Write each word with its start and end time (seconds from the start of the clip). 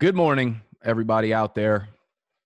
Good 0.00 0.16
morning, 0.16 0.62
everybody 0.82 1.34
out 1.34 1.54
there, 1.54 1.90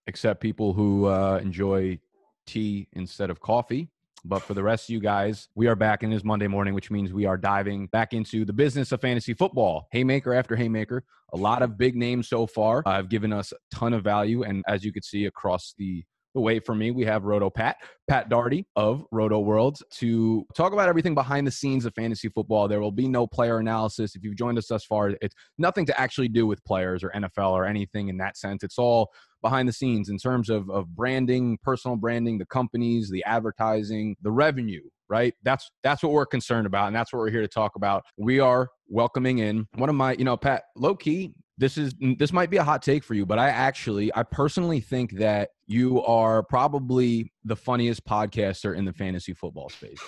except 0.07 0.41
people 0.41 0.73
who 0.73 1.05
uh, 1.05 1.39
enjoy 1.41 1.99
tea 2.45 2.89
instead 2.91 3.29
of 3.29 3.39
coffee. 3.39 3.87
But 4.25 4.41
for 4.41 4.53
the 4.53 4.61
rest 4.61 4.89
of 4.89 4.93
you 4.93 4.99
guys, 4.99 5.47
we 5.55 5.67
are 5.67 5.75
back 5.77 6.03
in 6.03 6.09
this 6.09 6.25
Monday 6.25 6.47
morning, 6.47 6.73
which 6.73 6.91
means 6.91 7.13
we 7.13 7.25
are 7.25 7.37
diving 7.37 7.87
back 7.87 8.11
into 8.11 8.43
the 8.43 8.51
business 8.51 8.91
of 8.91 8.99
fantasy 8.99 9.33
football. 9.33 9.87
Haymaker 9.93 10.33
after 10.33 10.57
haymaker, 10.57 11.05
a 11.31 11.37
lot 11.37 11.61
of 11.61 11.77
big 11.77 11.95
names 11.95 12.27
so 12.27 12.45
far 12.45 12.83
have 12.85 13.07
given 13.07 13.31
us 13.31 13.53
a 13.53 13.55
ton 13.73 13.93
of 13.93 14.03
value. 14.03 14.43
And 14.43 14.61
as 14.67 14.83
you 14.83 14.91
can 14.91 15.03
see 15.03 15.23
across 15.23 15.73
the 15.77 16.03
the 16.35 16.41
way 16.41 16.59
for 16.59 16.75
me, 16.75 16.91
we 16.91 17.05
have 17.05 17.23
Roto 17.23 17.49
Pat, 17.49 17.77
Pat 18.09 18.29
Daugherty 18.29 18.67
of 18.75 19.05
Roto 19.11 19.39
World 19.39 19.79
to 19.93 20.45
talk 20.53 20.73
about 20.73 20.89
everything 20.89 21.15
behind 21.15 21.47
the 21.47 21.51
scenes 21.51 21.85
of 21.85 21.95
fantasy 21.95 22.27
football. 22.27 22.67
There 22.67 22.81
will 22.81 22.91
be 22.91 23.07
no 23.07 23.25
player 23.25 23.57
analysis. 23.57 24.15
If 24.15 24.23
you've 24.23 24.35
joined 24.35 24.57
us 24.57 24.67
thus 24.67 24.83
far, 24.83 25.13
it's 25.21 25.33
nothing 25.57 25.85
to 25.85 25.99
actually 25.99 26.27
do 26.27 26.45
with 26.45 26.63
players 26.65 27.03
or 27.03 27.11
NFL 27.15 27.51
or 27.51 27.65
anything 27.65 28.09
in 28.09 28.17
that 28.17 28.35
sense. 28.37 28.63
It's 28.63 28.77
all 28.77 29.11
behind 29.41 29.69
the 29.69 29.73
scenes 29.73 30.09
in 30.09 30.17
terms 30.17 30.49
of, 30.49 30.69
of 30.69 30.93
branding, 30.93 31.57
personal 31.63 31.95
branding, 31.95 32.37
the 32.37 32.45
companies, 32.45 33.09
the 33.09 33.23
advertising, 33.23 34.17
the 34.21 34.31
revenue, 34.31 34.81
right? 35.07 35.33
That's 35.43 35.71
that's 35.83 36.03
what 36.03 36.11
we're 36.11 36.25
concerned 36.25 36.67
about, 36.67 36.87
and 36.87 36.95
that's 36.95 37.13
what 37.13 37.19
we're 37.19 37.31
here 37.31 37.41
to 37.41 37.47
talk 37.47 37.77
about. 37.77 38.03
We 38.17 38.41
are 38.41 38.69
welcoming 38.89 39.39
in 39.39 39.67
one 39.75 39.89
of 39.89 39.95
my, 39.95 40.13
you 40.13 40.25
know, 40.25 40.35
Pat, 40.35 40.63
low 40.75 40.95
key, 40.95 41.33
this 41.57 41.77
is 41.77 41.93
this 42.17 42.33
might 42.33 42.49
be 42.49 42.57
a 42.57 42.63
hot 42.63 42.81
take 42.81 43.03
for 43.03 43.13
you, 43.13 43.25
but 43.25 43.39
I 43.39 43.49
actually 43.49 44.13
I 44.13 44.23
personally 44.23 44.81
think 44.81 45.11
that 45.13 45.49
you 45.67 46.01
are 46.03 46.43
probably 46.43 47.31
the 47.43 47.55
funniest 47.55 48.05
podcaster 48.05 48.75
in 48.75 48.85
the 48.85 48.93
fantasy 48.93 49.33
football 49.33 49.69
space. 49.69 49.99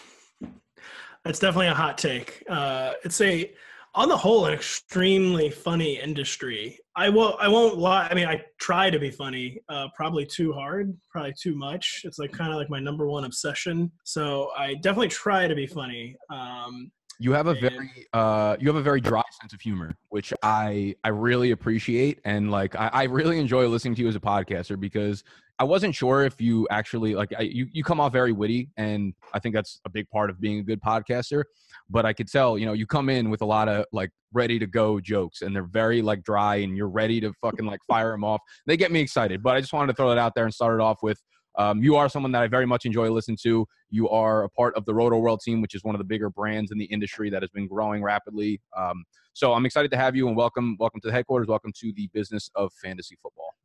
That's 1.23 1.39
definitely 1.39 1.67
a 1.67 1.73
hot 1.73 1.97
take. 1.97 2.43
Uh, 2.49 2.93
it's 3.03 3.19
a 3.21 3.51
on 3.95 4.09
the 4.09 4.17
whole 4.17 4.45
an 4.45 4.53
extremely 4.53 5.49
funny 5.49 5.99
industry. 5.99 6.77
I 6.95 7.09
will 7.09 7.37
I 7.39 7.47
won't 7.47 7.77
lie. 7.77 8.07
I 8.09 8.13
mean, 8.13 8.27
I 8.27 8.41
try 8.59 8.89
to 8.89 8.99
be 8.99 9.09
funny. 9.09 9.59
Uh, 9.69 9.87
probably 9.95 10.25
too 10.25 10.53
hard, 10.53 10.95
probably 11.09 11.33
too 11.41 11.55
much. 11.55 12.01
It's 12.03 12.19
like 12.19 12.31
kind 12.31 12.51
of 12.51 12.57
like 12.57 12.69
my 12.69 12.79
number 12.79 13.07
one 13.07 13.23
obsession. 13.23 13.91
So 14.03 14.51
I 14.57 14.75
definitely 14.75 15.09
try 15.09 15.47
to 15.47 15.55
be 15.55 15.65
funny. 15.65 16.15
Um, 16.29 16.91
you 17.19 17.33
have 17.33 17.47
a 17.47 17.53
very 17.55 18.07
uh 18.13 18.55
you 18.59 18.67
have 18.67 18.75
a 18.75 18.81
very 18.81 19.01
dry 19.01 19.23
sense 19.41 19.53
of 19.53 19.61
humor 19.61 19.95
which 20.09 20.33
i 20.43 20.95
i 21.03 21.09
really 21.09 21.51
appreciate 21.51 22.19
and 22.25 22.51
like 22.51 22.75
i, 22.75 22.89
I 22.93 23.03
really 23.03 23.39
enjoy 23.39 23.67
listening 23.67 23.95
to 23.95 24.01
you 24.01 24.07
as 24.07 24.15
a 24.15 24.19
podcaster 24.19 24.79
because 24.79 25.23
i 25.59 25.63
wasn't 25.63 25.95
sure 25.95 26.23
if 26.23 26.39
you 26.39 26.67
actually 26.69 27.15
like 27.15 27.33
I, 27.37 27.43
you, 27.43 27.67
you 27.71 27.83
come 27.83 27.99
off 27.99 28.13
very 28.13 28.31
witty 28.31 28.69
and 28.77 29.13
i 29.33 29.39
think 29.39 29.55
that's 29.55 29.81
a 29.85 29.89
big 29.89 30.09
part 30.09 30.29
of 30.29 30.39
being 30.39 30.59
a 30.59 30.63
good 30.63 30.81
podcaster 30.81 31.43
but 31.89 32.05
i 32.05 32.13
could 32.13 32.27
tell 32.27 32.57
you 32.57 32.65
know 32.65 32.73
you 32.73 32.85
come 32.85 33.09
in 33.09 33.29
with 33.29 33.41
a 33.41 33.45
lot 33.45 33.67
of 33.67 33.85
like 33.91 34.11
ready 34.33 34.59
to 34.59 34.67
go 34.67 34.99
jokes 34.99 35.41
and 35.41 35.55
they're 35.55 35.63
very 35.63 36.01
like 36.01 36.23
dry 36.23 36.57
and 36.57 36.75
you're 36.75 36.89
ready 36.89 37.19
to 37.21 37.31
fucking 37.41 37.65
like 37.65 37.79
fire 37.87 38.11
them 38.11 38.25
off. 38.25 38.41
They 38.65 38.75
get 38.75 38.91
me 38.91 38.99
excited 38.99 39.41
but 39.41 39.55
i 39.55 39.61
just 39.61 39.73
wanted 39.73 39.87
to 39.87 39.93
throw 39.93 40.11
it 40.11 40.17
out 40.17 40.35
there 40.35 40.43
and 40.43 40.53
start 40.53 40.79
it 40.79 40.83
off 40.83 41.01
with 41.01 41.21
um, 41.57 41.81
you 41.81 41.95
are 41.95 42.07
someone 42.07 42.31
that 42.33 42.43
I 42.43 42.47
very 42.47 42.65
much 42.65 42.85
enjoy 42.85 43.09
listening 43.09 43.37
to. 43.43 43.67
You 43.89 44.09
are 44.09 44.43
a 44.43 44.49
part 44.49 44.75
of 44.75 44.85
the 44.85 44.93
Roto 44.93 45.17
World 45.17 45.41
team, 45.41 45.59
which 45.61 45.73
is 45.73 45.83
one 45.83 45.95
of 45.95 45.99
the 45.99 46.05
bigger 46.05 46.29
brands 46.29 46.71
in 46.71 46.77
the 46.77 46.85
industry 46.85 47.29
that 47.31 47.41
has 47.41 47.49
been 47.49 47.67
growing 47.67 48.03
rapidly. 48.03 48.61
Um, 48.75 49.03
so 49.33 49.53
I'm 49.53 49.65
excited 49.65 49.89
to 49.91 49.97
have 49.97 50.15
you 50.15 50.27
and 50.27 50.37
welcome, 50.37 50.77
welcome 50.79 51.01
to 51.01 51.07
the 51.07 51.13
headquarters. 51.13 51.47
Welcome 51.47 51.73
to 51.79 51.91
the 51.93 52.07
business 52.13 52.49
of 52.55 52.71
fantasy 52.73 53.17
football. 53.21 53.55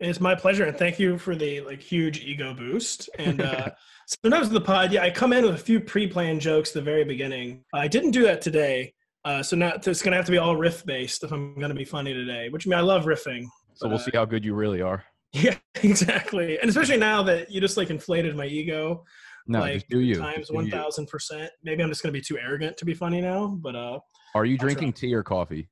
It's 0.00 0.20
my 0.20 0.34
pleasure, 0.34 0.64
and 0.64 0.76
thank 0.76 1.00
you 1.00 1.18
for 1.18 1.34
the 1.34 1.60
like 1.62 1.80
huge 1.80 2.20
ego 2.20 2.54
boost. 2.54 3.10
And 3.18 3.40
uh, 3.40 3.70
sometimes 4.22 4.48
the 4.48 4.60
pod, 4.60 4.92
yeah, 4.92 5.02
I 5.02 5.10
come 5.10 5.32
in 5.32 5.44
with 5.44 5.54
a 5.54 5.58
few 5.58 5.80
pre-planned 5.80 6.40
jokes 6.40 6.70
at 6.70 6.74
the 6.74 6.82
very 6.82 7.04
beginning. 7.04 7.64
I 7.74 7.88
didn't 7.88 8.12
do 8.12 8.22
that 8.22 8.40
today, 8.40 8.94
uh, 9.24 9.42
so 9.42 9.56
now 9.56 9.72
it's 9.74 10.02
going 10.02 10.12
to 10.12 10.16
have 10.16 10.26
to 10.26 10.30
be 10.30 10.38
all 10.38 10.56
riff 10.56 10.86
based 10.86 11.24
if 11.24 11.32
I'm 11.32 11.56
going 11.56 11.70
to 11.70 11.74
be 11.74 11.84
funny 11.84 12.14
today. 12.14 12.48
Which 12.48 12.66
I 12.66 12.70
mean, 12.70 12.78
I 12.78 12.82
love 12.82 13.06
riffing. 13.06 13.46
So 13.74 13.86
but, 13.86 13.88
we'll 13.88 13.98
uh, 13.98 14.02
see 14.02 14.10
how 14.14 14.24
good 14.24 14.44
you 14.44 14.54
really 14.54 14.82
are. 14.82 15.04
Yeah, 15.32 15.56
exactly. 15.82 16.58
And 16.58 16.70
especially 16.70 16.96
now 16.96 17.22
that 17.24 17.50
you 17.50 17.60
just 17.60 17.76
like 17.76 17.90
inflated 17.90 18.34
my 18.34 18.46
ego. 18.46 19.04
No, 19.46 19.60
like, 19.60 19.86
do 19.88 20.00
you. 20.00 20.16
Times 20.16 20.50
one 20.50 20.70
thousand 20.70 21.06
percent. 21.06 21.50
Maybe 21.62 21.82
I'm 21.82 21.88
just 21.90 22.02
gonna 22.02 22.12
be 22.12 22.20
too 22.20 22.38
arrogant 22.38 22.76
to 22.78 22.84
be 22.84 22.94
funny 22.94 23.20
now. 23.20 23.48
But 23.60 23.76
uh 23.76 23.98
Are 24.34 24.44
you 24.44 24.56
I'll 24.60 24.66
drinking 24.66 24.92
try. 24.92 25.00
tea 25.08 25.14
or 25.14 25.22
coffee? 25.22 25.68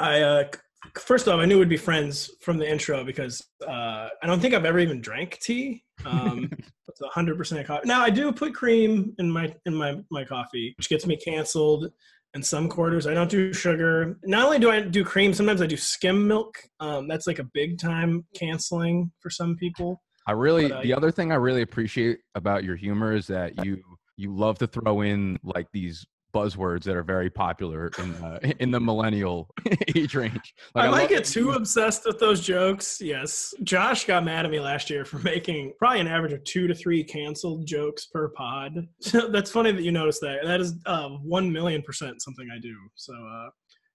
I 0.00 0.22
uh 0.22 0.44
first 0.98 1.28
off 1.28 1.40
I 1.40 1.44
knew 1.44 1.58
we'd 1.58 1.68
be 1.68 1.76
friends 1.76 2.30
from 2.40 2.58
the 2.58 2.70
intro 2.70 3.04
because 3.04 3.44
uh 3.66 4.08
I 4.22 4.26
don't 4.26 4.40
think 4.40 4.54
I've 4.54 4.64
ever 4.64 4.78
even 4.78 5.00
drank 5.00 5.38
tea. 5.40 5.82
Um 6.04 6.50
it's 6.88 7.00
hundred 7.12 7.36
percent 7.36 7.66
coffee. 7.66 7.86
Now 7.86 8.02
I 8.02 8.10
do 8.10 8.32
put 8.32 8.54
cream 8.54 9.14
in 9.18 9.30
my 9.30 9.54
in 9.66 9.74
my 9.74 9.98
my 10.10 10.24
coffee, 10.24 10.74
which 10.78 10.88
gets 10.88 11.06
me 11.06 11.16
canceled 11.16 11.90
in 12.36 12.42
some 12.42 12.68
quarters. 12.68 13.06
I 13.06 13.14
don't 13.14 13.30
do 13.30 13.52
sugar. 13.52 14.18
Not 14.24 14.44
only 14.44 14.58
do 14.58 14.70
I 14.70 14.80
do 14.80 15.02
cream, 15.04 15.32
sometimes 15.32 15.62
I 15.62 15.66
do 15.66 15.76
skim 15.76 16.28
milk. 16.28 16.54
Um, 16.78 17.08
that's 17.08 17.26
like 17.26 17.38
a 17.38 17.48
big 17.54 17.78
time 17.78 18.26
canceling 18.36 19.10
for 19.20 19.30
some 19.30 19.56
people. 19.56 20.02
I 20.28 20.32
really 20.32 20.68
but, 20.68 20.78
uh, 20.78 20.82
the 20.82 20.94
other 20.94 21.10
thing 21.10 21.32
I 21.32 21.36
really 21.36 21.62
appreciate 21.62 22.18
about 22.34 22.62
your 22.62 22.76
humor 22.76 23.14
is 23.14 23.26
that 23.28 23.64
you 23.64 23.82
you 24.16 24.36
love 24.36 24.58
to 24.58 24.66
throw 24.66 25.00
in 25.00 25.38
like 25.42 25.66
these 25.72 26.06
buzzwords 26.36 26.82
that 26.84 26.94
are 26.94 27.02
very 27.02 27.30
popular 27.30 27.90
in 27.98 28.14
uh, 28.16 28.38
in 28.60 28.70
the 28.70 28.80
millennial 28.80 29.48
age 29.96 30.14
range. 30.14 30.54
Like, 30.74 30.84
I, 30.84 30.88
I 30.88 30.90
might 30.90 31.08
get 31.08 31.24
too 31.24 31.52
obsessed 31.52 32.04
with 32.04 32.18
those 32.18 32.40
jokes. 32.40 33.00
Yes, 33.00 33.54
Josh 33.62 34.04
got 34.04 34.22
mad 34.24 34.44
at 34.44 34.50
me 34.50 34.60
last 34.60 34.90
year 34.90 35.04
for 35.04 35.18
making 35.34 35.72
probably 35.78 36.00
an 36.00 36.08
average 36.08 36.34
of 36.34 36.44
two 36.44 36.66
to 36.66 36.74
three 36.74 37.02
canceled 37.02 37.66
jokes 37.66 38.06
per 38.06 38.28
pod. 38.28 38.86
So 39.06 39.28
that's 39.28 39.50
funny 39.50 39.70
that 39.70 39.82
you 39.82 39.92
noticed 39.92 40.20
that. 40.22 40.40
That 40.42 40.60
is 40.60 40.74
uh, 40.84 41.08
one 41.08 41.50
million 41.50 41.80
percent 41.80 42.20
something 42.20 42.48
I 42.54 42.58
do. 42.58 42.74
So 42.96 43.14
uh, 43.14 43.48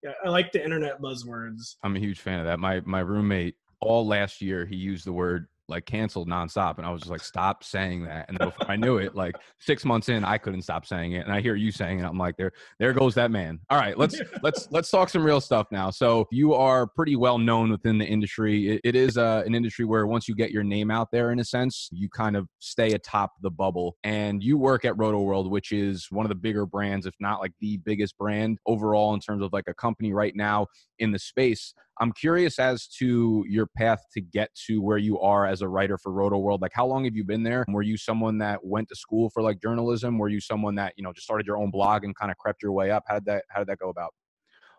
yeah, 0.03 0.11
I 0.25 0.29
like 0.29 0.51
the 0.51 0.63
internet 0.63 1.01
buzzwords. 1.01 1.75
I'm 1.83 1.95
a 1.95 1.99
huge 1.99 2.19
fan 2.19 2.39
of 2.39 2.45
that. 2.45 2.59
My 2.59 2.81
my 2.85 3.01
roommate 3.01 3.55
all 3.81 4.07
last 4.07 4.41
year 4.41 4.65
he 4.65 4.75
used 4.75 5.05
the 5.05 5.11
word 5.13 5.47
like 5.71 5.85
canceled 5.85 6.29
nonstop. 6.29 6.77
And 6.77 6.85
I 6.85 6.91
was 6.91 7.01
just 7.01 7.09
like, 7.09 7.21
stop 7.21 7.63
saying 7.63 8.03
that. 8.03 8.29
And 8.29 8.37
before 8.37 8.69
I 8.69 8.75
knew 8.75 8.97
it, 8.97 9.15
like 9.15 9.35
six 9.59 9.83
months 9.83 10.09
in, 10.09 10.23
I 10.23 10.37
couldn't 10.37 10.61
stop 10.61 10.85
saying 10.85 11.13
it. 11.13 11.25
And 11.25 11.33
I 11.33 11.41
hear 11.41 11.55
you 11.55 11.71
saying 11.71 11.99
it. 11.99 12.03
I'm 12.03 12.17
like, 12.17 12.37
there, 12.37 12.51
there 12.77 12.93
goes 12.93 13.15
that 13.15 13.31
man. 13.31 13.59
All 13.69 13.79
right, 13.79 13.97
let's 13.97 14.21
let's 14.43 14.67
let's 14.71 14.91
talk 14.91 15.09
some 15.09 15.23
real 15.23 15.41
stuff 15.41 15.67
now. 15.71 15.89
So 15.89 16.27
you 16.31 16.53
are 16.53 16.85
pretty 16.85 17.15
well 17.15 17.39
known 17.39 17.71
within 17.71 17.97
the 17.97 18.05
industry. 18.05 18.69
it, 18.69 18.81
it 18.83 18.95
is 18.95 19.17
uh, 19.17 19.43
an 19.45 19.55
industry 19.55 19.85
where 19.85 20.05
once 20.05 20.27
you 20.27 20.35
get 20.35 20.51
your 20.51 20.63
name 20.63 20.91
out 20.91 21.09
there, 21.11 21.31
in 21.31 21.39
a 21.39 21.45
sense, 21.45 21.89
you 21.91 22.09
kind 22.09 22.35
of 22.35 22.47
stay 22.59 22.91
atop 22.91 23.31
the 23.41 23.49
bubble. 23.49 23.97
And 24.03 24.43
you 24.43 24.57
work 24.57 24.85
at 24.85 24.97
Roto 24.97 25.21
World, 25.21 25.49
which 25.49 25.71
is 25.71 26.07
one 26.11 26.25
of 26.25 26.29
the 26.29 26.35
bigger 26.35 26.65
brands, 26.65 27.05
if 27.05 27.15
not 27.19 27.39
like 27.39 27.53
the 27.61 27.77
biggest 27.77 28.17
brand 28.17 28.59
overall 28.65 29.13
in 29.13 29.19
terms 29.19 29.41
of 29.41 29.53
like 29.53 29.65
a 29.67 29.73
company 29.73 30.13
right 30.13 30.35
now 30.35 30.67
in 30.99 31.11
the 31.11 31.19
space. 31.19 31.73
I'm 31.99 32.11
curious 32.13 32.57
as 32.57 32.87
to 32.99 33.43
your 33.47 33.67
path 33.67 34.03
to 34.13 34.21
get 34.21 34.49
to 34.67 34.81
where 34.81 34.97
you 34.97 35.19
are 35.19 35.45
as 35.45 35.61
a 35.61 35.67
writer 35.67 35.97
for 35.97 36.11
Roto 36.11 36.37
World. 36.37 36.61
Like, 36.61 36.71
how 36.73 36.85
long 36.85 37.03
have 37.05 37.15
you 37.15 37.23
been 37.23 37.43
there? 37.43 37.65
Were 37.67 37.81
you 37.81 37.97
someone 37.97 38.37
that 38.39 38.63
went 38.63 38.89
to 38.89 38.95
school 38.95 39.29
for 39.29 39.43
like 39.43 39.61
journalism? 39.61 40.17
Were 40.17 40.29
you 40.29 40.39
someone 40.39 40.75
that 40.75 40.93
you 40.97 41.03
know 41.03 41.13
just 41.13 41.25
started 41.25 41.45
your 41.45 41.57
own 41.57 41.69
blog 41.69 42.03
and 42.03 42.15
kind 42.15 42.31
of 42.31 42.37
crept 42.37 42.63
your 42.63 42.71
way 42.71 42.91
up? 42.91 43.03
How 43.07 43.15
did 43.15 43.25
that 43.25 43.43
How 43.49 43.59
did 43.59 43.67
that 43.67 43.79
go 43.79 43.89
about? 43.89 44.13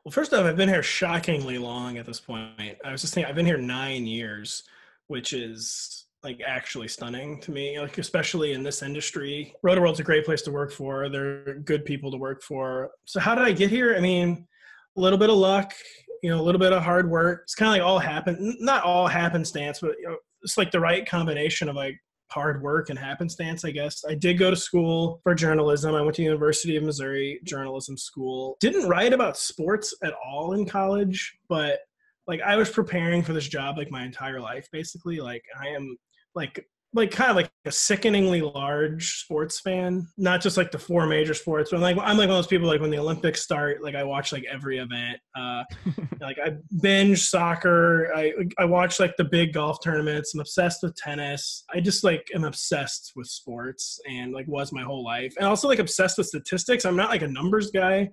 Well, 0.05 0.13
first 0.13 0.35
off, 0.35 0.45
I've 0.45 0.57
been 0.57 0.69
here 0.69 0.83
shockingly 0.83 1.59
long 1.59 1.97
at 1.97 2.07
this 2.07 2.19
point. 2.19 2.77
I 2.85 2.91
was 2.91 3.03
just 3.03 3.15
thinking, 3.15 3.29
I've 3.29 3.37
been 3.37 3.47
here 3.47 3.59
nine 3.59 4.05
years, 4.05 4.65
which 5.07 5.33
is 5.33 6.07
like 6.25 6.41
actually 6.47 6.87
stunning 6.87 7.41
to 7.41 7.51
me 7.51 7.81
like 7.81 7.99
especially 7.99 8.53
in 8.53 8.63
this 8.63 8.83
industry 8.83 9.53
roto 9.63 9.81
world's 9.81 9.99
a 9.99 10.05
great 10.05 10.25
place 10.25 10.43
to 10.43 10.53
work 10.53 10.71
for 10.71 11.09
they're 11.09 11.59
good 11.65 11.85
people 11.85 12.11
to 12.11 12.17
work 12.17 12.43
for 12.43 12.91
so 13.05 13.19
how 13.19 13.35
did 13.35 13.45
i 13.45 13.51
get 13.51 13.71
here 13.71 13.97
i 13.97 14.01
mean 14.01 14.47
a 14.97 15.01
little 15.01 15.19
bit 15.19 15.31
of 15.31 15.37
luck 15.37 15.75
you 16.23 16.31
know, 16.31 16.41
a 16.41 16.43
little 16.43 16.61
bit 16.61 16.73
of 16.73 16.83
hard 16.83 17.11
work. 17.11 17.43
It's 17.43 17.55
kind 17.55 17.69
of 17.69 17.73
like 17.73 17.87
all 17.87 17.99
happen, 17.99 18.57
not 18.61 18.85
all 18.85 19.07
happenstance, 19.09 19.81
but 19.81 19.97
you 20.01 20.09
know, 20.09 20.17
it's 20.43 20.57
like 20.57 20.71
the 20.71 20.81
right 20.81 21.07
combination 21.07 21.69
of 21.69 21.77
like 21.77 21.99
hard 22.31 22.63
work 22.63 22.89
and 22.89 22.99
happenstance, 22.99 23.65
I 23.65 23.73
guess. 23.73 24.05
I 24.09 24.15
did 24.15 24.39
go 24.39 24.51
to 24.51 24.57
school 24.57 25.21
for 25.23 25.35
journalism. 25.35 25.95
I 25.95 26.01
went 26.01 26.17
to 26.17 26.23
University 26.23 26.77
of 26.77 26.85
Missouri 26.85 27.41
Journalism 27.45 27.97
School. 27.97 28.57
Didn't 28.61 28.89
write 28.89 29.13
about 29.13 29.37
sports 29.37 29.95
at 30.03 30.15
all 30.25 30.55
in 30.55 30.65
college, 30.65 31.37
but 31.49 31.81
like 32.27 32.41
I 32.41 32.57
was 32.57 32.71
preparing 32.71 33.23
for 33.23 33.33
this 33.33 33.49
job 33.49 33.77
like 33.77 33.91
my 33.91 34.05
entire 34.05 34.41
life 34.41 34.69
basically. 34.73 35.19
Like 35.19 35.45
I 35.61 35.69
am 35.69 35.97
like 36.35 36.65
like 36.95 37.11
kind 37.11 37.31
of 37.31 37.37
like 37.37 37.51
a 37.65 37.73
sickeningly 37.73 38.43
large 38.43 39.21
sports 39.21 39.61
fan. 39.61 40.07
Not 40.19 40.43
just 40.43 40.57
like 40.57 40.71
the 40.71 40.79
four 40.79 41.07
major 41.07 41.33
sports, 41.33 41.71
but 41.71 41.77
I'm 41.77 41.83
like 41.83 41.97
I'm 41.97 42.19
like 42.19 42.29
one 42.29 42.37
of 42.37 42.37
those 42.37 42.47
people 42.47 42.69
like 42.69 42.81
when 42.81 42.91
the 42.91 42.99
Olympics 42.99 43.43
start, 43.43 43.83
like 43.83 43.95
I 43.95 44.05
watch 44.05 44.33
like 44.33 44.45
every 44.51 44.79
event. 44.79 45.19
Uh, 45.35 45.65
like 46.21 46.39
I 46.45 46.57
binge 46.81 47.23
soccer. 47.23 48.13
I 48.15 48.33
I 48.59 48.65
watch 48.67 49.01
like 49.01 49.17
the 49.17 49.25
big 49.25 49.55
golf 49.55 49.79
tournaments. 49.83 50.35
I'm 50.35 50.41
obsessed 50.41 50.83
with 50.83 50.95
tennis. 50.97 51.65
I 51.73 51.81
just 51.81 52.05
like 52.05 52.27
am 52.35 52.45
obsessed 52.45 53.13
with 53.17 53.27
sports 53.27 53.99
and 54.09 54.33
like 54.33 54.47
was 54.47 54.73
my 54.73 54.83
whole 54.83 55.05
life. 55.05 55.35
And 55.39 55.47
also 55.47 55.69
like 55.69 55.79
obsessed 55.79 56.19
with 56.19 56.27
statistics. 56.27 56.85
I'm 56.85 56.97
not 56.97 57.11
like 57.11 57.23
a 57.23 57.29
numbers 57.29 57.71
guy 57.71 58.11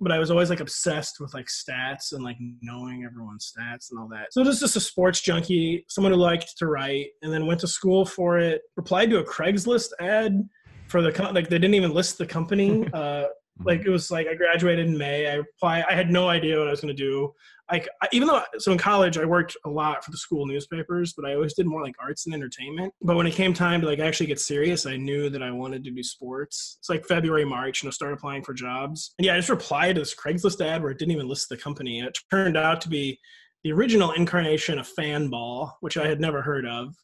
but 0.00 0.12
I 0.12 0.18
was 0.18 0.30
always 0.30 0.50
like 0.50 0.60
obsessed 0.60 1.20
with 1.20 1.34
like 1.34 1.46
stats 1.46 2.12
and 2.12 2.24
like 2.24 2.36
knowing 2.62 3.04
everyone's 3.04 3.52
stats 3.52 3.90
and 3.90 4.00
all 4.00 4.08
that. 4.08 4.32
So 4.32 4.42
just 4.44 4.60
just 4.60 4.76
a 4.76 4.80
sports 4.80 5.20
junkie, 5.20 5.84
someone 5.88 6.12
who 6.12 6.18
liked 6.18 6.56
to 6.58 6.66
write, 6.66 7.08
and 7.22 7.32
then 7.32 7.46
went 7.46 7.60
to 7.60 7.68
school 7.68 8.04
for 8.04 8.38
it. 8.38 8.62
Replied 8.76 9.10
to 9.10 9.18
a 9.18 9.24
Craigslist 9.24 9.90
ad 10.00 10.48
for 10.88 11.02
the 11.02 11.12
com- 11.12 11.34
like 11.34 11.48
they 11.48 11.58
didn't 11.58 11.74
even 11.74 11.92
list 11.92 12.18
the 12.18 12.26
company. 12.26 12.88
Uh, 13.00 13.24
Like 13.64 13.80
mm-hmm. 13.80 13.88
it 13.88 13.92
was 13.92 14.10
like 14.10 14.26
I 14.26 14.34
graduated 14.34 14.86
in 14.86 14.96
May. 14.96 15.26
I 15.26 15.36
applied. 15.36 15.84
I 15.88 15.94
had 15.94 16.10
no 16.10 16.28
idea 16.28 16.58
what 16.58 16.68
I 16.68 16.70
was 16.70 16.80
going 16.80 16.94
to 16.94 17.02
do. 17.02 17.32
Like 17.70 17.88
I, 18.02 18.08
even 18.12 18.26
though 18.26 18.42
so 18.58 18.72
in 18.72 18.78
college 18.78 19.16
I 19.18 19.24
worked 19.24 19.56
a 19.64 19.70
lot 19.70 20.04
for 20.04 20.10
the 20.10 20.16
school 20.16 20.46
newspapers, 20.46 21.12
but 21.12 21.24
I 21.24 21.34
always 21.34 21.54
did 21.54 21.66
more 21.66 21.82
like 21.82 21.94
arts 22.00 22.26
and 22.26 22.34
entertainment. 22.34 22.92
But 23.02 23.16
when 23.16 23.26
it 23.26 23.34
came 23.34 23.54
time 23.54 23.80
to 23.80 23.86
like 23.86 23.98
actually 23.98 24.26
get 24.26 24.40
serious, 24.40 24.86
I 24.86 24.96
knew 24.96 25.30
that 25.30 25.42
I 25.42 25.50
wanted 25.50 25.84
to 25.84 25.90
do 25.90 26.02
sports. 26.02 26.76
It's 26.80 26.88
like 26.88 27.06
February, 27.06 27.44
March, 27.44 27.82
you 27.82 27.86
know, 27.86 27.92
start 27.92 28.12
applying 28.12 28.42
for 28.42 28.54
jobs. 28.54 29.14
And 29.18 29.26
yeah, 29.26 29.34
I 29.34 29.38
just 29.38 29.50
replied 29.50 29.94
to 29.94 30.00
this 30.00 30.14
Craigslist 30.14 30.64
ad 30.64 30.82
where 30.82 30.90
it 30.90 30.98
didn't 30.98 31.12
even 31.12 31.28
list 31.28 31.48
the 31.48 31.56
company. 31.56 31.98
And 31.98 32.08
it 32.08 32.18
turned 32.30 32.56
out 32.56 32.80
to 32.82 32.88
be 32.88 33.18
the 33.62 33.72
original 33.72 34.12
incarnation 34.12 34.78
of 34.78 34.88
Fanball, 34.98 35.72
which 35.80 35.96
I 35.96 36.08
had 36.08 36.20
never 36.20 36.42
heard 36.42 36.66
of 36.66 36.94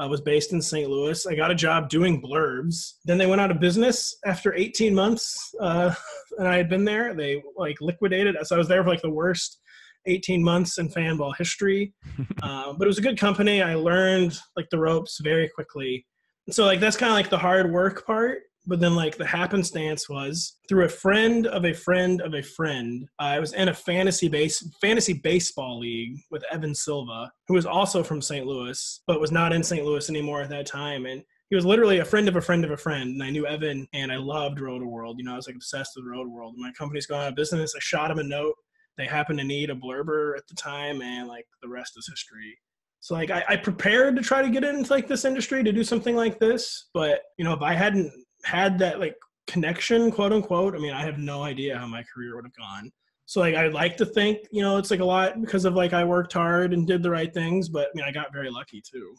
uh, 0.00 0.08
was 0.08 0.20
based 0.20 0.52
in 0.52 0.62
St. 0.62 0.88
Louis. 0.88 1.26
I 1.26 1.34
got 1.34 1.50
a 1.50 1.54
job 1.54 1.88
doing 1.88 2.22
blurbs. 2.22 2.94
Then 3.04 3.18
they 3.18 3.26
went 3.26 3.40
out 3.40 3.50
of 3.50 3.60
business 3.60 4.16
after 4.24 4.54
18 4.54 4.94
months, 4.94 5.54
uh, 5.60 5.94
and 6.38 6.48
I 6.48 6.56
had 6.56 6.68
been 6.68 6.84
there. 6.84 7.14
They 7.14 7.42
like 7.56 7.80
liquidated. 7.80 8.36
So 8.44 8.54
I 8.54 8.58
was 8.58 8.68
there 8.68 8.82
for 8.82 8.90
like 8.90 9.02
the 9.02 9.10
worst 9.10 9.60
18 10.06 10.42
months 10.42 10.78
in 10.78 10.88
fanball 10.88 11.36
history. 11.36 11.92
uh, 12.42 12.72
but 12.72 12.84
it 12.84 12.88
was 12.88 12.98
a 12.98 13.02
good 13.02 13.18
company. 13.18 13.62
I 13.62 13.74
learned 13.74 14.38
like 14.56 14.68
the 14.70 14.78
ropes 14.78 15.18
very 15.22 15.48
quickly. 15.54 16.06
so 16.50 16.64
like 16.64 16.80
that's 16.80 16.96
kind 16.96 17.10
of 17.10 17.16
like 17.16 17.30
the 17.30 17.38
hard 17.38 17.70
work 17.70 18.06
part 18.06 18.38
but 18.70 18.78
then 18.78 18.94
like 18.94 19.16
the 19.16 19.26
happenstance 19.26 20.08
was 20.08 20.58
through 20.68 20.84
a 20.84 20.88
friend 20.88 21.48
of 21.48 21.64
a 21.64 21.74
friend 21.74 22.22
of 22.22 22.34
a 22.34 22.42
friend 22.42 23.06
uh, 23.18 23.24
i 23.24 23.40
was 23.40 23.52
in 23.52 23.68
a 23.68 23.74
fantasy 23.74 24.28
base 24.28 24.66
fantasy 24.80 25.12
baseball 25.12 25.80
league 25.80 26.16
with 26.30 26.44
evan 26.52 26.74
silva 26.74 27.30
who 27.48 27.54
was 27.54 27.66
also 27.66 28.02
from 28.02 28.22
st 28.22 28.46
louis 28.46 29.02
but 29.08 29.20
was 29.20 29.32
not 29.32 29.52
in 29.52 29.62
st 29.62 29.84
louis 29.84 30.08
anymore 30.08 30.40
at 30.40 30.48
that 30.48 30.66
time. 30.66 31.04
And 31.04 31.22
he 31.48 31.56
was 31.56 31.66
literally 31.66 31.98
a 31.98 32.04
friend 32.04 32.28
of 32.28 32.36
a 32.36 32.40
friend 32.40 32.64
of 32.64 32.70
a 32.70 32.76
friend. 32.76 33.10
And 33.10 33.22
i 33.22 33.30
knew 33.30 33.46
evan 33.46 33.86
and 33.92 34.12
i 34.12 34.16
loved 34.16 34.58
Rotoworld. 34.58 35.14
you 35.18 35.24
know 35.24 35.32
i 35.32 35.36
was 35.36 35.48
like 35.48 35.56
obsessed 35.56 35.92
with 35.96 36.06
Rotoworld 36.06 36.52
my 36.56 36.70
company's 36.78 37.06
going 37.06 37.22
out 37.22 37.28
of 37.28 37.34
business. 37.34 37.74
I 37.76 37.80
shot 37.80 38.10
him 38.10 38.20
a 38.20 38.22
note. 38.22 38.54
They 38.96 39.06
happened 39.06 39.40
to 39.40 39.44
need 39.44 39.70
a 39.70 39.74
blurber 39.74 40.36
at 40.36 40.46
the 40.48 40.54
time 40.54 41.02
and 41.02 41.26
like 41.26 41.46
the 41.60 41.68
rest 41.68 41.94
is 41.96 42.08
history. 42.08 42.56
So 43.00 43.14
like 43.14 43.30
I, 43.30 43.42
I, 43.48 43.56
prepared 43.56 44.14
to 44.16 44.22
try 44.22 44.42
to 44.42 44.50
get 44.50 44.62
into 44.62 44.92
like 44.92 45.08
this 45.08 45.24
industry 45.24 45.64
to 45.64 45.72
do 45.72 45.82
something 45.82 46.14
like 46.14 46.38
this, 46.38 46.90
but 46.92 47.22
you 47.38 47.44
know 47.44 47.54
if 47.54 47.62
I 47.62 47.72
hadn't 47.72 48.12
had 48.44 48.78
that 48.78 49.00
like 49.00 49.16
connection, 49.46 50.10
quote 50.10 50.32
unquote, 50.32 50.74
I 50.74 50.78
mean, 50.78 50.92
I 50.92 51.02
have 51.02 51.18
no 51.18 51.42
idea 51.42 51.78
how 51.78 51.86
my 51.86 52.02
career 52.02 52.36
would 52.36 52.44
have 52.44 52.56
gone. 52.56 52.90
So 53.26 53.40
like 53.40 53.54
I'd 53.54 53.72
like 53.72 53.96
to 53.98 54.06
think, 54.06 54.38
you 54.50 54.62
know, 54.62 54.76
it's 54.76 54.90
like 54.90 55.00
a 55.00 55.04
lot 55.04 55.40
because 55.40 55.64
of 55.64 55.74
like 55.74 55.92
I 55.92 56.04
worked 56.04 56.32
hard 56.32 56.72
and 56.72 56.86
did 56.86 57.02
the 57.02 57.10
right 57.10 57.32
things, 57.32 57.68
but 57.68 57.88
I 57.88 57.90
mean 57.94 58.04
I 58.04 58.12
got 58.12 58.32
very 58.32 58.50
lucky 58.50 58.82
too. 58.82 59.14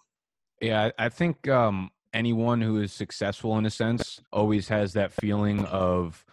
Yeah, 0.61 0.91
I 0.99 1.09
think 1.09 1.47
um 1.47 1.91
anyone 2.13 2.61
who 2.61 2.81
is 2.81 2.91
successful 2.91 3.57
in 3.57 3.65
a 3.65 3.69
sense 3.69 4.21
always 4.31 4.67
has 4.67 4.93
that 4.93 5.13
feeling 5.13 5.63
of 5.65 6.25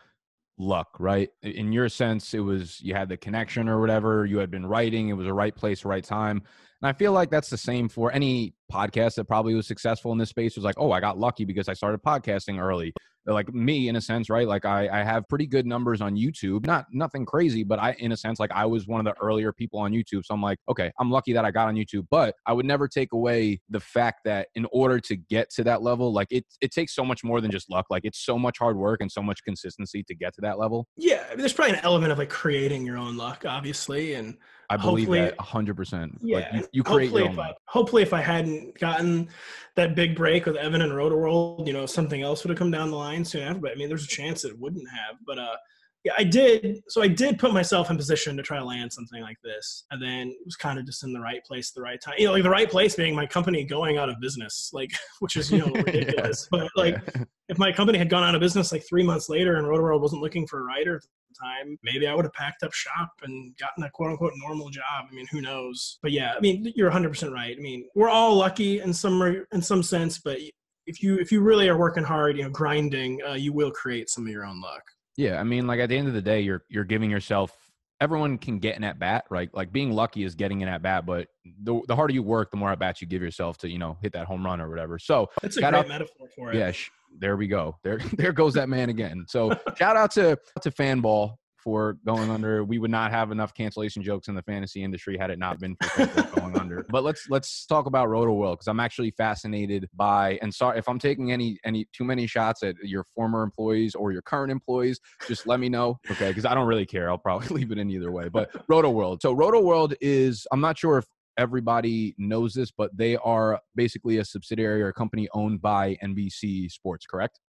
luck, 0.58 0.96
right? 0.98 1.30
In 1.42 1.72
your 1.72 1.88
sense, 1.88 2.34
it 2.34 2.40
was 2.40 2.80
you 2.80 2.94
had 2.94 3.08
the 3.08 3.16
connection 3.16 3.68
or 3.68 3.80
whatever, 3.80 4.26
you 4.26 4.38
had 4.38 4.50
been 4.50 4.66
writing, 4.66 5.08
it 5.08 5.14
was 5.14 5.26
a 5.26 5.32
right 5.32 5.54
place, 5.54 5.84
right 5.84 6.04
time. 6.04 6.42
And 6.82 6.88
I 6.88 6.92
feel 6.92 7.12
like 7.12 7.30
that's 7.30 7.50
the 7.50 7.58
same 7.58 7.88
for 7.88 8.12
any 8.12 8.54
podcast 8.72 9.14
that 9.16 9.24
probably 9.24 9.54
was 9.54 9.66
successful 9.66 10.12
in 10.12 10.18
this 10.18 10.30
space 10.30 10.56
was 10.56 10.64
like, 10.64 10.76
oh, 10.78 10.92
I 10.92 11.00
got 11.00 11.18
lucky 11.18 11.44
because 11.44 11.68
I 11.68 11.74
started 11.74 12.02
podcasting 12.02 12.60
early. 12.60 12.92
Like 13.26 13.52
me 13.52 13.88
in 13.88 13.96
a 13.96 14.00
sense 14.00 14.30
right? 14.30 14.48
Like 14.48 14.64
I, 14.64 14.88
I 14.88 15.04
have 15.04 15.28
pretty 15.28 15.46
good 15.46 15.66
numbers 15.66 16.00
on 16.00 16.16
youtube. 16.16 16.66
Not 16.66 16.86
nothing 16.92 17.26
crazy 17.26 17.62
but 17.62 17.78
i 17.78 17.94
in 17.98 18.12
a 18.12 18.16
sense 18.16 18.40
like 18.40 18.50
i 18.52 18.64
was 18.64 18.86
one 18.86 19.06
of 19.06 19.12
the 19.12 19.20
earlier 19.20 19.52
people 19.52 19.80
on 19.80 19.92
youtube. 19.92 20.24
So 20.24 20.32
i'm 20.32 20.40
like 20.40 20.58
okay 20.66 20.90
i'm 20.98 21.10
lucky 21.10 21.34
that 21.34 21.44
i 21.44 21.50
got 21.50 21.68
on 21.68 21.74
youtube. 21.74 22.06
But 22.10 22.34
i 22.46 22.54
would 22.54 22.64
never 22.64 22.88
take 22.88 23.12
away 23.12 23.60
the 23.68 23.80
fact 23.80 24.20
that 24.24 24.48
in 24.54 24.66
order 24.72 24.98
to 25.00 25.16
get 25.16 25.50
to 25.50 25.64
that 25.64 25.82
level 25.82 26.10
like 26.10 26.28
it, 26.30 26.46
it 26.62 26.72
takes 26.72 26.94
so 26.94 27.04
much 27.04 27.22
more 27.22 27.42
than 27.42 27.50
just 27.50 27.70
luck. 27.70 27.86
Like 27.90 28.06
it's 28.06 28.24
so 28.24 28.38
much 28.38 28.58
hard 28.58 28.78
work 28.78 29.02
and 29.02 29.12
so 29.12 29.20
much 29.20 29.44
consistency 29.44 30.02
to 30.04 30.14
get 30.14 30.34
to 30.36 30.40
that 30.42 30.58
level. 30.58 30.86
Yeah 30.96 31.22
I 31.26 31.30
mean, 31.32 31.40
there's 31.40 31.52
probably 31.52 31.74
an 31.74 31.84
element 31.84 32.12
of 32.12 32.18
like 32.18 32.30
creating 32.30 32.86
your 32.86 32.96
own 32.96 33.18
luck 33.18 33.44
obviously 33.46 34.14
and 34.14 34.38
I 34.70 34.76
believe 34.76 35.08
that 35.08 35.36
100%. 35.38 36.18
Yeah. 36.20 36.36
Like 36.36 36.52
you, 36.52 36.68
you 36.72 36.82
create 36.82 37.06
hopefully 37.06 37.22
your 37.22 37.30
own 37.30 37.34
if 37.34 37.40
I, 37.40 37.54
hopefully, 37.66 38.02
if 38.02 38.12
I 38.12 38.20
hadn't 38.20 38.57
gotten 38.78 39.28
that 39.76 39.94
big 39.94 40.16
break 40.16 40.46
with 40.46 40.56
Evan 40.56 40.82
and 40.82 40.94
Roto 40.94 41.16
World, 41.16 41.66
you 41.66 41.72
know, 41.72 41.86
something 41.86 42.22
else 42.22 42.42
would 42.42 42.50
have 42.50 42.58
come 42.58 42.70
down 42.70 42.90
the 42.90 42.96
line 42.96 43.24
soon 43.24 43.42
after. 43.42 43.60
But 43.60 43.72
I 43.72 43.74
mean, 43.74 43.88
there's 43.88 44.04
a 44.04 44.08
chance 44.08 44.44
it 44.44 44.58
wouldn't 44.58 44.88
have. 44.88 45.16
But 45.26 45.38
uh, 45.38 45.56
yeah, 46.04 46.12
I 46.16 46.24
did. 46.24 46.80
So 46.88 47.02
I 47.02 47.08
did 47.08 47.38
put 47.38 47.52
myself 47.52 47.90
in 47.90 47.96
position 47.96 48.36
to 48.36 48.42
try 48.42 48.58
to 48.58 48.64
land 48.64 48.92
something 48.92 49.20
like 49.20 49.36
this, 49.42 49.84
and 49.90 50.02
then 50.02 50.28
it 50.28 50.44
was 50.44 50.56
kind 50.56 50.78
of 50.78 50.86
just 50.86 51.02
in 51.02 51.12
the 51.12 51.20
right 51.20 51.44
place, 51.44 51.70
the 51.70 51.82
right 51.82 52.00
time. 52.00 52.14
You 52.18 52.26
know, 52.26 52.32
like 52.32 52.44
the 52.44 52.50
right 52.50 52.70
place 52.70 52.94
being 52.94 53.14
my 53.14 53.26
company 53.26 53.64
going 53.64 53.98
out 53.98 54.08
of 54.08 54.20
business, 54.20 54.70
like 54.72 54.90
which 55.20 55.36
is 55.36 55.50
you 55.50 55.58
know 55.58 55.66
ridiculous. 55.86 56.48
yeah. 56.52 56.60
But 56.60 56.70
like, 56.76 56.94
yeah. 57.16 57.24
if 57.48 57.58
my 57.58 57.72
company 57.72 57.98
had 57.98 58.08
gone 58.08 58.22
out 58.22 58.34
of 58.34 58.40
business 58.40 58.72
like 58.72 58.86
three 58.88 59.02
months 59.02 59.28
later, 59.28 59.56
and 59.56 59.66
Roto 59.66 59.82
World 59.82 60.02
wasn't 60.02 60.22
looking 60.22 60.46
for 60.46 60.60
a 60.60 60.64
writer 60.64 61.00
time, 61.34 61.78
maybe 61.82 62.06
I 62.06 62.14
would 62.14 62.24
have 62.24 62.32
packed 62.32 62.62
up 62.62 62.72
shop 62.72 63.10
and 63.22 63.56
gotten 63.56 63.84
a 63.84 63.90
quote 63.90 64.10
unquote 64.10 64.32
normal 64.36 64.70
job. 64.70 65.06
I 65.10 65.14
mean, 65.14 65.26
who 65.30 65.40
knows? 65.40 65.98
But 66.02 66.12
yeah, 66.12 66.34
I 66.36 66.40
mean, 66.40 66.72
you're 66.76 66.90
100% 66.90 67.32
right. 67.32 67.56
I 67.56 67.60
mean, 67.60 67.86
we're 67.94 68.08
all 68.08 68.36
lucky 68.36 68.80
in 68.80 68.92
some 68.92 69.44
in 69.52 69.62
some 69.62 69.82
sense, 69.82 70.18
but 70.18 70.38
if 70.86 71.02
you 71.02 71.18
if 71.18 71.30
you 71.30 71.40
really 71.40 71.68
are 71.68 71.76
working 71.76 72.04
hard, 72.04 72.36
you 72.36 72.42
know, 72.42 72.50
grinding, 72.50 73.20
uh, 73.28 73.34
you 73.34 73.52
will 73.52 73.70
create 73.70 74.08
some 74.08 74.26
of 74.26 74.32
your 74.32 74.44
own 74.44 74.60
luck. 74.60 74.82
Yeah, 75.16 75.40
I 75.40 75.44
mean, 75.44 75.66
like 75.66 75.80
at 75.80 75.88
the 75.88 75.96
end 75.96 76.08
of 76.08 76.14
the 76.14 76.22
day, 76.22 76.40
you're 76.40 76.64
you're 76.68 76.84
giving 76.84 77.10
yourself. 77.10 77.67
Everyone 78.00 78.38
can 78.38 78.58
get 78.58 78.76
an 78.76 78.84
at 78.84 78.98
bat, 78.98 79.24
right? 79.30 79.50
Like 79.52 79.72
being 79.72 79.92
lucky 79.92 80.22
is 80.22 80.34
getting 80.34 80.62
an 80.62 80.68
at 80.68 80.82
bat, 80.82 81.04
but 81.04 81.28
the 81.62 81.80
the 81.88 81.96
harder 81.96 82.14
you 82.14 82.22
work, 82.22 82.50
the 82.50 82.56
more 82.56 82.70
at 82.70 82.78
bats 82.78 83.00
you 83.00 83.08
give 83.08 83.22
yourself 83.22 83.58
to, 83.58 83.68
you 83.68 83.78
know, 83.78 83.98
hit 84.02 84.12
that 84.12 84.26
home 84.26 84.44
run 84.44 84.60
or 84.60 84.70
whatever. 84.70 84.98
So 84.98 85.28
that's 85.42 85.56
a 85.56 85.60
great 85.60 85.74
out, 85.74 85.88
metaphor 85.88 86.28
for 86.36 86.52
it. 86.52 86.56
Yeah, 86.56 86.72
there 87.18 87.36
we 87.36 87.48
go. 87.48 87.76
There 87.82 87.98
there 88.16 88.32
goes 88.32 88.54
that 88.54 88.68
man 88.68 88.88
again. 88.88 89.24
So 89.28 89.50
shout 89.76 89.96
out 89.96 90.12
to 90.12 90.38
to 90.62 90.70
Fanball 90.70 91.34
for 91.68 91.98
going 92.06 92.30
under. 92.30 92.64
We 92.64 92.78
would 92.78 92.90
not 92.90 93.10
have 93.10 93.30
enough 93.30 93.52
cancellation 93.52 94.02
jokes 94.02 94.28
in 94.28 94.34
the 94.34 94.40
fantasy 94.40 94.82
industry 94.82 95.18
had 95.18 95.28
it 95.28 95.38
not 95.38 95.60
been 95.60 95.76
for 95.82 96.06
going 96.34 96.58
under. 96.58 96.86
But 96.88 97.04
let's 97.04 97.28
let's 97.28 97.66
talk 97.66 97.84
about 97.84 98.08
Rotoworld 98.08 98.54
because 98.54 98.68
I'm 98.68 98.80
actually 98.80 99.10
fascinated 99.10 99.86
by 99.94 100.38
and 100.40 100.54
sorry 100.54 100.78
if 100.78 100.88
I'm 100.88 100.98
taking 100.98 101.30
any 101.30 101.58
any 101.66 101.86
too 101.92 102.04
many 102.04 102.26
shots 102.26 102.62
at 102.62 102.76
your 102.82 103.04
former 103.14 103.42
employees 103.42 103.94
or 103.94 104.12
your 104.12 104.22
current 104.22 104.50
employees, 104.50 104.98
just 105.26 105.46
let 105.46 105.60
me 105.60 105.68
know. 105.68 105.98
Okay, 106.10 106.28
because 106.28 106.46
I 106.46 106.54
don't 106.54 106.66
really 106.66 106.86
care. 106.86 107.10
I'll 107.10 107.18
probably 107.18 107.48
leave 107.54 107.70
it 107.70 107.76
in 107.76 107.90
either 107.90 108.10
way. 108.10 108.30
But 108.30 108.50
Rotoworld. 108.66 109.20
So 109.20 109.36
Rotoworld 109.36 109.94
is 110.00 110.46
I'm 110.50 110.62
not 110.62 110.78
sure 110.78 110.96
if 110.96 111.04
everybody 111.36 112.14
knows 112.16 112.54
this, 112.54 112.70
but 112.70 112.96
they 112.96 113.18
are 113.18 113.60
basically 113.76 114.16
a 114.16 114.24
subsidiary 114.24 114.80
or 114.80 114.88
a 114.88 114.94
company 114.94 115.28
owned 115.34 115.60
by 115.60 115.98
NBC 116.02 116.70
Sports, 116.70 117.04
correct? 117.04 117.40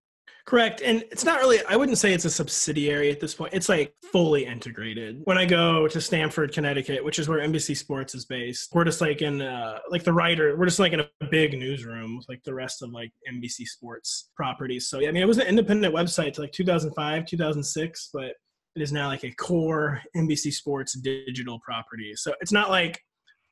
Correct. 0.49 0.81
And 0.81 1.03
it's 1.11 1.23
not 1.23 1.39
really, 1.41 1.59
I 1.69 1.75
wouldn't 1.75 1.99
say 1.99 2.11
it's 2.11 2.25
a 2.25 2.29
subsidiary 2.29 3.11
at 3.11 3.19
this 3.19 3.35
point. 3.35 3.53
It's 3.53 3.69
like 3.69 3.93
fully 4.11 4.45
integrated. 4.45 5.21
When 5.25 5.37
I 5.37 5.45
go 5.45 5.87
to 5.87 6.01
Stamford, 6.01 6.53
Connecticut, 6.53 7.05
which 7.05 7.19
is 7.19 7.29
where 7.29 7.47
NBC 7.47 7.77
Sports 7.77 8.15
is 8.15 8.25
based, 8.25 8.73
we're 8.73 8.83
just 8.83 8.99
like 8.99 9.21
in, 9.21 9.43
uh, 9.43 9.77
like 9.91 10.03
the 10.03 10.11
writer, 10.11 10.57
we're 10.57 10.65
just 10.65 10.79
like 10.79 10.91
in 10.91 11.01
a 11.01 11.07
big 11.29 11.53
newsroom, 11.53 12.17
with 12.17 12.25
like 12.27 12.41
the 12.45 12.53
rest 12.55 12.81
of 12.81 12.89
like 12.89 13.11
NBC 13.31 13.67
Sports 13.67 14.31
properties. 14.35 14.87
So, 14.87 14.99
yeah, 14.99 15.09
I 15.09 15.11
mean, 15.11 15.21
it 15.21 15.27
was 15.27 15.37
an 15.37 15.45
independent 15.45 15.93
website 15.93 16.33
to 16.33 16.41
like 16.41 16.51
2005, 16.51 17.27
2006, 17.27 18.09
but 18.11 18.33
it 18.75 18.81
is 18.81 18.91
now 18.91 19.05
like 19.05 19.23
a 19.23 19.31
core 19.33 20.01
NBC 20.17 20.51
Sports 20.51 20.97
digital 20.97 21.59
property. 21.59 22.13
So 22.15 22.33
it's 22.41 22.51
not 22.51 22.71
like, 22.71 22.99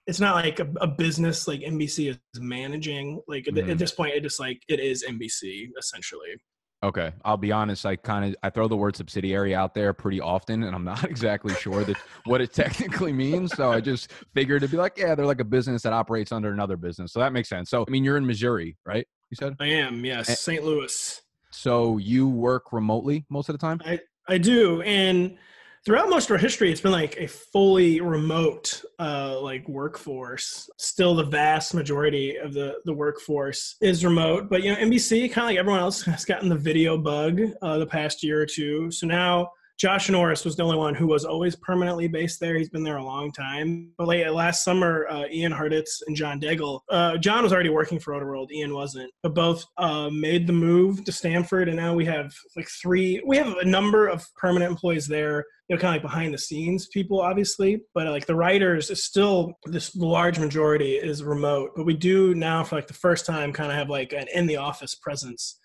it's 0.08 0.20
not 0.20 0.34
like 0.34 0.60
a, 0.60 0.68
a 0.82 0.88
business 0.88 1.48
like 1.48 1.60
NBC 1.60 2.10
is 2.10 2.18
managing. 2.40 3.22
Like 3.28 3.44
mm-hmm. 3.44 3.70
at 3.70 3.78
this 3.78 3.92
point, 3.92 4.16
it 4.16 4.24
just 4.24 4.40
like 4.40 4.64
it 4.68 4.80
is 4.80 5.06
NBC 5.08 5.68
essentially. 5.78 6.38
Okay, 6.84 7.12
I'll 7.26 7.38
be 7.38 7.52
honest. 7.52 7.86
I 7.88 7.96
kind 7.96 8.26
of 8.26 8.36
I 8.44 8.52
throw 8.52 8.68
the 8.68 8.78
word 8.78 8.96
subsidiary 8.96 9.56
out 9.56 9.74
there 9.74 9.94
pretty 9.94 10.22
often, 10.22 10.64
and 10.64 10.76
I'm 10.76 10.84
not 10.84 11.04
exactly 11.10 11.56
sure 11.56 11.84
that 11.84 11.98
what 12.26 12.40
it 12.40 12.54
technically 12.54 13.12
means. 13.14 13.52
So 13.56 13.72
I 13.72 13.82
just 13.82 14.12
figured 14.36 14.62
to 14.62 14.68
be 14.68 14.78
like, 14.78 14.94
yeah, 14.96 15.16
they're 15.16 15.26
like 15.26 15.42
a 15.42 15.46
business 15.46 15.82
that 15.84 15.94
operates 15.94 16.32
under 16.32 16.52
another 16.52 16.78
business. 16.78 17.14
So 17.14 17.20
that 17.20 17.34
makes 17.34 17.50
sense. 17.50 17.72
So 17.72 17.84
I 17.88 17.92
mean, 17.92 18.04
you're 18.04 18.18
in 18.18 18.28
Missouri, 18.28 18.78
right? 18.86 19.08
You 19.32 19.36
said 19.36 19.56
I 19.60 19.68
am. 19.68 20.06
Yes, 20.06 20.40
St. 20.40 20.64
Louis. 20.64 21.22
So 21.50 21.98
you 21.98 22.28
work 22.28 22.72
remotely 22.72 23.26
most 23.30 23.50
of 23.50 23.54
the 23.54 23.60
time. 23.60 23.82
I 23.84 24.00
I 24.28 24.38
do, 24.38 24.82
and 24.84 25.38
throughout 25.88 26.10
most 26.10 26.26
of 26.26 26.32
our 26.32 26.38
history, 26.38 26.70
it's 26.70 26.82
been 26.82 26.92
like 26.92 27.16
a 27.18 27.26
fully 27.26 28.02
remote 28.02 28.84
uh, 29.00 29.40
like 29.40 29.66
workforce. 29.70 30.70
Still, 30.78 31.16
the 31.16 31.24
vast 31.24 31.74
majority 31.74 32.36
of 32.36 32.54
the 32.54 32.76
the 32.84 32.94
workforce 32.94 33.78
is 33.80 34.04
remote. 34.04 34.50
But 34.50 34.64
you 34.64 34.74
know, 34.74 34.78
NBC 34.78 35.32
kind 35.32 35.46
of 35.46 35.52
like 35.52 35.58
everyone 35.58 35.80
else 35.80 36.02
has 36.04 36.26
gotten 36.26 36.50
the 36.50 36.58
video 36.58 36.98
bug 36.98 37.40
uh, 37.62 37.78
the 37.78 37.86
past 37.86 38.22
year 38.22 38.42
or 38.42 38.46
two. 38.46 38.92
So 38.92 39.08
now 39.08 39.52
Josh 39.78 40.10
Norris 40.10 40.44
was 40.44 40.58
the 40.58 40.64
only 40.64 40.76
one 40.76 40.94
who 40.94 41.08
was 41.08 41.24
always 41.24 41.56
permanently 41.56 42.10
based 42.10 42.42
there. 42.42 42.58
He's 42.58 42.70
been 42.70 42.84
there 42.84 42.98
a 42.98 43.04
long 43.04 43.32
time. 43.32 43.92
But 43.98 44.08
late 44.08 44.28
last 44.28 44.66
summer, 44.66 45.08
uh, 45.08 45.26
Ian 45.32 45.54
Hartitz 45.54 46.02
and 46.08 46.18
John 46.18 46.42
Daigle, 46.42 46.82
uh, 46.90 47.18
John 47.18 47.44
was 47.44 47.54
already 47.54 47.70
working 47.70 47.98
for 47.98 48.14
Rotoworld. 48.14 48.52
Ian 48.52 48.74
wasn't, 48.74 49.10
but 49.24 49.36
both 49.36 49.64
uh, 49.78 50.10
made 50.10 50.48
the 50.48 50.54
move 50.54 51.06
to 51.06 51.14
Stamford, 51.14 51.70
and 51.70 51.78
now 51.78 51.94
we 51.94 52.04
have 52.06 52.34
like 52.58 52.68
three. 52.68 53.22
We 53.26 53.38
have 53.38 53.56
a 53.56 53.66
number 53.66 54.08
of 54.08 54.26
permanent 54.36 54.70
employees 54.70 55.08
there. 55.08 55.46
You 55.68 55.76
know, 55.76 55.82
kind 55.82 55.98
of 55.98 56.04
like 56.04 56.10
behind 56.10 56.34
the 56.34 56.38
scenes 56.38 56.88
people, 56.88 57.20
obviously, 57.20 57.82
but 57.94 58.08
like 58.08 58.26
the 58.26 58.36
writers 58.36 58.90
is 58.90 59.04
still 59.04 59.54
this 59.66 59.96
large 59.96 60.40
majority 60.40 60.96
is 60.96 61.24
remote. 61.24 61.72
But 61.76 61.86
we 61.86 61.94
do 61.94 62.34
now, 62.34 62.64
for 62.64 62.76
like 62.76 62.88
the 62.88 62.94
first 62.94 63.26
time, 63.26 63.52
kind 63.52 63.70
of 63.70 63.78
have 63.78 63.90
like 63.90 64.14
an 64.14 64.28
in 64.34 64.48
the 64.48 64.58
office 64.58 64.96
presence 64.96 65.60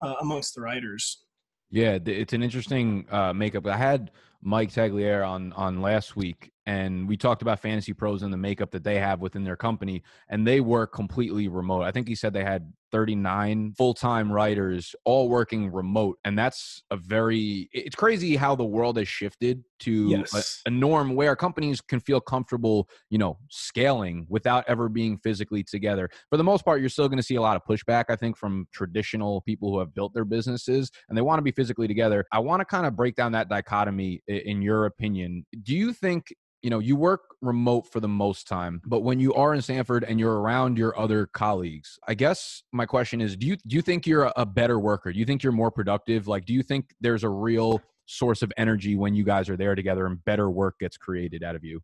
uh, 0.00 0.14
amongst 0.20 0.54
the 0.54 0.60
writers. 0.60 1.24
Yeah, 1.70 1.98
it's 2.04 2.32
an 2.32 2.42
interesting 2.42 3.06
uh, 3.10 3.32
makeup. 3.32 3.66
I 3.66 3.76
had 3.76 4.10
Mike 4.42 4.70
Tagliere 4.72 5.28
on 5.28 5.52
on 5.54 5.82
last 5.82 6.16
week, 6.16 6.52
and 6.66 7.08
we 7.08 7.16
talked 7.16 7.42
about 7.42 7.60
fantasy 7.60 7.92
pros 7.92 8.22
and 8.22 8.32
the 8.32 8.38
makeup 8.38 8.70
that 8.70 8.84
they 8.84 8.98
have 8.98 9.20
within 9.20 9.44
their 9.44 9.56
company, 9.56 10.02
and 10.28 10.46
they 10.46 10.60
work 10.60 10.92
completely 10.92 11.48
remote. 11.48 11.82
I 11.82 11.90
think 11.90 12.08
he 12.08 12.14
said 12.14 12.32
they 12.32 12.44
had 12.44 12.72
39 12.90 13.74
full-time 13.76 14.32
writers 14.32 14.94
all 15.04 15.28
working 15.28 15.70
remote 15.72 16.18
and 16.24 16.38
that's 16.38 16.82
a 16.90 16.96
very 16.96 17.68
it's 17.72 17.96
crazy 17.96 18.36
how 18.36 18.54
the 18.54 18.64
world 18.64 18.96
has 18.96 19.08
shifted 19.08 19.62
to 19.78 20.08
yes. 20.08 20.62
a, 20.66 20.68
a, 20.68 20.72
norm 20.72 21.14
where 21.14 21.36
companies 21.36 21.80
can 21.80 22.00
feel 22.00 22.20
comfortable 22.20 22.88
you 23.10 23.18
know 23.18 23.38
scaling 23.50 24.26
without 24.28 24.64
ever 24.68 24.88
being 24.88 25.18
physically 25.18 25.62
together. 25.62 26.08
For 26.30 26.36
the 26.36 26.44
most 26.44 26.64
part 26.64 26.80
you're 26.80 26.88
still 26.88 27.08
going 27.08 27.18
to 27.18 27.22
see 27.22 27.36
a 27.36 27.42
lot 27.42 27.56
of 27.56 27.62
pushback 27.68 28.06
i 28.08 28.16
think 28.16 28.36
from 28.36 28.66
traditional 28.72 29.40
people 29.42 29.70
who 29.70 29.78
have 29.78 29.94
built 29.94 30.14
their 30.14 30.24
businesses 30.24 30.90
and 31.08 31.16
they 31.16 31.22
want 31.22 31.38
to 31.38 31.42
be 31.42 31.52
physically 31.52 31.88
together. 31.88 32.24
I 32.32 32.38
want 32.38 32.60
to 32.60 32.64
kind 32.64 32.86
of 32.86 32.96
break 32.96 33.16
down 33.16 33.32
that 33.32 33.48
dichotomy 33.48 34.22
in 34.28 34.62
your 34.62 34.86
opinion. 34.86 35.46
Do 35.62 35.74
you 35.74 35.92
think 35.92 36.32
you 36.62 36.70
know 36.70 36.78
you 36.78 36.96
work 36.96 37.22
remote 37.40 37.86
for 37.86 38.00
the 38.00 38.08
most 38.08 38.48
time 38.48 38.80
but 38.84 39.00
when 39.00 39.20
you 39.20 39.32
are 39.34 39.54
in 39.54 39.62
stamford 39.62 40.04
and 40.04 40.18
you're 40.18 40.40
around 40.40 40.76
your 40.76 40.98
other 40.98 41.26
colleagues 41.26 41.98
i 42.08 42.14
guess 42.14 42.62
my 42.72 42.84
question 42.84 43.20
is 43.20 43.36
do 43.36 43.46
you 43.46 43.56
do 43.66 43.76
you 43.76 43.82
think 43.82 44.06
you're 44.06 44.32
a 44.36 44.46
better 44.46 44.78
worker? 44.78 45.12
Do 45.12 45.18
you 45.18 45.24
think 45.24 45.42
you're 45.42 45.52
more 45.52 45.70
productive? 45.70 46.26
Like 46.28 46.44
do 46.44 46.52
you 46.52 46.62
think 46.62 46.86
there's 47.00 47.24
a 47.24 47.28
real 47.28 47.80
source 48.06 48.42
of 48.42 48.52
energy 48.56 48.96
when 48.96 49.14
you 49.14 49.24
guys 49.24 49.48
are 49.48 49.56
there 49.56 49.74
together 49.74 50.06
and 50.06 50.24
better 50.24 50.50
work 50.50 50.78
gets 50.80 50.96
created 50.96 51.42
out 51.42 51.54
of 51.54 51.64
you? 51.64 51.80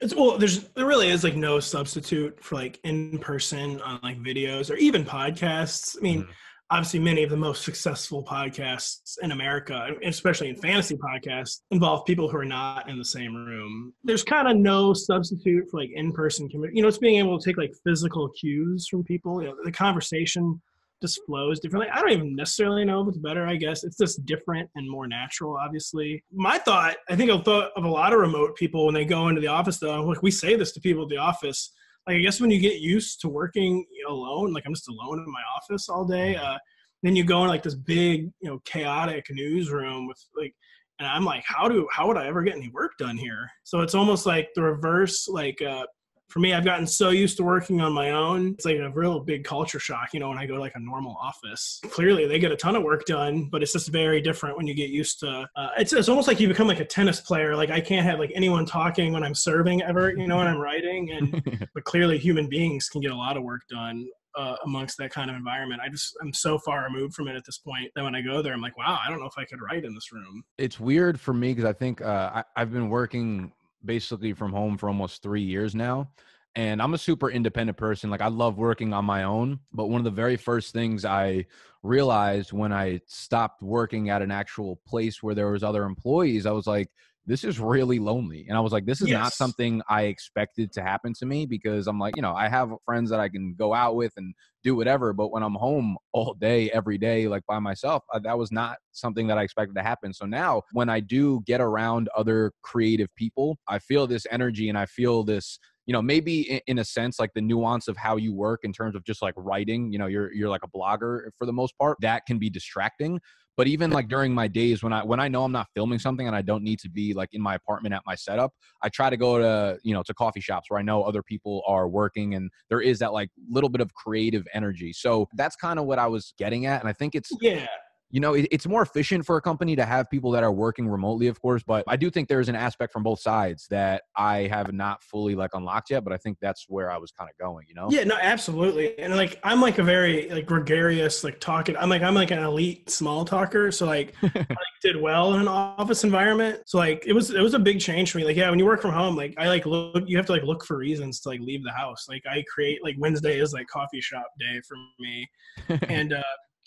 It's 0.00 0.14
well 0.14 0.38
there's 0.38 0.68
there 0.70 0.86
really 0.86 1.08
is 1.08 1.24
like 1.24 1.36
no 1.36 1.60
substitute 1.60 2.42
for 2.42 2.56
like 2.56 2.78
in 2.84 3.18
person 3.18 3.80
on 3.82 4.00
like 4.02 4.18
videos 4.18 4.70
or 4.70 4.76
even 4.76 5.04
podcasts. 5.04 5.96
I 5.98 6.02
mean 6.02 6.22
mm 6.24 6.28
obviously 6.70 6.98
many 7.00 7.22
of 7.22 7.30
the 7.30 7.36
most 7.36 7.62
successful 7.62 8.24
podcasts 8.24 9.18
in 9.22 9.32
America, 9.32 9.90
especially 10.04 10.48
in 10.48 10.56
fantasy 10.56 10.96
podcasts, 10.96 11.60
involve 11.70 12.04
people 12.04 12.28
who 12.28 12.36
are 12.36 12.44
not 12.44 12.88
in 12.88 12.98
the 12.98 13.04
same 13.04 13.34
room. 13.34 13.92
There's 14.02 14.24
kind 14.24 14.48
of 14.48 14.56
no 14.56 14.92
substitute 14.92 15.70
for 15.70 15.80
like 15.80 15.90
in-person 15.94 16.48
community. 16.48 16.76
You 16.76 16.82
know, 16.82 16.88
it's 16.88 16.98
being 16.98 17.18
able 17.18 17.38
to 17.38 17.44
take 17.44 17.56
like 17.56 17.72
physical 17.84 18.28
cues 18.30 18.88
from 18.88 19.04
people. 19.04 19.42
You 19.42 19.48
know, 19.48 19.56
the 19.64 19.72
conversation 19.72 20.60
just 21.02 21.20
flows 21.26 21.60
differently. 21.60 21.90
I 21.92 22.00
don't 22.00 22.12
even 22.12 22.34
necessarily 22.34 22.84
know 22.84 23.02
if 23.02 23.08
it's 23.08 23.18
better. 23.18 23.46
I 23.46 23.56
guess 23.56 23.84
it's 23.84 23.98
just 23.98 24.24
different 24.24 24.68
and 24.74 24.90
more 24.90 25.06
natural. 25.06 25.56
Obviously, 25.56 26.24
my 26.32 26.58
thought, 26.58 26.96
I 27.08 27.16
think, 27.16 27.30
I've 27.30 27.44
thought 27.44 27.70
of 27.76 27.84
a 27.84 27.88
lot 27.88 28.12
of 28.12 28.18
remote 28.18 28.56
people 28.56 28.86
when 28.86 28.94
they 28.94 29.04
go 29.04 29.28
into 29.28 29.40
the 29.40 29.46
office. 29.46 29.78
Though, 29.78 30.02
like 30.02 30.22
we 30.22 30.30
say 30.30 30.56
this 30.56 30.72
to 30.72 30.80
people 30.80 31.04
at 31.04 31.10
the 31.10 31.18
office 31.18 31.70
like 32.06 32.16
I 32.16 32.20
guess 32.20 32.40
when 32.40 32.50
you 32.50 32.60
get 32.60 32.80
used 32.80 33.20
to 33.22 33.28
working 33.28 33.84
alone, 34.08 34.52
like 34.52 34.64
I'm 34.66 34.74
just 34.74 34.88
alone 34.88 35.18
in 35.18 35.30
my 35.30 35.42
office 35.56 35.88
all 35.88 36.04
day. 36.04 36.36
Uh, 36.36 36.58
then 37.02 37.16
you 37.16 37.24
go 37.24 37.42
in 37.42 37.48
like 37.48 37.62
this 37.62 37.74
big, 37.74 38.30
you 38.40 38.48
know, 38.50 38.60
chaotic 38.64 39.26
newsroom 39.30 40.06
with 40.06 40.18
like, 40.36 40.54
and 40.98 41.06
I'm 41.06 41.24
like, 41.24 41.44
how 41.44 41.68
do 41.68 41.86
how 41.92 42.06
would 42.08 42.16
I 42.16 42.26
ever 42.26 42.42
get 42.42 42.56
any 42.56 42.70
work 42.70 42.92
done 42.98 43.16
here? 43.16 43.50
So 43.64 43.80
it's 43.80 43.94
almost 43.94 44.24
like 44.24 44.48
the 44.54 44.62
reverse. 44.62 45.28
Like 45.28 45.60
uh, 45.60 45.84
for 46.28 46.40
me, 46.40 46.52
I've 46.52 46.64
gotten 46.64 46.86
so 46.86 47.10
used 47.10 47.36
to 47.36 47.44
working 47.44 47.80
on 47.80 47.92
my 47.92 48.10
own. 48.10 48.54
It's 48.54 48.64
like 48.64 48.78
a 48.78 48.90
real 48.90 49.20
big 49.20 49.44
culture 49.44 49.78
shock, 49.78 50.12
you 50.12 50.20
know, 50.20 50.28
when 50.28 50.38
I 50.38 50.46
go 50.46 50.54
to 50.54 50.60
like 50.60 50.74
a 50.74 50.80
normal 50.80 51.16
office. 51.22 51.80
Clearly, 51.90 52.26
they 52.26 52.38
get 52.38 52.52
a 52.52 52.56
ton 52.56 52.76
of 52.76 52.82
work 52.82 53.04
done, 53.06 53.48
but 53.50 53.62
it's 53.62 53.72
just 53.72 53.88
very 53.88 54.20
different 54.20 54.56
when 54.56 54.66
you 54.66 54.74
get 54.74 54.90
used 54.90 55.20
to. 55.20 55.46
Uh, 55.54 55.68
it's 55.78 55.92
it's 55.92 56.08
almost 56.08 56.28
like 56.28 56.40
you 56.40 56.48
become 56.48 56.66
like 56.66 56.80
a 56.80 56.84
tennis 56.84 57.20
player. 57.20 57.54
Like 57.54 57.70
I 57.70 57.80
can't 57.80 58.04
have 58.04 58.18
like 58.18 58.32
anyone 58.34 58.66
talking 58.66 59.12
when 59.12 59.22
I'm 59.22 59.34
serving 59.34 59.82
ever, 59.82 60.10
you 60.10 60.26
know, 60.26 60.38
when 60.38 60.48
I'm 60.48 60.58
writing. 60.58 61.12
And 61.12 61.68
but 61.74 61.84
clearly, 61.84 62.18
human 62.18 62.48
beings 62.48 62.88
can 62.88 63.00
get 63.00 63.12
a 63.12 63.16
lot 63.16 63.36
of 63.36 63.42
work 63.42 63.62
done 63.68 64.06
uh, 64.36 64.56
amongst 64.64 64.98
that 64.98 65.10
kind 65.10 65.30
of 65.30 65.36
environment. 65.36 65.80
I 65.82 65.88
just 65.88 66.16
I'm 66.20 66.32
so 66.32 66.58
far 66.58 66.84
removed 66.84 67.14
from 67.14 67.28
it 67.28 67.36
at 67.36 67.44
this 67.44 67.58
point 67.58 67.90
that 67.94 68.04
when 68.04 68.14
I 68.14 68.20
go 68.20 68.42
there, 68.42 68.52
I'm 68.52 68.60
like, 68.60 68.76
wow, 68.76 68.98
I 69.04 69.10
don't 69.10 69.18
know 69.18 69.26
if 69.26 69.38
I 69.38 69.44
could 69.44 69.60
write 69.60 69.84
in 69.84 69.94
this 69.94 70.12
room. 70.12 70.44
It's 70.58 70.78
weird 70.78 71.18
for 71.18 71.32
me 71.32 71.54
because 71.54 71.64
I 71.64 71.72
think 71.72 72.02
uh, 72.02 72.30
I, 72.34 72.44
I've 72.56 72.72
been 72.72 72.90
working 72.90 73.52
basically 73.84 74.32
from 74.32 74.52
home 74.52 74.76
for 74.78 74.88
almost 74.88 75.22
three 75.22 75.42
years 75.42 75.74
now. 75.74 76.10
And 76.54 76.80
I'm 76.80 76.94
a 76.94 76.98
super 76.98 77.30
independent 77.30 77.76
person. 77.76 78.08
Like, 78.08 78.22
I 78.22 78.28
love 78.28 78.56
working 78.56 78.94
on 78.94 79.04
my 79.04 79.24
own. 79.24 79.60
But 79.72 79.88
one 79.88 80.00
of 80.00 80.04
the 80.04 80.10
very 80.10 80.36
first 80.36 80.72
things 80.72 81.04
I 81.04 81.46
realized 81.82 82.52
when 82.52 82.72
I 82.72 83.00
stopped 83.06 83.62
working 83.62 84.08
at 84.08 84.22
an 84.22 84.30
actual 84.30 84.80
place 84.86 85.22
where 85.22 85.34
there 85.34 85.50
was 85.50 85.62
other 85.62 85.84
employees, 85.84 86.46
I 86.46 86.52
was 86.52 86.66
like, 86.66 86.88
this 87.26 87.42
is 87.42 87.58
really 87.58 87.98
lonely. 87.98 88.46
And 88.48 88.56
I 88.56 88.60
was 88.60 88.72
like, 88.72 88.86
this 88.86 89.00
is 89.00 89.08
yes. 89.08 89.20
not 89.20 89.32
something 89.32 89.82
I 89.88 90.02
expected 90.02 90.72
to 90.72 90.82
happen 90.82 91.12
to 91.14 91.26
me 91.26 91.44
because 91.44 91.88
I'm 91.88 91.98
like, 91.98 92.14
you 92.14 92.22
know, 92.22 92.34
I 92.34 92.48
have 92.48 92.70
friends 92.84 93.10
that 93.10 93.18
I 93.18 93.28
can 93.28 93.54
go 93.58 93.74
out 93.74 93.96
with 93.96 94.12
and 94.16 94.32
do 94.62 94.76
whatever. 94.76 95.12
But 95.12 95.32
when 95.32 95.42
I'm 95.42 95.54
home 95.54 95.96
all 96.12 96.34
day, 96.34 96.70
every 96.70 96.98
day, 96.98 97.26
like 97.26 97.44
by 97.46 97.58
myself, 97.58 98.04
uh, 98.14 98.20
that 98.20 98.38
was 98.38 98.52
not 98.52 98.76
something 98.92 99.26
that 99.26 99.38
I 99.38 99.42
expected 99.42 99.74
to 99.74 99.82
happen. 99.82 100.12
So 100.12 100.24
now 100.24 100.62
when 100.72 100.88
I 100.88 101.00
do 101.00 101.42
get 101.46 101.60
around 101.60 102.08
other 102.16 102.52
creative 102.62 103.08
people, 103.16 103.58
I 103.68 103.80
feel 103.80 104.06
this 104.06 104.26
energy 104.30 104.68
and 104.68 104.78
I 104.78 104.86
feel 104.86 105.24
this 105.24 105.58
you 105.86 105.92
know 105.92 106.02
maybe 106.02 106.60
in, 106.66 106.80
a 106.80 106.84
sense 106.84 107.20
like 107.20 107.32
the 107.34 107.40
nuance 107.40 107.86
of 107.86 107.96
how 107.96 108.16
you 108.16 108.34
work 108.34 108.60
in 108.64 108.72
terms 108.72 108.96
of 108.96 109.04
just 109.04 109.22
like 109.22 109.34
writing 109.36 109.92
you 109.92 109.98
know 109.98 110.06
you're 110.06 110.32
you're 110.32 110.48
like 110.48 110.64
a 110.64 110.68
blogger 110.68 111.28
for 111.38 111.46
the 111.46 111.52
most 111.52 111.78
part 111.78 111.96
that 112.00 112.26
can 112.26 112.38
be 112.38 112.50
distracting 112.50 113.20
but 113.56 113.66
even 113.66 113.90
like 113.90 114.08
during 114.08 114.32
my 114.32 114.46
days 114.46 114.82
when 114.82 114.92
i 114.92 115.02
when 115.02 115.20
i 115.20 115.28
know 115.28 115.44
i'm 115.44 115.52
not 115.52 115.66
filming 115.74 115.98
something 115.98 116.26
and 116.26 116.36
i 116.36 116.42
don't 116.42 116.62
need 116.62 116.78
to 116.78 116.88
be 116.88 117.14
like 117.14 117.28
in 117.32 117.40
my 117.40 117.54
apartment 117.54 117.94
at 117.94 118.02
my 118.06 118.14
setup 118.14 118.52
i 118.82 118.88
try 118.88 119.10
to 119.10 119.16
go 119.16 119.38
to 119.38 119.78
you 119.82 119.94
know 119.94 120.02
to 120.02 120.14
coffee 120.14 120.40
shops 120.40 120.66
where 120.68 120.78
i 120.78 120.82
know 120.82 121.02
other 121.02 121.22
people 121.22 121.62
are 121.66 121.88
working 121.88 122.34
and 122.34 122.50
there 122.68 122.80
is 122.80 122.98
that 122.98 123.12
like 123.12 123.30
little 123.50 123.70
bit 123.70 123.80
of 123.80 123.92
creative 123.94 124.46
energy. 124.54 124.92
So 124.92 125.28
that's 125.34 125.56
kind 125.56 125.78
of 125.78 125.86
what 125.86 125.98
i 125.98 126.06
was 126.06 126.34
getting 126.38 126.66
at 126.66 126.80
and 126.80 126.88
i 126.88 126.92
think 126.92 127.14
it's 127.14 127.30
yeah 127.40 127.66
you 128.10 128.20
know, 128.20 128.34
it, 128.34 128.46
it's 128.52 128.66
more 128.66 128.82
efficient 128.82 129.26
for 129.26 129.36
a 129.36 129.40
company 129.40 129.74
to 129.74 129.84
have 129.84 130.08
people 130.08 130.30
that 130.30 130.44
are 130.44 130.52
working 130.52 130.88
remotely, 130.88 131.26
of 131.26 131.40
course. 131.40 131.62
But 131.64 131.84
I 131.88 131.96
do 131.96 132.08
think 132.08 132.28
there's 132.28 132.48
an 132.48 132.54
aspect 132.54 132.92
from 132.92 133.02
both 133.02 133.20
sides 133.20 133.66
that 133.70 134.02
I 134.16 134.46
have 134.46 134.72
not 134.72 135.02
fully 135.02 135.34
like 135.34 135.50
unlocked 135.54 135.90
yet. 135.90 136.04
But 136.04 136.12
I 136.12 136.16
think 136.16 136.38
that's 136.40 136.66
where 136.68 136.90
I 136.90 136.98
was 136.98 137.10
kind 137.10 137.28
of 137.28 137.36
going. 137.44 137.66
You 137.68 137.74
know? 137.74 137.88
Yeah, 137.90 138.04
no, 138.04 138.16
absolutely. 138.20 138.96
And 138.98 139.16
like, 139.16 139.40
I'm 139.42 139.60
like 139.60 139.78
a 139.78 139.82
very 139.82 140.28
like 140.30 140.46
gregarious, 140.46 141.24
like 141.24 141.40
talking. 141.40 141.76
I'm 141.76 141.88
like 141.88 142.02
I'm 142.02 142.14
like 142.14 142.30
an 142.30 142.38
elite 142.38 142.90
small 142.90 143.24
talker. 143.24 143.72
So 143.72 143.86
like, 143.86 144.14
I 144.22 144.46
did 144.82 145.00
well 145.00 145.34
in 145.34 145.40
an 145.40 145.48
office 145.48 146.04
environment. 146.04 146.62
So 146.66 146.78
like, 146.78 147.04
it 147.06 147.12
was 147.12 147.30
it 147.30 147.40
was 147.40 147.54
a 147.54 147.58
big 147.58 147.80
change 147.80 148.12
for 148.12 148.18
me. 148.18 148.24
Like, 148.24 148.36
yeah, 148.36 148.48
when 148.50 148.58
you 148.60 148.66
work 148.66 148.82
from 148.82 148.92
home, 148.92 149.16
like 149.16 149.34
I 149.36 149.48
like 149.48 149.66
look. 149.66 150.04
You 150.06 150.16
have 150.16 150.26
to 150.26 150.32
like 150.32 150.44
look 150.44 150.64
for 150.64 150.76
reasons 150.76 151.20
to 151.20 151.30
like 151.30 151.40
leave 151.40 151.64
the 151.64 151.72
house. 151.72 152.06
Like 152.08 152.22
I 152.30 152.44
create 152.52 152.84
like 152.84 152.94
Wednesday 152.98 153.40
is 153.40 153.52
like 153.52 153.66
coffee 153.66 154.00
shop 154.00 154.26
day 154.38 154.60
for 154.68 154.76
me, 155.00 155.28
and. 155.88 156.12
uh 156.12 156.22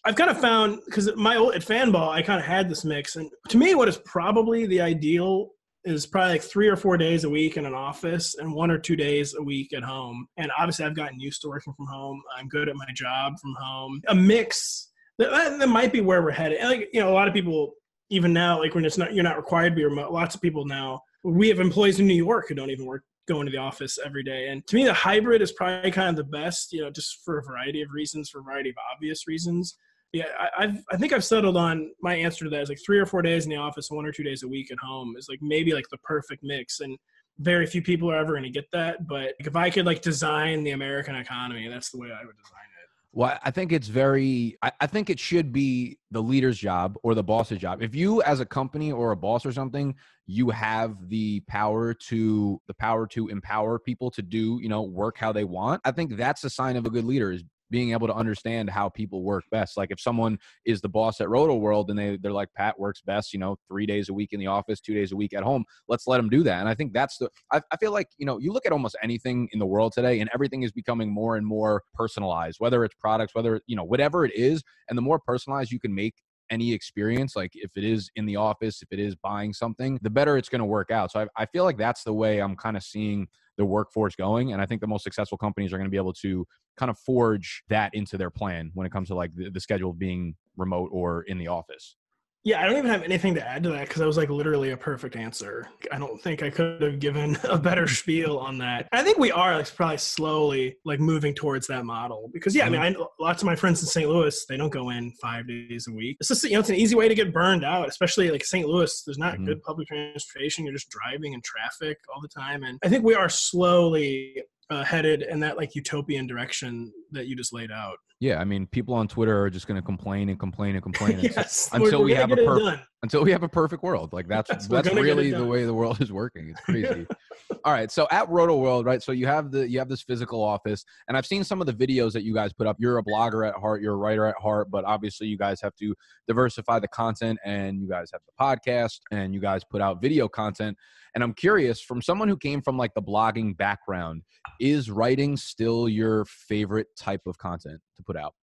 I've 0.05 0.15
kind 0.15 0.29
of 0.29 0.39
found 0.39 0.79
because 0.85 1.13
my 1.15 1.35
old 1.35 1.55
at 1.55 1.61
Fanball, 1.61 2.09
I 2.09 2.21
kind 2.21 2.39
of 2.39 2.45
had 2.45 2.69
this 2.69 2.85
mix, 2.85 3.15
and 3.15 3.29
to 3.49 3.57
me, 3.57 3.75
what 3.75 3.89
is 3.89 3.97
probably 4.05 4.65
the 4.65 4.81
ideal 4.81 5.49
is 5.85 6.05
probably 6.05 6.33
like 6.33 6.41
three 6.41 6.67
or 6.67 6.75
four 6.75 6.97
days 6.97 7.23
a 7.23 7.29
week 7.29 7.57
in 7.57 7.65
an 7.65 7.73
office 7.73 8.35
and 8.35 8.53
one 8.53 8.69
or 8.69 8.77
two 8.77 8.95
days 8.95 9.33
a 9.35 9.41
week 9.41 9.73
at 9.73 9.83
home. 9.83 10.27
And 10.37 10.51
obviously, 10.57 10.85
I've 10.85 10.95
gotten 10.95 11.19
used 11.19 11.41
to 11.41 11.49
working 11.49 11.73
from 11.73 11.87
home. 11.87 12.21
I'm 12.37 12.47
good 12.47 12.69
at 12.69 12.75
my 12.75 12.85
job 12.93 13.33
from 13.39 13.55
home. 13.59 14.01
A 14.07 14.15
mix 14.15 14.89
that, 15.17 15.59
that 15.59 15.69
might 15.69 15.91
be 15.91 16.01
where 16.01 16.21
we're 16.21 16.31
headed. 16.31 16.59
And 16.59 16.69
like 16.69 16.89
you 16.93 17.01
know, 17.01 17.09
a 17.09 17.13
lot 17.13 17.27
of 17.27 17.33
people 17.33 17.73
even 18.09 18.33
now, 18.33 18.59
like 18.59 18.75
when 18.75 18.85
it's 18.85 18.97
not 18.97 19.13
you're 19.13 19.23
not 19.23 19.37
required 19.37 19.71
to 19.71 19.75
be 19.75 19.83
remote. 19.83 20.11
Lots 20.11 20.35
of 20.35 20.41
people 20.41 20.65
now. 20.65 21.01
We 21.23 21.49
have 21.49 21.59
employees 21.59 21.99
in 21.99 22.07
New 22.07 22.13
York 22.13 22.47
who 22.47 22.55
don't 22.55 22.69
even 22.69 22.85
work 22.85 23.03
going 23.27 23.45
to 23.45 23.51
the 23.51 23.57
office 23.57 23.99
every 24.03 24.23
day. 24.23 24.47
And 24.47 24.65
to 24.67 24.75
me, 24.75 24.85
the 24.85 24.93
hybrid 24.93 25.41
is 25.41 25.51
probably 25.51 25.91
kind 25.91 26.09
of 26.09 26.15
the 26.15 26.23
best, 26.23 26.71
you 26.71 26.81
know, 26.81 26.89
just 26.89 27.19
for 27.23 27.37
a 27.37 27.43
variety 27.43 27.81
of 27.81 27.89
reasons, 27.91 28.29
for 28.29 28.39
a 28.39 28.43
variety 28.43 28.69
of 28.69 28.75
obvious 28.95 29.27
reasons 29.27 29.75
yeah, 30.11 30.25
I, 30.57 30.67
have 30.67 30.83
I 30.91 30.97
think 30.97 31.13
I've 31.13 31.23
settled 31.23 31.55
on 31.55 31.91
my 32.01 32.15
answer 32.15 32.45
to 32.45 32.49
that 32.51 32.61
is 32.61 32.69
like 32.69 32.79
three 32.83 32.99
or 32.99 33.05
four 33.05 33.21
days 33.21 33.45
in 33.45 33.51
the 33.51 33.57
office, 33.57 33.91
one 33.91 34.05
or 34.05 34.11
two 34.11 34.23
days 34.23 34.43
a 34.43 34.47
week 34.47 34.71
at 34.71 34.77
home 34.79 35.15
is 35.17 35.27
like 35.29 35.39
maybe 35.41 35.73
like 35.73 35.87
the 35.91 35.97
perfect 35.99 36.43
mix. 36.43 36.79
And 36.79 36.97
very 37.37 37.65
few 37.65 37.81
people 37.81 38.09
are 38.11 38.15
ever 38.15 38.33
going 38.33 38.43
to 38.43 38.49
get 38.49 38.65
that. 38.73 39.07
But 39.07 39.33
if 39.39 39.55
I 39.55 39.69
could 39.69 39.85
like 39.85 40.01
design 40.01 40.63
the 40.63 40.71
American 40.71 41.15
economy, 41.15 41.67
that's 41.67 41.91
the 41.91 41.99
way 41.99 42.07
I 42.07 42.25
would 42.25 42.37
design 42.37 42.59
it. 42.63 42.89
Well, 43.11 43.39
I 43.43 43.49
think 43.51 43.71
it's 43.71 43.87
very, 43.87 44.57
I, 44.61 44.71
I 44.81 44.87
think 44.87 45.09
it 45.09 45.19
should 45.19 45.51
be 45.51 45.97
the 46.11 46.21
leader's 46.21 46.57
job 46.57 46.97
or 47.01 47.15
the 47.15 47.23
boss's 47.23 47.57
job. 47.57 47.81
If 47.81 47.95
you, 47.95 48.21
as 48.23 48.39
a 48.39 48.45
company 48.45 48.91
or 48.91 49.11
a 49.11 49.15
boss 49.15 49.45
or 49.45 49.51
something, 49.51 49.95
you 50.27 50.51
have 50.51 51.09
the 51.09 51.39
power 51.41 51.93
to 51.93 52.61
the 52.67 52.73
power 52.75 53.07
to 53.07 53.27
empower 53.29 53.79
people 53.79 54.11
to 54.11 54.21
do, 54.21 54.59
you 54.61 54.69
know, 54.69 54.83
work 54.83 55.17
how 55.17 55.31
they 55.31 55.43
want. 55.43 55.81
I 55.85 55.91
think 55.91 56.17
that's 56.17 56.43
a 56.43 56.49
sign 56.51 56.75
of 56.75 56.85
a 56.85 56.89
good 56.91 57.05
leader 57.05 57.31
is 57.31 57.43
being 57.69 57.91
able 57.91 58.07
to 58.07 58.13
understand 58.13 58.69
how 58.69 58.89
people 58.89 59.23
work 59.23 59.43
best. 59.51 59.77
Like 59.77 59.91
if 59.91 59.99
someone 59.99 60.37
is 60.65 60.81
the 60.81 60.89
boss 60.89 61.21
at 61.21 61.29
Roto 61.29 61.55
World 61.55 61.89
and 61.89 61.99
they 61.99 62.17
they're 62.17 62.31
like 62.31 62.49
Pat 62.55 62.79
works 62.79 63.01
best, 63.01 63.33
you 63.33 63.39
know, 63.39 63.57
three 63.67 63.85
days 63.85 64.09
a 64.09 64.13
week 64.13 64.33
in 64.33 64.39
the 64.39 64.47
office, 64.47 64.79
two 64.79 64.93
days 64.93 65.11
a 65.11 65.15
week 65.15 65.33
at 65.33 65.43
home. 65.43 65.63
Let's 65.87 66.07
let 66.07 66.17
them 66.17 66.29
do 66.29 66.43
that. 66.43 66.59
And 66.59 66.69
I 66.69 66.75
think 66.75 66.93
that's 66.93 67.17
the. 67.17 67.29
I, 67.51 67.61
I 67.71 67.77
feel 67.77 67.91
like 67.91 68.07
you 68.17 68.25
know 68.25 68.39
you 68.39 68.51
look 68.51 68.65
at 68.65 68.71
almost 68.71 68.97
anything 69.03 69.49
in 69.51 69.59
the 69.59 69.65
world 69.65 69.93
today, 69.93 70.19
and 70.19 70.29
everything 70.33 70.63
is 70.63 70.71
becoming 70.71 71.13
more 71.13 71.35
and 71.35 71.45
more 71.45 71.83
personalized. 71.93 72.57
Whether 72.59 72.83
it's 72.83 72.95
products, 72.95 73.35
whether 73.35 73.61
you 73.67 73.75
know 73.75 73.83
whatever 73.83 74.25
it 74.25 74.35
is, 74.35 74.63
and 74.89 74.97
the 74.97 75.01
more 75.01 75.19
personalized 75.19 75.71
you 75.71 75.79
can 75.79 75.93
make 75.93 76.15
any 76.49 76.73
experience, 76.73 77.35
like 77.35 77.51
if 77.53 77.71
it 77.75 77.83
is 77.83 78.09
in 78.15 78.25
the 78.25 78.35
office, 78.35 78.81
if 78.81 78.87
it 78.91 78.99
is 78.99 79.15
buying 79.15 79.53
something, 79.53 79.99
the 80.01 80.09
better 80.09 80.37
it's 80.37 80.49
going 80.49 80.59
to 80.59 80.65
work 80.65 80.91
out. 80.91 81.11
So 81.11 81.21
I, 81.21 81.43
I 81.43 81.45
feel 81.45 81.63
like 81.63 81.77
that's 81.77 82.03
the 82.03 82.13
way 82.13 82.39
I'm 82.39 82.55
kind 82.55 82.75
of 82.75 82.83
seeing 82.83 83.27
the 83.59 83.65
workforce 83.65 84.15
going. 84.15 84.53
And 84.53 84.61
I 84.61 84.65
think 84.65 84.79
the 84.79 84.87
most 84.87 85.03
successful 85.03 85.37
companies 85.37 85.73
are 85.73 85.77
going 85.77 85.85
to 85.85 85.91
be 85.91 85.97
able 85.97 86.13
to 86.13 86.47
kind 86.77 86.89
of 86.89 86.97
forge 86.97 87.61
that 87.67 87.93
into 87.93 88.17
their 88.17 88.29
plan 88.29 88.71
when 88.73 88.87
it 88.87 88.91
comes 88.91 89.09
to 89.09 89.15
like 89.15 89.35
the, 89.35 89.49
the 89.49 89.59
schedule 89.59 89.91
of 89.91 89.99
being 89.99 90.35
remote 90.55 90.89
or 90.93 91.23
in 91.23 91.37
the 91.37 91.49
office. 91.49 91.97
Yeah, 92.45 92.61
I 92.61 92.65
don't 92.67 92.77
even 92.77 92.89
have 92.89 93.03
anything 93.03 93.35
to 93.35 93.45
add 93.45 93.63
to 93.63 93.69
that 93.71 93.81
because 93.81 93.99
that 93.99 94.07
was 94.07 94.15
like 94.15 94.29
literally 94.29 94.71
a 94.71 94.77
perfect 94.77 95.17
answer. 95.17 95.67
I 95.91 95.97
don't 95.99 96.21
think 96.21 96.41
I 96.41 96.49
could 96.49 96.81
have 96.81 96.99
given 96.99 97.37
a 97.43 97.57
better 97.57 97.85
spiel 97.87 98.37
on 98.37 98.57
that. 98.59 98.87
I 98.93 99.03
think 99.03 99.17
we 99.17 99.29
are 99.31 99.57
like 99.57 99.75
probably 99.75 99.97
slowly 99.97 100.77
like 100.85 101.01
moving 101.01 101.33
towards 101.35 101.67
that 101.67 101.83
model 101.85 102.29
because 102.33 102.55
yeah, 102.55 102.65
I 102.65 102.69
mean, 102.69 102.81
I 102.81 102.95
lots 103.19 103.41
of 103.41 103.45
my 103.45 103.55
friends 103.57 103.81
in 103.81 103.87
St. 103.87 104.09
Louis 104.09 104.45
they 104.47 104.55
don't 104.55 104.69
go 104.69 104.89
in 104.89 105.11
five 105.21 105.47
days 105.49 105.87
a 105.89 105.91
week. 105.93 106.15
It's 106.21 106.29
just 106.29 106.43
you 106.45 106.51
know 106.51 106.59
it's 106.61 106.69
an 106.69 106.75
easy 106.75 106.95
way 106.95 107.09
to 107.09 107.15
get 107.15 107.33
burned 107.33 107.65
out, 107.65 107.89
especially 107.89 108.31
like 108.31 108.45
St. 108.45 108.67
Louis. 108.67 109.03
There's 109.05 109.17
not 109.17 109.37
Mhm. 109.37 109.45
good 109.45 109.61
public 109.63 109.87
transportation. 109.89 110.63
You're 110.63 110.73
just 110.73 110.89
driving 110.89 111.33
in 111.33 111.41
traffic 111.41 111.97
all 112.13 112.21
the 112.21 112.29
time, 112.29 112.63
and 112.63 112.79
I 112.83 112.89
think 112.89 113.03
we 113.03 113.15
are 113.15 113.29
slowly 113.29 114.43
uh, 114.69 114.83
headed 114.83 115.23
in 115.23 115.39
that 115.41 115.57
like 115.57 115.75
utopian 115.75 116.25
direction 116.27 116.93
that 117.11 117.27
you 117.27 117.35
just 117.35 117.51
laid 117.51 117.71
out. 117.71 117.97
Yeah, 118.21 118.41
I 118.41 118.43
mean, 118.43 118.67
people 118.67 118.93
on 118.95 119.07
Twitter 119.07 119.41
are 119.41 119.49
just 119.49 119.65
going 119.65 119.79
to 119.79 119.85
complain 119.85 120.27
and 120.27 120.37
complain 120.37 120.75
and 120.75 120.83
complain 120.83 121.13
until- 121.19 121.31
yes, 121.37 121.69
until 121.71 122.03
we 122.03 122.13
have 122.13 122.31
a 122.31 122.35
get 122.35 122.43
it 122.43 122.47
perf- 122.49 122.59
done. 122.59 122.81
until 123.01 123.23
we 123.23 123.31
have 123.31 123.43
a 123.43 123.47
perfect 123.49 123.81
world. 123.81 124.11
Like 124.11 124.27
that's 124.27 124.49
Yes, 124.49 124.67
that's 124.67 124.89
gonna 124.89 125.01
get 125.01 125.07
it 125.07 125.15
really 125.15 125.31
the 125.31 125.45
way 125.45 125.63
the 125.63 125.73
world 125.73 126.01
is 126.01 126.11
working. 126.11 126.49
It's 126.49 126.59
crazy. 126.59 127.07
All 127.65 127.71
right, 127.73 127.89
so 127.89 128.07
at 128.11 128.27
Roto 128.29 128.57
World, 128.57 128.85
right? 128.85 129.01
So 129.01 129.13
you 129.13 129.25
have 129.25 129.51
the 129.51 129.69
you 129.69 129.79
have 129.79 129.87
this 129.87 130.01
physical 130.01 130.43
office, 130.43 130.83
and 131.07 131.15
I've 131.17 131.25
seen 131.25 131.45
some 131.45 131.61
of 131.61 131.67
the 131.67 131.73
videos 131.73 132.11
that 132.11 132.23
you 132.23 132.33
guys 132.33 132.51
put 132.51 132.67
up. 132.67 132.75
You're 132.77 132.97
a 132.97 133.03
blogger 133.03 133.47
at 133.47 133.55
heart, 133.55 133.81
you're 133.81 133.93
a 133.93 133.97
writer 133.97 134.25
at 134.25 134.35
heart, 134.35 134.69
but 134.69 134.83
obviously 134.83 135.27
you 135.27 135.37
guys 135.37 135.61
have 135.61 135.75
to 135.75 135.95
diversify 136.27 136.79
the 136.79 136.89
content, 136.89 137.39
and 137.45 137.81
you 137.81 137.87
guys 137.87 138.09
have 138.11 138.21
the 138.27 138.33
podcast, 138.43 138.99
and 139.11 139.33
you 139.33 139.39
guys 139.39 139.63
put 139.63 139.81
out 139.81 140.01
video 140.01 140.27
content. 140.27 140.77
And 141.15 141.23
I'm 141.23 141.33
curious, 141.33 141.81
from 141.81 142.01
someone 142.01 142.27
who 142.27 142.37
came 142.37 142.61
from 142.61 142.77
like 142.77 142.93
the 142.93 143.01
blogging 143.01 143.57
background, 143.57 144.23
is 144.59 144.91
writing 144.91 145.37
still 145.37 145.89
your 145.89 146.25
favorite 146.25 146.87
type 146.97 147.21
of 147.25 147.37
content 147.39 147.79
to 147.97 148.03
put 148.09 148.17
out? 148.17 148.33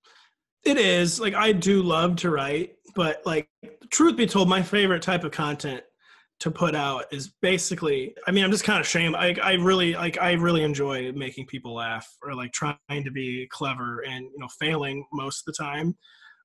It 0.64 0.78
is 0.78 1.18
like 1.20 1.34
I 1.34 1.52
do 1.52 1.82
love 1.82 2.16
to 2.16 2.30
write, 2.30 2.74
but 2.94 3.22
like 3.26 3.48
truth 3.90 4.16
be 4.16 4.26
told, 4.26 4.48
my 4.48 4.62
favorite 4.62 5.02
type 5.02 5.24
of 5.24 5.32
content 5.32 5.82
to 6.40 6.50
put 6.50 6.74
out 6.74 7.06
is 7.12 7.32
basically. 7.40 8.14
I 8.26 8.30
mean, 8.30 8.44
I'm 8.44 8.50
just 8.50 8.64
kind 8.64 8.78
of 8.78 8.86
ashamed. 8.86 9.16
I 9.16 9.34
I 9.42 9.52
really 9.54 9.94
like 9.94 10.18
I 10.18 10.32
really 10.32 10.62
enjoy 10.62 11.12
making 11.12 11.46
people 11.46 11.74
laugh 11.74 12.06
or 12.22 12.34
like 12.34 12.52
trying 12.52 12.78
to 13.04 13.10
be 13.10 13.48
clever 13.50 14.04
and 14.08 14.24
you 14.24 14.38
know 14.38 14.48
failing 14.60 15.04
most 15.12 15.40
of 15.40 15.54
the 15.54 15.64
time. 15.64 15.96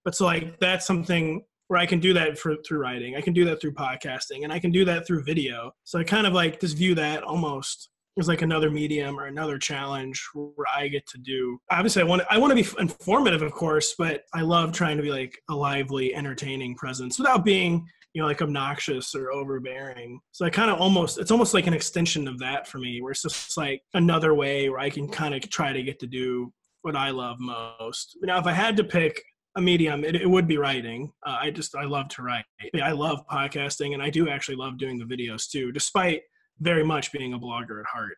But 0.03 0.15
so 0.15 0.25
like 0.25 0.59
that's 0.59 0.85
something 0.85 1.43
where 1.67 1.79
I 1.79 1.85
can 1.85 1.99
do 1.99 2.13
that 2.13 2.37
for, 2.37 2.55
through 2.67 2.79
writing. 2.79 3.15
I 3.15 3.21
can 3.21 3.33
do 3.33 3.45
that 3.45 3.61
through 3.61 3.73
podcasting, 3.73 4.43
and 4.43 4.51
I 4.51 4.59
can 4.59 4.71
do 4.71 4.83
that 4.85 5.07
through 5.07 5.23
video. 5.23 5.71
So 5.83 5.99
I 5.99 6.03
kind 6.03 6.27
of 6.27 6.33
like 6.33 6.59
just 6.59 6.77
view 6.77 6.95
that 6.95 7.23
almost 7.23 7.89
as 8.19 8.27
like 8.27 8.41
another 8.41 8.69
medium 8.69 9.19
or 9.19 9.25
another 9.25 9.57
challenge 9.57 10.23
where 10.33 10.67
I 10.75 10.87
get 10.87 11.07
to 11.07 11.17
do. 11.17 11.59
Obviously, 11.71 12.01
I 12.01 12.05
want 12.05 12.23
I 12.29 12.37
want 12.37 12.55
to 12.55 12.63
be 12.63 12.69
informative, 12.79 13.41
of 13.41 13.51
course, 13.51 13.95
but 13.97 14.23
I 14.33 14.41
love 14.41 14.71
trying 14.71 14.97
to 14.97 15.03
be 15.03 15.11
like 15.11 15.37
a 15.49 15.55
lively, 15.55 16.13
entertaining 16.13 16.75
presence 16.75 17.17
without 17.17 17.45
being 17.45 17.85
you 18.13 18.21
know 18.21 18.27
like 18.27 18.41
obnoxious 18.41 19.15
or 19.15 19.31
overbearing. 19.31 20.19
So 20.31 20.45
I 20.45 20.49
kind 20.49 20.69
of 20.69 20.79
almost 20.79 21.17
it's 21.17 21.31
almost 21.31 21.53
like 21.53 21.67
an 21.67 21.73
extension 21.73 22.27
of 22.27 22.39
that 22.39 22.67
for 22.67 22.79
me, 22.79 23.01
where 23.01 23.11
it's 23.11 23.21
just 23.21 23.57
like 23.57 23.81
another 23.93 24.33
way 24.33 24.69
where 24.69 24.79
I 24.79 24.89
can 24.89 25.07
kind 25.07 25.33
of 25.33 25.49
try 25.49 25.73
to 25.73 25.83
get 25.83 25.99
to 25.99 26.07
do 26.07 26.51
what 26.81 26.95
I 26.95 27.11
love 27.11 27.39
most. 27.39 28.17
Now, 28.21 28.39
if 28.39 28.45
I 28.45 28.53
had 28.53 28.75
to 28.77 28.83
pick 28.83 29.21
a 29.55 29.61
medium, 29.61 30.03
it, 30.03 30.15
it 30.15 30.29
would 30.29 30.47
be 30.47 30.57
writing. 30.57 31.11
Uh, 31.25 31.37
I 31.41 31.51
just 31.51 31.75
I 31.75 31.85
love 31.85 32.09
to 32.09 32.23
write. 32.23 32.45
I 32.81 32.91
love 32.91 33.25
podcasting, 33.27 33.93
and 33.93 34.01
I 34.01 34.09
do 34.09 34.29
actually 34.29 34.55
love 34.55 34.77
doing 34.77 34.97
the 34.97 35.05
videos 35.05 35.49
too, 35.49 35.71
despite 35.71 36.21
very 36.61 36.83
much 36.83 37.11
being 37.11 37.33
a 37.33 37.39
blogger 37.39 37.79
at 37.79 37.85
heart. 37.85 38.17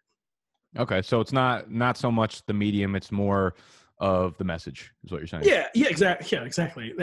Okay, 0.78 1.02
so 1.02 1.20
it's 1.20 1.32
not 1.32 1.72
not 1.72 1.98
so 1.98 2.12
much 2.12 2.46
the 2.46 2.54
medium; 2.54 2.96
it's 2.96 3.12
more 3.12 3.56
of 4.00 4.38
the 4.38 4.44
message, 4.44 4.92
is 5.06 5.12
what 5.12 5.20
you're 5.20 5.28
saying. 5.28 5.44
Yeah, 5.46 5.68
yeah, 5.74 5.88
exactly. 5.88 6.28
Yeah, 6.38 6.44
exactly. 6.44 6.94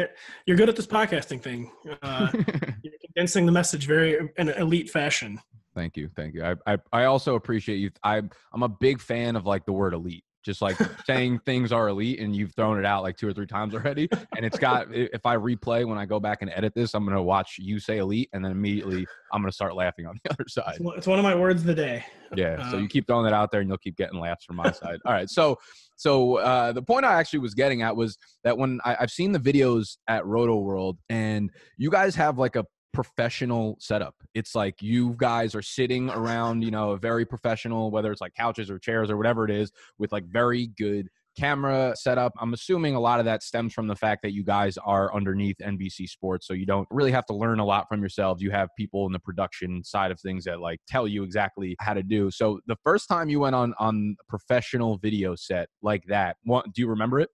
You're 0.47 0.57
good 0.57 0.69
at 0.69 0.77
this 0.77 0.87
podcasting 0.87 1.43
thing. 1.43 1.71
Uh, 2.03 2.29
you're 2.83 2.95
condensing 3.05 3.47
the 3.47 3.53
message 3.53 3.87
very 3.87 4.19
in 4.37 4.49
an 4.49 4.61
elite 4.61 4.91
fashion. 4.91 5.41
Thank 5.75 5.97
you, 5.97 6.11
thank 6.17 6.35
you. 6.35 6.45
I, 6.45 6.55
I 6.67 6.79
I 6.93 7.05
also 7.05 7.35
appreciate 7.35 7.77
you. 7.77 7.91
I 8.03 8.23
I'm 8.53 8.63
a 8.63 8.69
big 8.69 9.01
fan 9.01 9.37
of 9.37 9.47
like 9.47 9.65
the 9.65 9.73
word 9.73 9.95
elite. 9.95 10.25
Just 10.43 10.63
like 10.63 10.79
saying 11.07 11.41
things 11.45 11.71
are 11.71 11.89
elite, 11.89 12.19
and 12.19 12.35
you've 12.35 12.55
thrown 12.55 12.79
it 12.79 12.87
out 12.87 13.03
like 13.03 13.19
two 13.19 13.29
or 13.29 13.33
three 13.35 13.47
times 13.47 13.75
already. 13.75 14.09
And 14.35 14.47
it's 14.47 14.59
got. 14.59 14.87
If 14.91 15.27
I 15.27 15.37
replay 15.37 15.87
when 15.87 15.99
I 15.99 16.07
go 16.07 16.19
back 16.19 16.41
and 16.41 16.51
edit 16.55 16.73
this, 16.75 16.95
I'm 16.95 17.05
gonna 17.05 17.23
watch 17.23 17.57
you 17.59 17.79
say 17.79 17.99
elite, 17.99 18.31
and 18.33 18.43
then 18.43 18.51
immediately 18.51 19.07
I'm 19.35 19.43
gonna 19.43 19.53
start 19.53 19.75
laughing 19.75 20.07
on 20.07 20.19
the 20.25 20.31
other 20.33 20.47
side. 20.49 20.77
It's 20.77 20.81
one- 20.81 20.97
It's 20.97 21.07
one 21.07 21.19
of 21.19 21.25
my 21.25 21.35
words 21.35 21.61
of 21.61 21.67
the 21.67 21.75
day. 21.75 22.07
Yeah. 22.35 22.71
So 22.71 22.79
Um, 22.79 22.83
you 22.83 22.89
keep 22.89 23.07
throwing 23.07 23.25
that 23.25 23.35
out 23.35 23.51
there, 23.51 23.61
and 23.61 23.69
you'll 23.69 23.77
keep 23.79 23.97
getting 23.99 24.19
laughs 24.19 24.47
from 24.47 24.57
my 24.57 24.71
side. 24.73 24.99
All 25.05 25.13
right. 25.13 25.29
So, 25.29 25.59
so 25.97 26.37
uh, 26.37 26.73
the 26.73 26.81
point 26.83 27.05
I 27.05 27.21
actually 27.21 27.41
was 27.41 27.53
getting 27.53 27.83
at 27.83 27.95
was 27.95 28.17
that 28.43 28.57
when 28.57 28.81
I, 28.83 28.97
I've 28.99 29.11
seen 29.11 29.33
the 29.33 29.39
videos 29.39 29.99
at 30.09 30.25
Roto 30.25 30.57
World, 30.57 30.97
and 31.11 31.51
you 31.77 31.91
guys 31.91 32.15
have 32.15 32.39
like 32.39 32.57
a 32.57 32.65
professional 32.93 33.77
setup. 33.81 34.15
It's 34.35 34.55
like 34.55 34.83
you 34.83 35.15
guys 35.17 35.55
are 35.55 35.63
sitting 35.63 36.11
around, 36.11 36.63
you 36.63 36.71
know, 36.71 36.91
a 36.91 36.97
very 36.97 37.25
professional, 37.25 37.91
whether 37.91 38.11
it's 38.13 38.21
like 38.21 38.35
couches 38.35 38.71
or 38.71 38.79
chairs 38.79 39.11
or 39.11 39.17
whatever 39.17 39.45
it 39.45 39.51
is, 39.51 39.71
with 39.99 40.13
like 40.13 40.25
very 40.25 40.69
good 40.79 41.09
camera 41.39 41.95
setup. 41.97 42.33
I'm 42.41 42.53
assuming 42.53 42.95
a 42.95 43.01
lot 43.01 43.21
of 43.21 43.25
that 43.27 43.43
stems 43.43 43.73
from 43.73 43.87
the 43.87 43.95
fact 43.95 44.23
that 44.23 44.33
you 44.33 44.45
guys 44.45 44.77
are 44.79 45.15
underneath 45.15 45.57
NBC 45.59 46.09
Sports, 46.09 46.47
so 46.47 46.55
you 46.55 46.67
don't 46.67 46.89
really 46.91 47.13
have 47.13 47.27
to 47.27 47.35
learn 47.35 47.61
a 47.61 47.65
lot 47.65 47.87
from 47.89 48.01
yourselves. 48.01 48.43
You 48.43 48.51
have 48.51 48.69
people 48.77 49.07
in 49.07 49.13
the 49.13 49.21
production 49.21 49.83
side 49.85 50.11
of 50.11 50.21
things 50.21 50.45
that 50.45 50.61
like 50.61 50.81
tell 50.89 51.07
you 51.07 51.23
exactly 51.23 51.77
how 51.81 51.95
to 51.95 52.03
do. 52.03 52.31
So 52.31 52.61
the 52.67 52.77
first 52.85 53.09
time 53.09 53.29
you 53.29 53.41
went 53.41 53.55
on 53.55 53.75
on 53.79 54.17
a 54.21 54.25
professional 54.29 54.99
video 54.99 55.35
set 55.35 55.69
like 55.83 56.05
that, 56.09 56.37
what, 56.45 56.73
do 56.73 56.83
you 56.83 56.89
remember 56.89 57.21
it? 57.21 57.31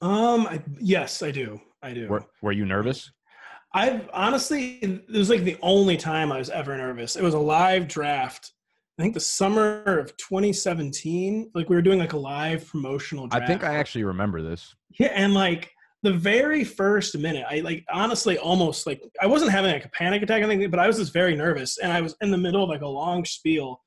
Um, 0.00 0.46
I, 0.46 0.62
yes, 0.80 1.22
I 1.22 1.30
do. 1.30 1.60
I 1.82 1.94
do. 1.94 2.08
Were, 2.08 2.24
were 2.42 2.52
you 2.52 2.66
nervous? 2.66 3.10
I've 3.74 4.08
honestly, 4.12 4.74
it 4.76 5.10
was 5.10 5.28
like 5.28 5.42
the 5.42 5.56
only 5.60 5.96
time 5.96 6.30
I 6.30 6.38
was 6.38 6.48
ever 6.48 6.76
nervous. 6.76 7.16
It 7.16 7.22
was 7.22 7.34
a 7.34 7.38
live 7.38 7.88
draft. 7.88 8.52
I 8.98 9.02
think 9.02 9.14
the 9.14 9.20
summer 9.20 9.98
of 9.98 10.16
2017. 10.16 11.50
Like 11.54 11.68
we 11.68 11.74
were 11.74 11.82
doing 11.82 11.98
like 11.98 12.12
a 12.12 12.18
live 12.18 12.66
promotional 12.68 13.28
I 13.32 13.44
think 13.44 13.64
I 13.64 13.74
actually 13.74 14.04
remember 14.04 14.40
this. 14.40 14.74
Yeah, 14.98 15.08
and 15.08 15.34
like 15.34 15.72
the 16.04 16.12
very 16.12 16.62
first 16.62 17.18
minute, 17.18 17.44
I 17.50 17.60
like 17.60 17.84
honestly 17.92 18.38
almost 18.38 18.86
like 18.86 19.02
I 19.20 19.26
wasn't 19.26 19.50
having 19.50 19.72
like 19.72 19.84
a 19.84 19.90
panic 19.90 20.22
attack 20.22 20.42
or 20.42 20.44
anything, 20.44 20.70
but 20.70 20.78
I 20.78 20.86
was 20.86 20.98
just 20.98 21.12
very 21.12 21.34
nervous, 21.34 21.78
and 21.78 21.92
I 21.92 22.00
was 22.00 22.14
in 22.20 22.30
the 22.30 22.38
middle 22.38 22.62
of 22.62 22.68
like 22.68 22.82
a 22.82 22.86
long 22.86 23.24
spiel, 23.24 23.80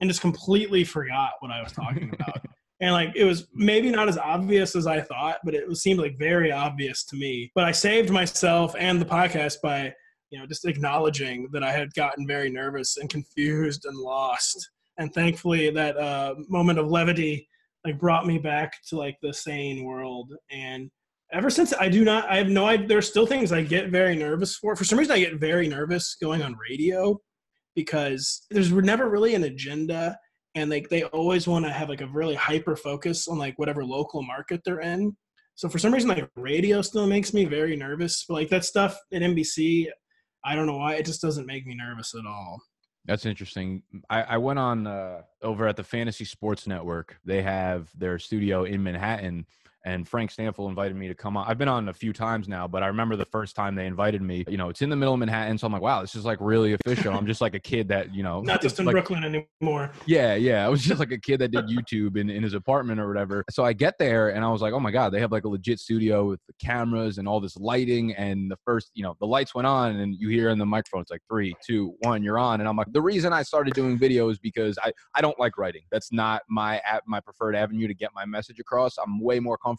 and 0.00 0.08
just 0.08 0.20
completely 0.20 0.84
forgot 0.84 1.32
what 1.40 1.50
I 1.50 1.60
was 1.62 1.72
talking 1.72 2.12
about. 2.14 2.44
and 2.80 2.92
like 2.92 3.12
it 3.16 3.24
was 3.24 3.46
maybe 3.54 3.90
not 3.90 4.08
as 4.08 4.18
obvious 4.18 4.76
as 4.76 4.86
I 4.86 5.00
thought, 5.00 5.38
but 5.44 5.54
it 5.54 5.74
seemed 5.76 6.00
like 6.00 6.18
very 6.18 6.52
obvious 6.52 7.04
to 7.06 7.16
me. 7.16 7.50
But 7.54 7.64
I 7.64 7.72
saved 7.72 8.10
myself 8.10 8.74
and 8.78 9.00
the 9.00 9.06
podcast 9.06 9.56
by 9.62 9.94
you 10.30 10.38
know 10.38 10.46
just 10.46 10.66
acknowledging 10.66 11.48
that 11.52 11.62
I 11.62 11.72
had 11.72 11.94
gotten 11.94 12.26
very 12.26 12.50
nervous 12.50 12.96
and 12.98 13.08
confused 13.08 13.84
and 13.86 13.96
lost. 13.96 14.70
And 14.98 15.12
thankfully, 15.12 15.70
that 15.70 15.96
uh, 15.96 16.34
moment 16.48 16.78
of 16.78 16.88
levity 16.88 17.48
like 17.86 17.98
brought 17.98 18.26
me 18.26 18.36
back 18.36 18.74
to 18.88 18.98
like 18.98 19.16
the 19.22 19.32
sane 19.32 19.84
world 19.84 20.34
and 20.50 20.90
ever 21.32 21.48
since 21.48 21.72
i 21.78 21.88
do 21.88 22.04
not 22.04 22.28
i 22.28 22.36
have 22.36 22.48
no 22.48 22.66
idea 22.66 22.86
there's 22.88 23.08
still 23.08 23.26
things 23.26 23.52
i 23.52 23.62
get 23.62 23.90
very 23.90 24.16
nervous 24.16 24.56
for 24.56 24.74
for 24.74 24.84
some 24.84 24.98
reason 24.98 25.14
i 25.14 25.20
get 25.20 25.38
very 25.38 25.68
nervous 25.68 26.16
going 26.20 26.42
on 26.42 26.56
radio 26.68 27.18
because 27.76 28.46
there's 28.50 28.72
never 28.72 29.08
really 29.08 29.34
an 29.34 29.44
agenda 29.44 30.18
and 30.56 30.70
like 30.70 30.88
they 30.88 31.04
always 31.04 31.46
want 31.46 31.64
to 31.64 31.70
have 31.70 31.88
like 31.88 32.00
a 32.00 32.06
really 32.08 32.34
hyper 32.34 32.74
focus 32.74 33.28
on 33.28 33.38
like 33.38 33.56
whatever 33.58 33.84
local 33.84 34.22
market 34.22 34.60
they're 34.64 34.80
in 34.80 35.16
so 35.54 35.68
for 35.68 35.78
some 35.78 35.94
reason 35.94 36.08
like 36.08 36.28
radio 36.34 36.82
still 36.82 37.06
makes 37.06 37.32
me 37.32 37.44
very 37.44 37.76
nervous 37.76 38.24
but 38.26 38.34
like 38.34 38.48
that 38.48 38.64
stuff 38.64 38.98
at 39.12 39.22
nbc 39.22 39.86
i 40.44 40.56
don't 40.56 40.66
know 40.66 40.78
why 40.78 40.94
it 40.94 41.06
just 41.06 41.22
doesn't 41.22 41.46
make 41.46 41.64
me 41.66 41.74
nervous 41.76 42.14
at 42.18 42.26
all 42.26 42.60
That's 43.04 43.24
interesting. 43.24 43.84
I, 44.10 44.22
I 44.22 44.36
went 44.38 44.58
on 44.58 44.88
uh, 44.88 45.22
over 45.40 45.68
at 45.68 45.76
the 45.76 45.84
Fantasy 45.84 46.24
Sports 46.24 46.66
Network. 46.66 47.20
They 47.24 47.40
have 47.40 47.88
their 47.94 48.18
studio 48.18 48.64
in 48.64 48.82
Manhattan, 48.82 49.46
and 49.86 50.06
Frank 50.06 50.32
Stanfield 50.32 50.68
invited 50.68 50.96
me 50.96 51.06
to 51.06 51.14
come 51.14 51.36
on. 51.36 51.46
I've 51.48 51.58
been 51.58 51.68
on 51.68 51.88
a 51.88 51.94
few 51.94 52.12
times 52.12 52.48
now, 52.48 52.66
but 52.66 52.82
I 52.82 52.88
remember 52.88 53.14
the 53.14 53.24
first 53.24 53.54
time 53.54 53.76
they 53.76 53.86
invited 53.86 54.20
me. 54.20 54.44
You 54.48 54.56
know, 54.56 54.68
it's 54.68 54.82
in 54.82 54.90
the 54.90 54.96
middle 54.96 55.14
of 55.14 55.20
Manhattan, 55.20 55.56
so 55.56 55.66
I'm 55.66 55.72
like, 55.72 55.80
wow, 55.80 56.00
this 56.00 56.16
is 56.16 56.24
like 56.24 56.38
really 56.40 56.74
official. 56.74 57.14
I'm 57.14 57.26
just 57.26 57.40
like 57.40 57.54
a 57.54 57.60
kid 57.60 57.88
that 57.88 58.12
you 58.12 58.24
know, 58.24 58.40
not 58.40 58.60
just 58.60 58.80
in 58.80 58.84
like, 58.84 58.94
brooklyn 58.94 59.22
anymore 59.24 59.92
Yeah, 60.06 60.34
yeah. 60.34 60.66
I 60.66 60.68
was 60.68 60.82
just 60.84 60.98
like 60.98 61.12
a 61.12 61.18
kid 61.18 61.38
that 61.38 61.52
did 61.52 61.66
YouTube 61.66 62.16
in, 62.16 62.28
in 62.28 62.42
his 62.42 62.54
apartment 62.54 63.00
or 63.00 63.06
whatever. 63.06 63.44
So 63.50 63.64
I 63.64 63.72
get 63.72 63.96
there 63.98 64.30
and 64.30 64.44
I 64.44 64.48
was 64.48 64.60
like, 64.60 64.72
oh 64.72 64.80
my 64.80 64.90
God, 64.90 65.12
they 65.12 65.20
have 65.20 65.30
like 65.30 65.44
a 65.44 65.48
legit 65.48 65.78
studio 65.78 66.28
with 66.30 66.40
the 66.48 66.54
cameras 66.60 67.18
and 67.18 67.28
all 67.28 67.40
this 67.40 67.56
lighting. 67.56 68.12
And 68.14 68.50
the 68.50 68.56
first, 68.64 68.90
you 68.94 69.04
know, 69.04 69.14
the 69.20 69.26
lights 69.26 69.54
went 69.54 69.66
on 69.66 69.96
and 69.96 70.16
you 70.18 70.28
hear 70.28 70.50
in 70.50 70.58
the 70.58 70.66
microphone, 70.66 71.02
it's 71.02 71.10
like 71.12 71.22
three, 71.30 71.54
two, 71.64 71.94
one, 72.00 72.24
you're 72.24 72.38
on. 72.38 72.60
And 72.60 72.68
I'm 72.68 72.76
like, 72.76 72.92
the 72.92 73.02
reason 73.02 73.32
I 73.32 73.42
started 73.42 73.74
doing 73.74 73.98
videos 73.98 74.38
because 74.40 74.76
I, 74.82 74.92
I 75.14 75.20
don't 75.20 75.38
like 75.38 75.58
writing. 75.58 75.82
That's 75.92 76.12
not 76.12 76.42
my 76.48 76.82
my 77.06 77.20
preferred 77.20 77.54
avenue 77.54 77.86
to 77.86 77.94
get 77.94 78.10
my 78.14 78.24
message 78.24 78.58
across. 78.58 78.96
I'm 78.98 79.20
way 79.20 79.38
more 79.38 79.56
comfortable 79.58 79.75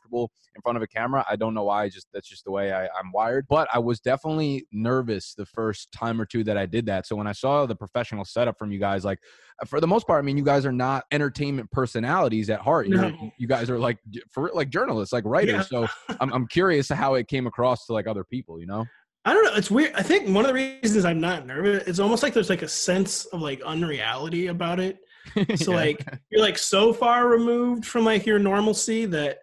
in 0.56 0.62
front 0.62 0.76
of 0.78 0.82
a 0.82 0.88
camera. 0.88 1.26
I 1.30 1.36
don't 1.36 1.54
know 1.54 1.64
why. 1.66 1.84
I 1.84 1.90
Just 1.90 2.08
that's 2.14 2.28
just 2.28 2.46
the 2.46 2.52
way 2.52 2.74
I, 2.74 2.86
I'm 2.86 3.12
wired. 3.14 3.46
But 3.50 3.68
I 3.74 3.80
was 3.80 4.00
definitely 4.00 4.66
nervous 4.72 5.34
the 5.36 5.46
first 5.46 5.92
time 5.92 6.20
or 6.20 6.26
two 6.26 6.44
that 6.46 6.58
I 6.58 6.66
did 6.66 6.86
that. 6.88 7.08
So 7.08 7.16
when 7.16 7.28
I 7.28 7.32
saw 7.32 7.66
the 7.66 7.76
professional 7.76 8.26
setup 8.26 8.58
from 8.58 8.72
you 8.72 8.80
guys, 8.80 9.06
like 9.06 9.20
uh, 9.62 9.66
for 9.66 9.80
the 9.80 9.88
most 9.88 10.08
part, 10.08 10.24
I 10.24 10.26
mean, 10.26 10.38
you 10.38 10.44
guys 10.44 10.66
are 10.66 10.72
not 10.72 11.06
entertainment 11.12 11.70
personalities 11.72 12.50
at 12.50 12.62
heart. 12.62 12.88
You're, 12.88 13.02
No. 13.02 13.32
You 13.38 13.48
guys 13.48 13.70
are 13.70 13.80
like 13.80 13.98
for 14.32 14.52
like 14.54 14.70
journalists, 14.70 15.14
like 15.14 15.26
writers. 15.26 15.68
Yeah. 15.72 15.88
So 15.88 16.16
I'm 16.20 16.34
I'm 16.34 16.48
curious 16.48 16.90
how 16.90 17.16
it 17.16 17.28
came 17.28 17.48
across 17.48 17.86
to 17.86 17.94
like 17.94 18.08
other 18.08 18.24
people. 18.24 18.60
You 18.60 18.68
know? 18.68 18.86
I 19.26 19.34
don't 19.34 19.44
know. 19.44 19.56
It's 19.56 19.70
weird. 19.70 19.94
I 19.94 20.04
think 20.04 20.34
one 20.34 20.46
of 20.46 20.48
the 20.48 20.54
reasons 20.54 21.04
I'm 21.04 21.20
not 21.20 21.46
nervous, 21.46 21.86
it's 21.86 22.00
almost 22.00 22.24
like 22.24 22.34
there's 22.34 22.50
like 22.50 22.62
a 22.62 22.68
sense 22.68 23.26
of 23.26 23.42
like 23.42 23.62
unreality 23.62 24.48
about 24.48 24.80
it. 24.80 25.00
So 25.58 25.72
Yeah. 25.72 25.76
like 25.76 26.06
you're 26.30 26.42
like 26.42 26.58
so 26.58 26.94
far 26.94 27.28
removed 27.28 27.86
from 27.86 28.06
like 28.06 28.26
your 28.26 28.40
normalcy 28.40 29.06
that 29.08 29.40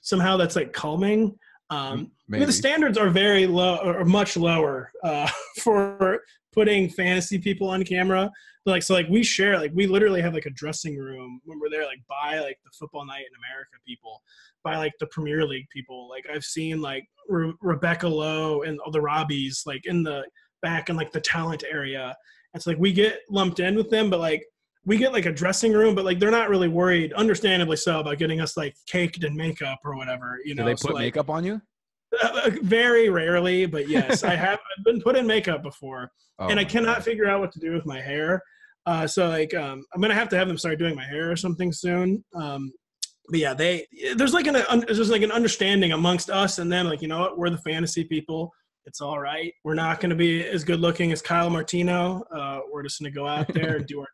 somehow 0.00 0.36
that's 0.36 0.56
like 0.56 0.72
calming. 0.72 1.36
Um, 1.70 2.12
I 2.32 2.38
mean, 2.38 2.46
the 2.46 2.52
standards 2.52 2.96
are 2.96 3.10
very 3.10 3.46
low 3.46 3.76
or 3.78 4.04
much 4.04 4.36
lower 4.36 4.90
uh, 5.04 5.28
for 5.62 6.20
putting 6.52 6.88
fantasy 6.88 7.38
people 7.38 7.68
on 7.68 7.84
camera. 7.84 8.30
But 8.64 8.72
like 8.72 8.82
so, 8.82 8.94
like 8.94 9.08
we 9.08 9.22
share, 9.22 9.58
like 9.58 9.72
we 9.74 9.86
literally 9.86 10.20
have 10.22 10.34
like 10.34 10.46
a 10.46 10.50
dressing 10.50 10.96
room 10.96 11.40
when 11.44 11.58
we're 11.60 11.70
there, 11.70 11.84
like 11.84 12.00
by 12.08 12.38
like 12.40 12.58
the 12.64 12.70
football 12.78 13.06
night 13.06 13.20
in 13.20 13.36
America 13.38 13.76
people, 13.86 14.22
by 14.64 14.76
like 14.76 14.92
the 15.00 15.06
Premier 15.06 15.46
League 15.46 15.68
people. 15.70 16.08
Like 16.08 16.24
I've 16.32 16.44
seen 16.44 16.80
like 16.80 17.06
Re- 17.28 17.54
Rebecca 17.60 18.08
Lowe 18.08 18.62
and 18.62 18.78
all 18.80 18.92
the 18.92 19.00
Robbies 19.00 19.66
like 19.66 19.84
in 19.84 20.02
the 20.02 20.24
back 20.62 20.88
in 20.88 20.96
like 20.96 21.12
the 21.12 21.20
talent 21.20 21.64
area. 21.70 22.16
It's 22.54 22.66
like 22.66 22.78
we 22.78 22.92
get 22.92 23.20
lumped 23.30 23.60
in 23.60 23.74
with 23.74 23.90
them, 23.90 24.10
but 24.10 24.20
like 24.20 24.44
we 24.84 24.96
get 24.96 25.12
like 25.12 25.26
a 25.26 25.32
dressing 25.32 25.72
room, 25.72 25.94
but 25.94 26.04
like 26.04 26.18
they're 26.18 26.30
not 26.30 26.48
really 26.48 26.68
worried, 26.68 27.12
understandably 27.14 27.76
so, 27.76 28.00
about 28.00 28.18
getting 28.18 28.40
us 28.40 28.56
like 28.56 28.74
caked 28.86 29.24
in 29.24 29.36
makeup 29.36 29.78
or 29.84 29.96
whatever. 29.96 30.38
You 30.44 30.54
Do 30.54 30.62
know, 30.62 30.66
they 30.66 30.76
So, 30.76 30.88
put 30.88 30.94
like, 30.94 31.02
makeup 31.04 31.30
on 31.30 31.44
you? 31.44 31.60
uh, 32.22 32.50
very 32.62 33.08
rarely, 33.10 33.66
but 33.66 33.88
yes, 33.88 34.22
I 34.24 34.34
have 34.34 34.58
I've 34.78 34.84
been 34.84 35.00
put 35.02 35.16
in 35.16 35.26
makeup 35.26 35.62
before, 35.62 36.10
Oh 36.38 36.48
and 36.48 36.58
I 36.58 36.64
cannot 36.64 36.96
God. 36.98 37.04
figure 37.04 37.26
out 37.28 37.40
what 37.40 37.52
to 37.52 37.60
do 37.60 37.72
with 37.72 37.84
my 37.86 38.00
hair. 38.00 38.42
Uh, 38.86 39.06
so 39.06 39.28
like, 39.28 39.52
um, 39.54 39.84
I'm 39.94 40.00
gonna 40.00 40.14
have 40.14 40.28
to 40.30 40.36
have 40.38 40.48
them 40.48 40.56
start 40.56 40.78
doing 40.78 40.94
my 40.94 41.04
hair 41.04 41.30
or 41.30 41.36
something 41.36 41.72
soon. 41.72 42.24
Um, 42.34 42.72
but 43.28 43.40
yeah, 43.40 43.52
they 43.52 43.86
there's 44.16 44.32
like 44.32 44.46
an 44.46 44.56
un, 44.56 44.84
there's 44.86 45.10
like 45.10 45.20
an 45.22 45.32
understanding 45.32 45.92
amongst 45.92 46.30
us 46.30 46.58
and 46.58 46.72
them. 46.72 46.86
Like, 46.86 47.02
you 47.02 47.08
know 47.08 47.20
what, 47.20 47.36
we're 47.36 47.50
the 47.50 47.58
fantasy 47.58 48.04
people. 48.04 48.50
It's 48.86 49.02
all 49.02 49.18
right. 49.20 49.52
We're 49.64 49.74
not 49.74 50.00
going 50.00 50.08
to 50.08 50.16
be 50.16 50.42
as 50.46 50.64
good 50.64 50.80
looking 50.80 51.12
as 51.12 51.20
Kyle 51.20 51.50
Martino. 51.50 52.22
Uh, 52.34 52.60
we're 52.72 52.82
just 52.82 52.98
going 52.98 53.12
to 53.12 53.14
go 53.14 53.26
out 53.26 53.46
there 53.52 53.76
and 53.76 53.86
do 53.86 54.00
our. 54.00 54.06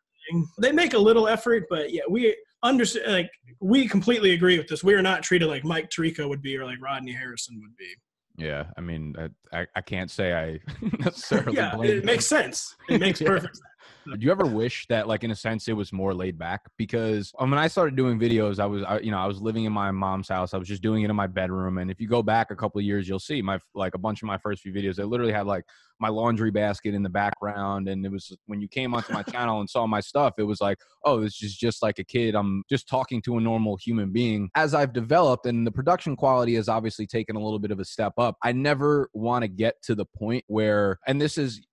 They 0.61 0.71
make 0.71 0.93
a 0.93 0.99
little 0.99 1.27
effort, 1.27 1.63
but 1.69 1.91
yeah, 1.91 2.01
we 2.09 2.35
understand. 2.63 3.11
Like, 3.11 3.29
we 3.61 3.87
completely 3.87 4.33
agree 4.33 4.57
with 4.57 4.67
this. 4.67 4.83
We 4.83 4.93
are 4.93 5.01
not 5.01 5.23
treated 5.23 5.47
like 5.47 5.63
Mike 5.63 5.89
Tirico 5.89 6.27
would 6.27 6.41
be 6.41 6.57
or 6.57 6.65
like 6.65 6.81
Rodney 6.81 7.13
Harrison 7.13 7.59
would 7.61 7.75
be. 7.77 7.93
Yeah, 8.37 8.65
I 8.77 8.81
mean, 8.81 9.15
I, 9.17 9.61
I, 9.61 9.67
I 9.77 9.81
can't 9.81 10.11
say 10.11 10.33
I 10.33 10.59
necessarily 10.99 11.55
yeah, 11.55 11.73
blame 11.75 11.89
it 11.91 11.95
them. 11.97 12.05
makes 12.05 12.27
sense. 12.27 12.75
It 12.89 12.99
makes 12.99 13.21
Yeah. 13.21 13.27
perfect 13.29 13.55
sense. 13.55 13.61
Do 14.05 14.19
you 14.19 14.31
ever 14.31 14.45
wish 14.45 14.85
that, 14.87 15.07
like, 15.07 15.23
in 15.23 15.31
a 15.31 15.35
sense, 15.35 15.67
it 15.67 15.73
was 15.73 15.91
more 15.91 16.13
laid 16.13 16.37
back? 16.37 16.61
Because 16.77 17.33
um, 17.39 17.49
when 17.49 17.59
I 17.59 17.67
started 17.67 17.95
doing 17.95 18.19
videos, 18.19 18.59
I 18.59 18.65
was, 18.65 18.83
I, 18.83 18.99
you 18.99 19.11
know, 19.11 19.17
I 19.17 19.25
was 19.25 19.41
living 19.41 19.65
in 19.65 19.73
my 19.73 19.91
mom's 19.91 20.29
house. 20.29 20.53
I 20.53 20.57
was 20.57 20.67
just 20.67 20.83
doing 20.83 21.03
it 21.03 21.09
in 21.09 21.15
my 21.15 21.27
bedroom. 21.27 21.79
And 21.79 21.89
if 21.89 21.99
you 21.99 22.07
go 22.07 22.21
back 22.21 22.51
a 22.51 22.55
couple 22.55 22.79
years, 22.81 23.07
you'll 23.07 23.19
see 23.19 23.41
my, 23.41 23.59
like, 23.73 23.95
a 23.95 23.97
bunch 23.97 24.21
of 24.21 24.27
my 24.27 24.37
first 24.37 24.61
few 24.61 24.71
videos. 24.71 24.99
I 24.99 25.03
literally 25.03 25.33
had 25.33 25.47
like 25.47 25.65
my 25.99 26.09
laundry 26.09 26.51
basket 26.51 26.93
in 26.93 27.03
the 27.03 27.09
background, 27.09 27.87
and 27.87 28.05
it 28.05 28.11
was 28.11 28.35
when 28.45 28.61
you 28.61 28.67
came 28.67 28.93
onto 28.93 29.13
my 29.13 29.23
channel 29.23 29.59
and 29.59 29.69
saw 29.69 29.87
my 29.87 30.01
stuff, 30.01 30.33
it 30.37 30.43
was 30.43 30.59
like, 30.61 30.77
oh, 31.05 31.21
this 31.21 31.41
is 31.41 31.55
just 31.55 31.81
like 31.81 31.99
a 31.99 32.03
kid. 32.03 32.35
I'm 32.35 32.63
just 32.69 32.87
talking 32.87 33.21
to 33.23 33.37
a 33.37 33.41
normal 33.41 33.77
human 33.77 34.11
being. 34.11 34.49
As 34.55 34.73
I've 34.73 34.93
developed, 34.93 35.45
and 35.45 35.65
the 35.65 35.71
production 35.71 36.15
quality 36.15 36.55
has 36.55 36.67
obviously 36.67 37.07
taken 37.07 37.35
a 37.35 37.39
little 37.39 37.59
bit 37.59 37.71
of 37.71 37.79
a 37.79 37.85
step 37.85 38.13
up. 38.17 38.35
I 38.43 38.51
never 38.51 39.09
want 39.13 39.43
to 39.43 39.47
get 39.47 39.81
to 39.83 39.95
the 39.95 40.05
point 40.05 40.43
where, 40.47 40.99
and 41.07 41.21
this 41.21 41.37
is 41.37 41.65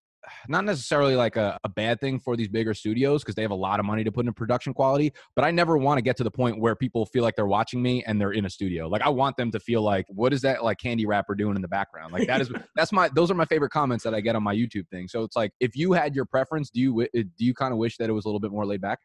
not 0.49 0.65
necessarily 0.65 1.17
like 1.17 1.37
a, 1.37 1.59
a 1.65 1.69
bad 1.69 2.01
thing 2.01 2.19
for 2.19 2.37
these 2.37 2.49
bigger 2.49 2.75
studios 2.75 3.23
because 3.23 3.35
they 3.35 3.43
have 3.43 3.51
a 3.51 3.55
lot 3.55 3.81
of 3.81 3.87
money 3.87 4.05
to 4.05 4.13
put 4.13 4.27
in 4.27 4.33
production 4.33 4.73
quality 4.73 5.13
but 5.37 5.45
i 5.45 5.51
never 5.51 5.77
want 5.77 5.99
to 5.99 6.03
get 6.03 6.17
to 6.17 6.25
the 6.25 6.31
point 6.31 6.59
where 6.59 6.75
people 6.75 7.07
feel 7.07 7.23
like 7.23 7.37
they're 7.37 7.47
watching 7.47 7.83
me 7.83 8.03
and 8.07 8.21
they're 8.21 8.33
in 8.33 8.47
a 8.47 8.51
studio. 8.51 8.89
Like 8.89 9.03
i 9.03 9.09
want 9.09 9.37
them 9.37 9.51
to 9.51 9.61
feel 9.61 9.83
like 9.83 10.07
what 10.09 10.33
is 10.33 10.41
that 10.43 10.65
like 10.65 10.79
candy 10.79 11.07
wrapper 11.07 11.35
doing 11.35 11.57
in 11.57 11.63
the 11.63 11.69
background? 11.69 12.13
Like 12.13 12.27
that 12.27 12.41
is 12.41 12.51
that's 12.77 12.93
my 12.93 13.09
those 13.15 13.31
are 13.31 13.35
my 13.35 13.45
favorite 13.45 13.71
comments 13.71 14.05
that 14.05 14.15
i 14.15 14.21
get 14.21 14.37
on 14.37 14.43
my 14.43 14.55
youtube 14.55 14.89
thing. 14.89 15.09
So 15.09 15.23
it's 15.23 15.37
like 15.37 15.53
if 15.61 15.77
you 15.77 15.93
had 15.93 16.15
your 16.15 16.25
preference 16.25 16.71
do 16.71 16.81
you 16.81 17.07
do 17.13 17.45
you 17.45 17.55
kind 17.55 17.73
of 17.73 17.79
wish 17.79 17.97
that 17.99 18.09
it 18.09 18.13
was 18.13 18.25
a 18.25 18.29
little 18.29 18.41
bit 18.41 18.51
more 18.51 18.67
laid 18.67 18.81
back? 18.81 19.01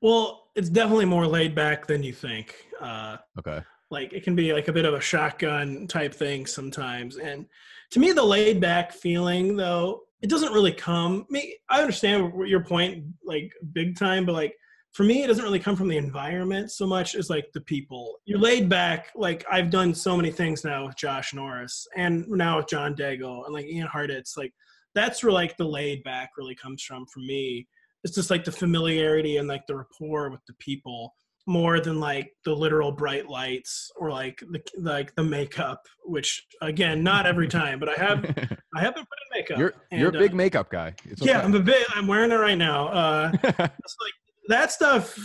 Well, 0.00 0.44
it's 0.54 0.68
definitely 0.68 1.06
more 1.06 1.26
laid 1.26 1.56
back 1.56 1.88
than 1.88 2.04
you 2.04 2.12
think. 2.12 2.54
Uh, 2.80 3.16
okay. 3.38 3.60
like 3.90 4.12
it 4.12 4.22
can 4.22 4.36
be 4.36 4.52
like 4.52 4.68
a 4.68 4.72
bit 4.72 4.84
of 4.84 4.94
a 4.94 5.00
shotgun 5.00 5.86
type 5.88 6.14
thing 6.14 6.46
sometimes. 6.46 7.16
And 7.16 7.46
to 7.90 8.00
me 8.00 8.12
the 8.12 8.22
laid 8.22 8.60
back 8.60 8.92
feeling 8.92 9.56
though 9.56 10.02
it 10.22 10.30
doesn't 10.30 10.52
really 10.52 10.72
come 10.72 11.26
me 11.30 11.56
i 11.70 11.80
understand 11.80 12.32
your 12.46 12.64
point 12.64 13.04
like 13.24 13.52
big 13.72 13.96
time 13.96 14.26
but 14.26 14.32
like 14.32 14.54
for 14.92 15.04
me 15.04 15.22
it 15.22 15.26
doesn't 15.26 15.44
really 15.44 15.60
come 15.60 15.76
from 15.76 15.88
the 15.88 15.96
environment 15.96 16.70
so 16.70 16.86
much 16.86 17.14
as 17.14 17.28
like 17.28 17.46
the 17.52 17.60
people. 17.60 18.16
You're 18.24 18.38
laid 18.38 18.68
back 18.68 19.10
like 19.14 19.44
i've 19.50 19.70
done 19.70 19.94
so 19.94 20.16
many 20.16 20.30
things 20.30 20.64
now 20.64 20.86
with 20.86 20.96
josh 20.96 21.34
norris 21.34 21.86
and 21.96 22.26
now 22.28 22.56
with 22.56 22.68
john 22.68 22.94
daigle 22.94 23.44
and 23.44 23.54
like 23.54 23.66
ian 23.66 23.86
hartitz 23.86 24.36
like 24.36 24.52
that's 24.94 25.22
where 25.22 25.32
like 25.32 25.56
the 25.56 25.64
laid 25.64 26.02
back 26.02 26.30
really 26.36 26.54
comes 26.54 26.82
from 26.82 27.06
for 27.06 27.20
me. 27.20 27.66
It's 28.04 28.14
just 28.14 28.30
like 28.30 28.44
the 28.44 28.52
familiarity 28.52 29.36
and 29.36 29.48
like 29.48 29.66
the 29.66 29.76
rapport 29.76 30.30
with 30.30 30.44
the 30.46 30.54
people 30.54 31.14
more 31.48 31.80
than 31.80 31.98
like 31.98 32.30
the 32.44 32.54
literal 32.54 32.92
bright 32.92 33.26
lights 33.26 33.90
or 33.96 34.10
like 34.10 34.38
the 34.50 34.60
like 34.78 35.14
the 35.14 35.24
makeup 35.24 35.82
which 36.04 36.46
again 36.60 37.02
not 37.02 37.24
every 37.26 37.48
time 37.60 37.80
but 37.80 37.88
i 37.88 37.94
have 37.94 38.18
i 38.76 38.80
have 38.80 38.94
been 38.94 39.04
put 39.04 39.18
in 39.22 39.40
makeup 39.40 39.58
you're 39.58 39.74
you're 39.90 40.10
a 40.10 40.12
big 40.12 40.32
uh, 40.32 40.36
makeup 40.36 40.70
guy. 40.70 40.94
It's 41.04 41.24
yeah 41.24 41.38
okay. 41.38 41.46
i'm 41.46 41.54
a 41.54 41.60
bit 41.60 41.86
i'm 41.94 42.06
wearing 42.06 42.30
it 42.30 42.36
right 42.36 42.58
now 42.58 42.88
uh 42.88 43.32
like 43.58 43.72
that 44.48 44.70
stuff 44.70 45.18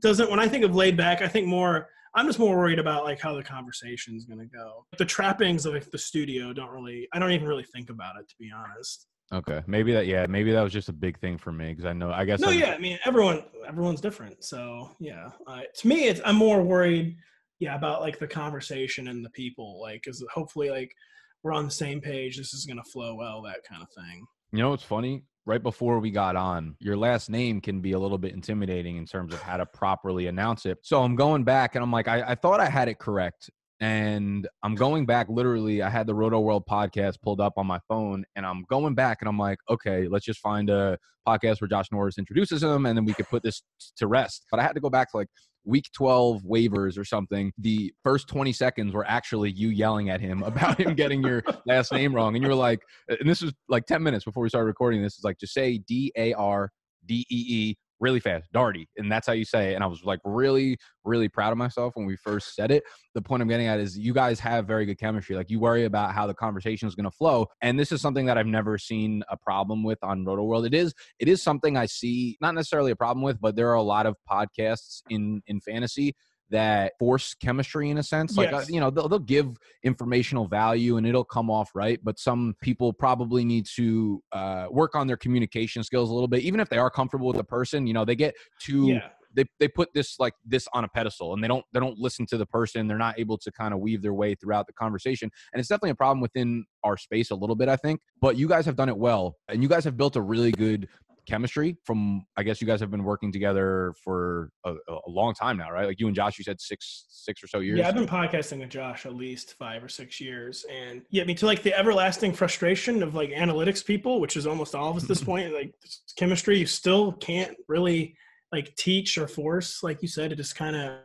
doesn't 0.00 0.30
when 0.30 0.38
i 0.38 0.46
think 0.46 0.64
of 0.64 0.74
laid 0.74 0.96
back 0.96 1.20
i 1.20 1.26
think 1.26 1.48
more 1.48 1.88
i'm 2.14 2.26
just 2.26 2.38
more 2.38 2.56
worried 2.56 2.78
about 2.78 3.04
like 3.04 3.20
how 3.20 3.34
the 3.34 3.42
conversation's 3.42 4.24
going 4.24 4.38
to 4.38 4.46
go. 4.46 4.86
The 4.96 5.04
trappings 5.04 5.66
of 5.66 5.74
like, 5.74 5.90
the 5.90 5.98
studio 5.98 6.52
don't 6.52 6.70
really 6.70 7.08
i 7.12 7.18
don't 7.18 7.32
even 7.32 7.48
really 7.48 7.66
think 7.74 7.90
about 7.90 8.14
it 8.20 8.28
to 8.28 8.34
be 8.38 8.50
honest 8.54 9.08
okay 9.32 9.62
maybe 9.66 9.92
that 9.92 10.06
yeah 10.06 10.26
maybe 10.26 10.52
that 10.52 10.62
was 10.62 10.72
just 10.72 10.88
a 10.88 10.92
big 10.92 11.18
thing 11.18 11.36
for 11.36 11.50
me 11.52 11.70
because 11.70 11.84
i 11.84 11.92
know 11.92 12.10
i 12.12 12.24
guess 12.24 12.40
no 12.40 12.48
I- 12.50 12.52
yeah 12.54 12.72
i 12.72 12.78
mean 12.78 12.98
everyone 13.04 13.42
everyone's 13.66 14.00
different 14.00 14.44
so 14.44 14.90
yeah 15.00 15.30
uh, 15.46 15.62
to 15.74 15.88
me 15.88 16.06
it's 16.06 16.20
i'm 16.24 16.36
more 16.36 16.62
worried 16.62 17.16
yeah 17.58 17.74
about 17.74 18.00
like 18.02 18.18
the 18.18 18.28
conversation 18.28 19.08
and 19.08 19.24
the 19.24 19.30
people 19.30 19.80
like 19.80 20.02
because 20.04 20.24
hopefully 20.32 20.70
like 20.70 20.94
we're 21.42 21.52
on 21.52 21.64
the 21.64 21.70
same 21.70 22.00
page 22.00 22.36
this 22.36 22.52
is 22.54 22.66
to 22.66 22.82
flow 22.92 23.14
well 23.14 23.42
that 23.42 23.58
kind 23.68 23.82
of 23.82 23.88
thing 23.92 24.24
You 24.52 24.58
know 24.60 24.70
what's 24.70 24.82
funny? 24.82 25.24
Right 25.44 25.62
before 25.62 26.00
we 26.00 26.10
got 26.10 26.34
on, 26.34 26.74
your 26.80 26.96
last 26.96 27.30
name 27.30 27.60
can 27.60 27.80
be 27.80 27.92
a 27.92 27.98
little 27.98 28.18
bit 28.18 28.32
intimidating 28.34 28.96
in 28.96 29.06
terms 29.06 29.32
of 29.32 29.40
how 29.40 29.56
to 29.58 29.64
properly 29.66 30.26
announce 30.26 30.66
it. 30.66 30.78
So 30.82 31.00
I'm 31.04 31.14
going 31.14 31.44
back 31.44 31.76
and 31.76 31.84
I'm 31.84 31.92
like, 31.92 32.08
I, 32.08 32.32
I 32.32 32.34
thought 32.34 32.58
I 32.58 32.68
had 32.68 32.88
it 32.88 32.98
correct. 32.98 33.48
And 33.80 34.48
I'm 34.62 34.74
going 34.74 35.04
back 35.04 35.28
literally. 35.28 35.82
I 35.82 35.90
had 35.90 36.06
the 36.06 36.14
Roto 36.14 36.40
World 36.40 36.64
podcast 36.68 37.20
pulled 37.22 37.40
up 37.40 37.54
on 37.56 37.66
my 37.66 37.78
phone, 37.88 38.24
and 38.34 38.46
I'm 38.46 38.64
going 38.70 38.94
back 38.94 39.18
and 39.20 39.28
I'm 39.28 39.38
like, 39.38 39.58
okay, 39.68 40.08
let's 40.08 40.24
just 40.24 40.40
find 40.40 40.70
a 40.70 40.98
podcast 41.28 41.60
where 41.60 41.68
Josh 41.68 41.86
Norris 41.92 42.18
introduces 42.18 42.62
him, 42.62 42.86
and 42.86 42.96
then 42.96 43.04
we 43.04 43.12
could 43.12 43.28
put 43.28 43.42
this 43.42 43.62
to 43.96 44.06
rest. 44.06 44.46
But 44.50 44.60
I 44.60 44.62
had 44.62 44.74
to 44.74 44.80
go 44.80 44.88
back 44.88 45.10
to 45.10 45.18
like 45.18 45.28
week 45.66 45.90
12 45.92 46.42
waivers 46.42 46.96
or 46.96 47.04
something. 47.04 47.52
The 47.58 47.92
first 48.02 48.28
20 48.28 48.52
seconds 48.52 48.94
were 48.94 49.04
actually 49.06 49.50
you 49.50 49.68
yelling 49.68 50.08
at 50.08 50.20
him 50.20 50.42
about 50.42 50.80
him 50.80 50.94
getting 50.94 51.22
your 51.22 51.42
last 51.66 51.92
name 51.92 52.14
wrong. 52.14 52.34
And 52.34 52.42
you 52.42 52.48
were 52.48 52.54
like, 52.54 52.80
and 53.08 53.28
this 53.28 53.42
was 53.42 53.52
like 53.68 53.84
10 53.84 54.02
minutes 54.02 54.24
before 54.24 54.42
we 54.42 54.48
started 54.48 54.68
recording 54.68 55.02
this 55.02 55.18
is 55.18 55.24
like 55.24 55.38
just 55.38 55.52
say 55.52 55.78
d-a-r-d-e-e 55.78 57.76
really 58.00 58.20
fast 58.20 58.52
darty 58.52 58.86
and 58.96 59.10
that's 59.10 59.26
how 59.26 59.32
you 59.32 59.44
say 59.44 59.72
it 59.72 59.74
and 59.74 59.82
i 59.82 59.86
was 59.86 60.04
like 60.04 60.20
really 60.24 60.76
really 61.04 61.28
proud 61.28 61.52
of 61.52 61.58
myself 61.58 61.92
when 61.94 62.04
we 62.04 62.16
first 62.16 62.54
said 62.54 62.70
it. 62.70 62.82
The 63.14 63.22
point 63.22 63.42
i'm 63.42 63.48
getting 63.48 63.66
at 63.66 63.80
is 63.80 63.96
you 63.96 64.12
guys 64.12 64.38
have 64.40 64.66
very 64.66 64.84
good 64.84 64.98
chemistry 64.98 65.36
like 65.36 65.50
you 65.50 65.60
worry 65.60 65.84
about 65.84 66.12
how 66.12 66.26
the 66.26 66.34
conversation 66.34 66.88
is 66.88 66.94
going 66.94 67.04
to 67.04 67.10
flow 67.10 67.46
and 67.62 67.78
this 67.78 67.92
is 67.92 68.00
something 68.00 68.26
that 68.26 68.36
i've 68.36 68.46
never 68.46 68.76
seen 68.76 69.22
a 69.30 69.36
problem 69.36 69.82
with 69.82 69.98
on 70.02 70.24
roto 70.24 70.42
world. 70.42 70.66
It 70.66 70.74
is 70.74 70.94
it 71.18 71.28
is 71.28 71.42
something 71.42 71.76
i 71.76 71.86
see 71.86 72.36
not 72.40 72.54
necessarily 72.54 72.90
a 72.90 72.96
problem 72.96 73.22
with 73.22 73.40
but 73.40 73.56
there 73.56 73.70
are 73.70 73.74
a 73.74 73.82
lot 73.82 74.06
of 74.06 74.16
podcasts 74.30 75.02
in 75.08 75.42
in 75.46 75.60
fantasy 75.60 76.14
that 76.50 76.92
force 76.98 77.34
chemistry 77.34 77.90
in 77.90 77.98
a 77.98 78.02
sense 78.02 78.36
like 78.36 78.52
uh, 78.52 78.58
Yes. 78.58 78.70
you 78.70 78.80
know 78.80 78.90
they'll, 78.90 79.08
they'll 79.08 79.18
give 79.18 79.56
informational 79.82 80.46
value 80.46 80.96
and 80.96 81.06
it'll 81.06 81.24
come 81.24 81.50
off 81.50 81.70
right 81.74 81.98
but 82.04 82.18
some 82.18 82.54
people 82.62 82.92
probably 82.92 83.44
need 83.44 83.66
to 83.76 84.22
uh, 84.32 84.66
work 84.70 84.94
on 84.94 85.06
their 85.06 85.16
communication 85.16 85.82
skills 85.82 86.10
a 86.10 86.12
little 86.12 86.28
bit 86.28 86.42
even 86.42 86.60
if 86.60 86.68
they 86.68 86.78
are 86.78 86.90
comfortable 86.90 87.26
with 87.26 87.36
the 87.36 87.44
person 87.44 87.86
you 87.86 87.92
know 87.94 88.04
they 88.04 88.16
get 88.16 88.34
too 88.60 88.88
yeah 88.88 89.08
they, 89.34 89.44
they 89.60 89.68
put 89.68 89.92
this 89.92 90.18
like 90.18 90.32
this 90.46 90.66
on 90.72 90.84
a 90.84 90.88
pedestal 90.88 91.34
and 91.34 91.44
they 91.44 91.48
don't 91.48 91.64
they 91.74 91.78
don't 91.78 91.98
listen 91.98 92.24
to 92.26 92.38
the 92.38 92.46
person 92.46 92.86
they're 92.88 92.96
not 92.96 93.18
able 93.18 93.36
to 93.36 93.52
kind 93.52 93.74
of 93.74 93.80
weave 93.80 94.00
their 94.00 94.14
way 94.14 94.34
throughout 94.34 94.66
the 94.66 94.72
conversation 94.72 95.30
and 95.52 95.60
it's 95.60 95.68
definitely 95.68 95.90
a 95.90 95.94
problem 95.94 96.20
within 96.20 96.64
our 96.84 96.96
space 96.96 97.30
a 97.30 97.34
little 97.34 97.54
bit 97.54 97.68
i 97.68 97.76
think 97.76 98.00
but 98.20 98.36
you 98.38 98.48
guys 98.48 98.64
have 98.64 98.76
done 98.76 98.88
it 98.88 98.96
well 98.96 99.36
and 99.48 99.62
you 99.62 99.68
guys 99.68 99.84
have 99.84 99.96
built 99.96 100.16
a 100.16 100.22
really 100.22 100.52
good 100.52 100.88
chemistry 101.26 101.76
from 101.84 102.24
i 102.36 102.42
guess 102.42 102.60
you 102.60 102.66
guys 102.66 102.80
have 102.80 102.90
been 102.90 103.04
working 103.04 103.32
together 103.32 103.92
for 104.02 104.50
a, 104.64 104.72
a 104.72 105.10
long 105.10 105.34
time 105.34 105.56
now 105.56 105.70
right 105.70 105.86
like 105.86 105.98
you 105.98 106.06
and 106.06 106.14
josh 106.14 106.38
you 106.38 106.44
said 106.44 106.60
six 106.60 107.06
six 107.26 107.42
or 107.42 107.48
so 107.48 107.58
years 107.58 107.78
Yeah, 107.78 107.88
I've 107.88 107.94
been 107.94 108.06
podcasting 108.06 108.60
with 108.60 108.70
Josh 108.70 109.04
at 109.04 109.14
least 109.14 109.54
five 109.58 109.84
or 109.84 109.88
six 109.88 110.20
years, 110.20 110.64
and 110.72 111.02
yeah, 111.10 111.22
I 111.22 111.26
mean 111.26 111.36
to 111.36 111.46
like 111.46 111.62
the 111.62 111.76
everlasting 111.76 112.32
frustration 112.32 113.02
of 113.02 113.14
like 113.14 113.30
analytics 113.30 113.84
people, 113.84 114.20
which 114.20 114.36
is 114.36 114.46
almost 114.46 114.74
all 114.74 114.90
of 114.90 114.96
us 114.96 115.02
at 115.02 115.08
this 115.08 115.22
point. 115.30 115.52
Like 115.52 115.74
chemistry, 116.16 116.58
you 116.58 116.66
still 116.66 117.12
can't 117.12 117.54
really 117.68 118.16
like 118.52 118.74
teach 118.76 119.18
or 119.18 119.26
force, 119.26 119.82
like 119.82 120.00
you 120.00 120.08
said. 120.08 120.32
It 120.32 120.36
just 120.36 120.56
kind 120.56 120.76
of 120.76 121.00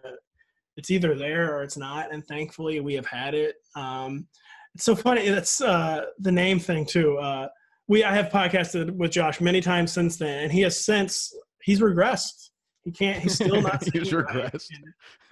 it's 0.77 0.91
either 0.91 1.15
there 1.15 1.53
or 1.55 1.63
it's 1.63 1.77
not, 1.77 2.13
and 2.13 2.25
thankfully 2.25 2.79
we 2.79 2.93
have 2.93 3.07
had 3.07 3.34
it. 3.34 3.55
Um, 3.75 4.27
It's 4.75 4.86
so 4.86 4.95
funny. 4.95 5.27
That's 5.29 5.60
uh, 5.60 6.05
the 6.19 6.31
name 6.31 6.60
thing 6.60 6.86
too. 6.86 7.17
Uh, 7.17 7.47
we 7.91 8.06
I 8.06 8.15
have 8.15 8.30
podcasted 8.30 8.89
with 8.91 9.12
Josh 9.12 9.41
many 9.41 9.60
times 9.60 9.91
since 9.91 10.15
then, 10.15 10.43
and 10.43 10.51
he 10.51 10.62
has 10.62 10.86
since 10.86 11.36
he's 11.62 11.82
regressed. 11.82 12.51
He 12.86 12.91
can't. 12.91 13.21
He's 13.21 13.36
still 13.36 13.62
not. 13.62 13.84
he's 13.93 14.12
regressed. 14.12 14.69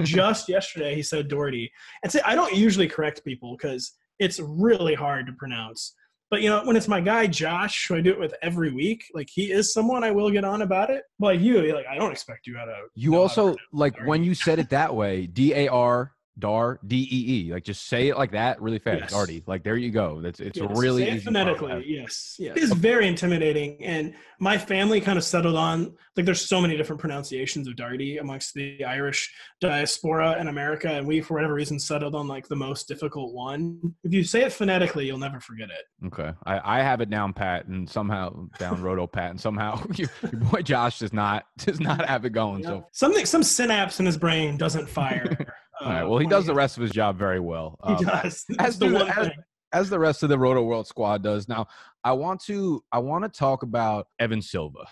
Just 0.02 0.50
yesterday, 0.50 0.94
he 0.94 1.02
said 1.02 1.30
Doherty, 1.30 1.72
and 2.04 2.12
say 2.12 2.20
I 2.26 2.36
don't 2.36 2.54
usually 2.54 2.90
correct 2.90 3.24
people 3.24 3.56
because 3.56 3.94
it's 4.20 4.42
really 4.42 4.94
hard 4.94 5.26
to 5.28 5.34
pronounce. 5.34 5.96
But 6.30 6.42
you 6.42 6.50
know, 6.50 6.62
when 6.66 6.76
it's 6.76 6.90
my 6.90 7.00
guy 7.00 7.28
Josh, 7.28 7.88
who 7.88 7.96
I 7.96 8.02
do 8.02 8.12
it 8.12 8.20
with 8.20 8.34
every 8.42 8.74
week, 8.74 9.06
like 9.14 9.30
he 9.34 9.54
is 9.54 9.72
someone 9.72 10.04
I 10.04 10.12
will 10.12 10.30
get 10.30 10.44
on 10.44 10.62
about 10.62 10.90
it. 10.90 11.04
But 11.18 11.28
like 11.28 11.40
you, 11.40 11.74
like 11.74 11.88
I 11.88 11.96
don't 11.96 12.12
expect 12.12 12.46
you 12.46 12.56
to. 12.56 12.76
You 12.94 13.16
also 13.16 13.56
like 13.72 13.98
when 14.04 14.22
you 14.22 14.36
said 14.36 14.60
it 14.60 14.70
that 14.72 14.94
way, 14.94 15.28
D 15.28 15.54
A 15.54 15.70
R 15.70 16.12
Dar 16.40 16.80
D 16.86 17.08
E 17.12 17.48
E. 17.48 17.54
Like 17.54 17.64
just 17.64 17.88
say 17.88 18.08
it 18.08 18.18
like 18.18 18.32
that 18.32 18.62
really 18.62 18.80
fast. 18.80 19.02
Yes. 19.02 19.14
Artie. 19.14 19.44
Like 19.46 19.64
there 19.64 19.78
you 19.78 19.92
go. 19.92 20.22
That's 20.22 20.40
it's 20.40 20.58
yes. 20.58 20.70
really 20.76 21.06
say 21.06 21.16
easy 21.16 21.26
phonetically. 21.26 21.84
Yes. 21.86 22.36
Yes. 22.40 22.58
It's 22.58 22.74
very 22.74 23.08
intimidating. 23.08 23.84
And 23.84 24.14
my 24.40 24.58
family 24.58 25.02
kind 25.02 25.18
of 25.18 25.24
settled 25.24 25.56
on 25.56 25.94
like 26.16 26.26
there's 26.26 26.48
so 26.48 26.62
many 26.62 26.78
different 26.78 27.00
pronunciations 27.00 27.68
of 27.68 27.76
Darty 27.76 28.20
amongst 28.20 28.54
the 28.54 28.84
Irish 28.84 29.34
diaspora 29.62 30.40
in 30.40 30.48
America. 30.48 30.90
And 30.90 31.08
we 31.08 31.22
for 31.22 31.36
whatever 31.36 31.54
reason 31.54 31.80
settled 31.80 32.16
on 32.16 32.28
like 32.28 32.48
the 32.48 32.56
most 32.56 32.88
difficult 32.88 33.34
one. 33.34 33.80
If 34.04 34.14
you 34.14 34.24
say 34.24 34.44
it 34.44 34.54
phonetically, 34.54 35.06
you'll 35.06 35.18
never 35.18 35.40
forget 35.40 35.70
it. 35.70 36.08
Okay. 36.08 36.32
I, 36.46 36.80
I 36.80 36.84
have 36.84 37.02
it 37.02 37.10
down 37.10 37.34
pat 37.34 37.66
and 37.68 37.90
somehow 37.90 38.48
down 38.58 38.82
roto 38.90 39.08
pat 39.08 39.32
and 39.32 39.40
somehow 39.40 39.84
your, 39.96 40.10
your, 40.24 40.42
boy 40.42 40.62
Josh 40.62 41.00
does 41.00 41.14
not 41.14 41.46
does 41.58 41.80
not 41.80 42.06
have 42.06 42.26
it 42.26 42.32
going. 42.32 42.64
Yeah. 42.64 42.70
So 42.70 42.88
something 42.92 43.26
some 43.26 43.44
synapse 43.44 44.00
in 44.00 44.06
his 44.06 44.18
brain 44.18 44.58
doesn't 44.58 44.88
fire. 44.88 45.38
All 45.82 45.90
right. 45.90 46.04
Well, 46.04 46.20
he 46.20 46.28
does 46.28 46.46
the 46.46 46.54
rest 46.54 46.78
of 46.78 46.84
his 46.84 46.92
job 46.92 47.18
very 47.18 47.40
well. 47.40 47.78
Um, 47.84 47.98
he 47.98 48.06
does. 48.06 48.46
As 48.60 48.78
the, 48.80 48.88
as, 49.18 49.30
as, 49.72 49.90
the 49.90 50.00
rest 50.00 50.24
of 50.24 50.30
the 50.30 50.38
Roto 50.38 50.62
World 50.64 50.88
squad 50.88 51.24
does. 51.24 51.48
Now, 51.48 51.68
I 52.04 52.14
want 52.14 52.42
to 52.46 52.84
I 52.92 53.00
want 53.00 53.24
to 53.24 53.30
talk 53.30 53.64
about 53.64 54.08
Evan 54.20 54.42
Silva. 54.42 54.86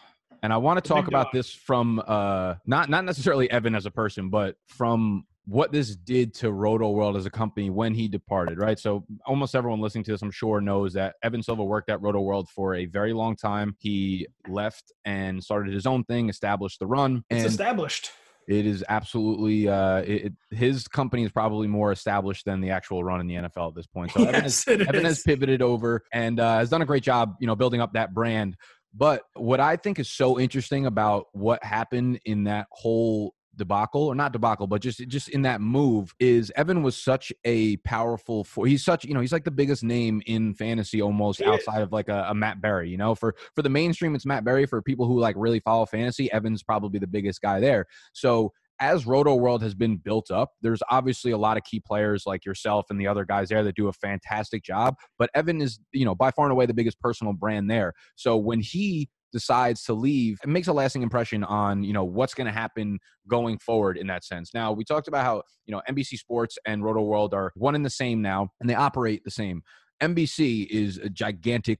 And 0.43 0.54
I 0.54 0.58
want 0.58 0.84
to 0.84 0.88
talk 0.88 1.08
about 1.08 1.32
this 1.34 1.52
from 1.52 2.02
uh 2.08 2.56
not 2.65 2.89
not 2.89 3.06
necessarily 3.06 3.50
Evan 3.50 3.76
as 3.76 3.86
a 3.86 3.91
person, 3.91 4.30
but 4.30 4.56
from 4.67 5.26
what 5.47 5.71
this 5.71 5.95
did 5.95 6.34
to 6.36 6.52
Roto 6.52 6.89
World 6.91 7.15
as 7.15 7.26
a 7.26 7.30
company 7.30 7.69
when 7.69 7.93
he 7.93 8.10
departed, 8.10 8.60
right? 8.60 8.78
So 8.78 9.06
almost 9.26 9.56
everyone 9.56 9.80
listening 9.80 10.04
to 10.06 10.12
this, 10.12 10.21
I'm 10.21 10.30
sure, 10.30 10.60
knows 10.60 10.93
that 10.93 11.15
Evan 11.23 11.41
Silva 11.41 11.63
worked 11.63 11.89
at 11.89 12.02
Roto 12.02 12.19
World 12.19 12.50
for 12.50 12.76
a 12.76 12.86
very 12.86 13.13
long 13.13 13.38
time. 13.38 13.76
He 13.80 14.28
left 14.50 14.91
and 15.06 15.41
started 15.41 15.73
his 15.73 15.86
own 15.86 16.04
thing, 16.04 16.28
established 16.28 16.80
the 16.80 16.88
run. 16.88 17.23
And 17.30 17.39
it's 17.39 17.50
established. 17.50 18.12
It 18.47 18.65
is 18.65 18.83
absolutely 18.88 19.67
uh, 19.67 19.97
it, 19.97 20.33
his 20.51 20.88
company 20.88 21.23
is 21.25 21.31
probably 21.31 21.67
more 21.67 21.91
established 21.91 22.45
than 22.45 22.62
the 22.62 22.69
actual 22.69 23.03
run 23.03 23.19
in 23.19 23.27
the 23.27 23.36
NFL 23.36 23.69
at 23.69 23.75
this 23.75 23.88
point. 23.88 24.12
So 24.12 24.21
yes, 24.21 24.67
Evan, 24.67 24.79
has, 24.79 24.88
Evan 24.88 25.05
has, 25.05 25.21
pivoted 25.21 25.62
over 25.62 26.03
and 26.13 26.39
uh, 26.39 26.60
has 26.60 26.69
done 26.69 26.81
a 26.81 26.86
great 26.86 27.03
job, 27.03 27.36
you 27.39 27.47
know, 27.47 27.55
building 27.55 27.81
up 27.81 27.93
that 27.93 28.13
brand. 28.13 28.55
But 28.93 29.23
what 29.33 29.60
I 29.60 29.75
think 29.75 29.99
is 29.99 30.10
so 30.10 30.39
interesting 30.39 30.86
about 30.86 31.25
what 31.33 31.63
happened 31.63 32.19
in 32.25 32.45
that 32.45 32.67
whole 32.71 33.33
debacle 33.57 34.03
or 34.03 34.15
not 34.15 34.31
debacle 34.31 34.67
but 34.67 34.81
just 34.81 34.99
just 35.07 35.29
in 35.29 35.41
that 35.41 35.61
move 35.61 36.13
is 36.19 36.51
Evan 36.55 36.83
was 36.83 36.95
such 36.95 37.33
a 37.45 37.77
powerful 37.77 38.43
for 38.43 38.65
he's 38.65 38.83
such 38.83 39.05
you 39.05 39.13
know 39.13 39.19
he's 39.19 39.31
like 39.31 39.43
the 39.43 39.51
biggest 39.51 39.83
name 39.83 40.21
in 40.25 40.53
fantasy 40.53 41.01
almost 41.01 41.41
outside 41.41 41.81
of 41.81 41.91
like 41.91 42.09
a, 42.09 42.27
a, 42.29 42.35
Matt 42.35 42.61
Berry 42.61 42.89
you 42.89 42.97
know 42.97 43.15
for 43.15 43.35
for 43.55 43.61
the 43.61 43.69
mainstream 43.69 44.15
it's 44.15 44.25
Matt 44.25 44.45
Berry 44.45 44.65
for 44.65 44.81
people 44.81 45.07
who 45.07 45.19
like 45.19 45.35
really 45.37 45.59
follow 45.59 45.85
fantasy 45.85 46.31
Evan's 46.31 46.63
probably 46.63 46.99
the 46.99 47.07
biggest 47.07 47.41
guy 47.41 47.59
there 47.59 47.85
so 48.13 48.51
as 48.79 49.07
Roto 49.07 49.35
World 49.35 49.63
has 49.63 49.73
been 49.73 49.97
built 49.97 50.29
up, 50.29 50.51
there's 50.61 50.83
obviously 50.89 51.31
a 51.31 51.37
lot 51.37 51.57
of 51.57 51.63
key 51.63 51.79
players 51.79 52.25
like 52.27 52.45
yourself 52.45 52.85
and 52.89 52.99
the 52.99 53.07
other 53.07 53.25
guys 53.25 53.49
there 53.49 53.63
that 53.63 53.75
do 53.75 53.87
a 53.87 53.93
fantastic 53.93 54.63
job. 54.63 54.95
But 55.17 55.29
Evan 55.33 55.61
is, 55.61 55.79
you 55.93 56.05
know, 56.05 56.13
by 56.13 56.31
far 56.31 56.45
and 56.45 56.51
away 56.51 56.67
the 56.67 56.73
biggest 56.73 56.99
personal 56.99 57.33
brand 57.33 57.71
there. 57.71 57.93
So 58.15 58.37
when 58.37 58.59
he 58.59 59.09
decides 59.31 59.83
to 59.83 59.93
leave 59.93 60.37
it 60.43 60.49
makes 60.49 60.67
a 60.67 60.73
lasting 60.73 61.01
impression 61.01 61.43
on 61.43 61.83
you 61.83 61.93
know 61.93 62.03
what's 62.03 62.33
going 62.33 62.47
to 62.47 62.53
happen 62.53 62.99
going 63.27 63.57
forward 63.59 63.97
in 63.97 64.07
that 64.07 64.23
sense. 64.23 64.53
Now 64.53 64.71
we 64.71 64.83
talked 64.83 65.07
about 65.07 65.25
how 65.25 65.43
you 65.65 65.73
know 65.73 65.81
nbc 65.89 66.17
sports 66.17 66.57
and 66.65 66.83
roto 66.83 67.01
world 67.01 67.33
are 67.33 67.51
one 67.55 67.75
and 67.75 67.85
the 67.85 67.89
same 67.89 68.21
now 68.21 68.49
and 68.59 68.69
they 68.69 68.75
operate 68.75 69.23
the 69.23 69.31
same. 69.31 69.61
NBC 70.01 70.67
is 70.69 70.97
a 70.97 71.09
gigantic 71.09 71.79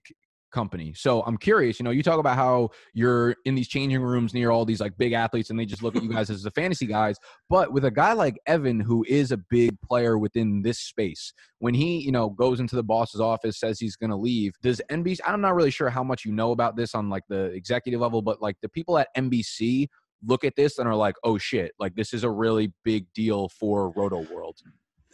company. 0.51 0.93
So 0.95 1.21
I'm 1.23 1.38
curious, 1.38 1.79
you 1.79 1.83
know, 1.83 1.91
you 1.91 2.03
talk 2.03 2.19
about 2.19 2.36
how 2.36 2.69
you're 2.93 3.36
in 3.45 3.55
these 3.55 3.67
changing 3.67 4.01
rooms 4.01 4.33
near 4.33 4.51
all 4.51 4.65
these 4.65 4.79
like 4.79 4.97
big 4.97 5.13
athletes 5.13 5.49
and 5.49 5.60
they 5.60 5.65
just 5.65 5.83
look 5.83 5.95
at 5.95 6.03
you 6.03 6.12
guys 6.12 6.29
as 6.29 6.43
the 6.43 6.51
fantasy 6.51 6.86
guys. 6.86 7.17
But 7.49 7.73
with 7.73 7.86
a 7.86 7.91
guy 7.91 8.13
like 8.13 8.39
Evan, 8.45 8.79
who 8.79 9.05
is 9.07 9.31
a 9.31 9.38
big 9.38 9.79
player 9.81 10.17
within 10.17 10.62
this 10.62 10.79
space, 10.79 11.33
when 11.60 11.73
he, 11.73 11.99
you 11.99 12.12
know, 12.12 12.29
goes 12.29 12.60
into 12.60 12.75
the 12.75 12.83
boss's 12.83 13.21
office, 13.21 13.60
says 13.60 13.79
he's 13.79 13.95
going 13.95 14.10
to 14.10 14.15
leave, 14.15 14.53
does 14.62 14.81
NBC, 14.89 15.19
I'm 15.25 15.41
not 15.41 15.55
really 15.55 15.71
sure 15.71 15.89
how 15.89 16.03
much 16.03 16.25
you 16.25 16.31
know 16.31 16.51
about 16.51 16.75
this 16.75 16.95
on 16.95 17.10
like 17.10 17.23
the 17.29 17.45
executive 17.45 18.01
level, 18.01 18.21
but 18.21 18.41
like 18.41 18.55
the 18.62 18.69
people 18.69 18.97
at 18.97 19.10
NBC 19.15 19.88
look 20.25 20.43
at 20.43 20.55
this 20.55 20.77
and 20.77 20.88
are 20.88 20.95
like, 20.95 21.15
oh 21.23 21.38
shit, 21.38 21.71
like 21.79 21.95
this 21.95 22.13
is 22.13 22.23
a 22.23 22.29
really 22.29 22.73
big 22.83 23.05
deal 23.13 23.49
for 23.49 23.91
Roto 23.91 24.25
World. 24.33 24.57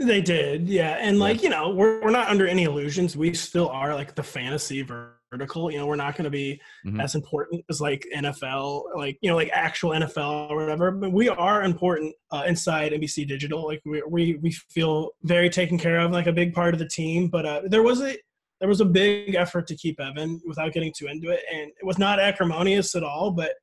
They 0.06 0.22
did, 0.22 0.68
yeah. 0.68 0.98
And 1.00 1.20
like, 1.20 1.44
you 1.44 1.50
know, 1.50 1.70
we're, 1.70 2.02
we're 2.02 2.12
not 2.12 2.28
under 2.28 2.48
any 2.48 2.64
illusions. 2.64 3.16
We 3.16 3.34
still 3.34 3.70
are 3.70 3.94
like 3.94 4.16
the 4.16 4.24
fantasy 4.24 4.82
vertical. 4.82 5.72
You 5.72 5.78
know, 5.78 5.88
we're 5.88 5.96
not 5.96 6.16
going 6.16 6.26
to 6.26 6.30
be 6.30 6.60
mm-hmm. 6.86 7.00
as 7.00 7.16
important 7.16 7.64
as 7.70 7.80
like 7.80 8.06
NFL, 8.14 8.96
like, 8.96 9.18
you 9.22 9.30
know, 9.30 9.36
like 9.36 9.50
actual 9.54 9.92
NFL 9.92 10.50
or 10.50 10.58
whatever. 10.58 10.92
But 10.92 11.14
we 11.14 11.30
are 11.30 11.64
important 11.64 12.14
uh, 12.32 12.44
inside 12.46 12.92
NBC 12.92 13.28
Digital. 13.28 13.66
Like, 13.66 13.82
we, 13.86 14.04
we, 14.08 14.36
we 14.42 14.52
feel 14.52 15.12
very 15.24 15.50
taken 15.50 15.78
care 15.78 16.00
of, 16.00 16.12
like 16.12 16.28
a 16.28 16.34
big 16.34 16.54
part 16.54 16.74
of 16.74 16.80
the 16.80 16.88
team. 16.88 17.30
But 17.30 17.46
uh, 17.46 17.62
there 17.66 17.84
was 17.84 18.02
a, 18.02 18.18
there 18.60 18.70
was 18.70 18.82
a 18.82 18.86
big 18.86 19.36
effort 19.36 19.68
to 19.68 19.76
keep 19.76 20.00
Evan 20.00 20.42
without 20.46 20.74
getting 20.74 20.94
too 20.98 21.08
into 21.08 21.30
it. 21.30 21.42
And 21.52 21.70
it 21.70 21.86
was 21.86 21.98
not 21.98 22.20
acrimonious 22.20 22.96
at 22.96 23.04
all, 23.04 23.32
but 23.32 23.54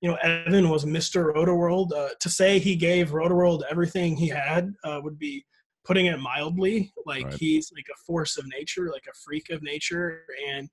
you 0.00 0.08
know, 0.08 0.16
Evan 0.16 0.68
was 0.68 0.84
Mr. 0.84 1.34
Roto 1.34 1.54
World. 1.54 1.92
Uh, 1.92 2.10
to 2.20 2.28
say 2.28 2.58
he 2.58 2.76
gave 2.76 3.12
Roto 3.12 3.34
World 3.34 3.64
everything 3.70 4.16
he 4.16 4.28
had 4.28 4.72
uh, 4.84 5.00
would 5.02 5.18
be 5.18 5.44
putting 5.88 6.06
it 6.06 6.20
mildly. 6.20 6.92
Like 7.06 7.24
right. 7.24 7.34
he's 7.34 7.72
like 7.74 7.86
a 7.92 8.04
force 8.06 8.36
of 8.36 8.44
nature, 8.46 8.90
like 8.92 9.06
a 9.08 9.18
freak 9.24 9.48
of 9.50 9.62
nature, 9.62 10.22
and 10.48 10.68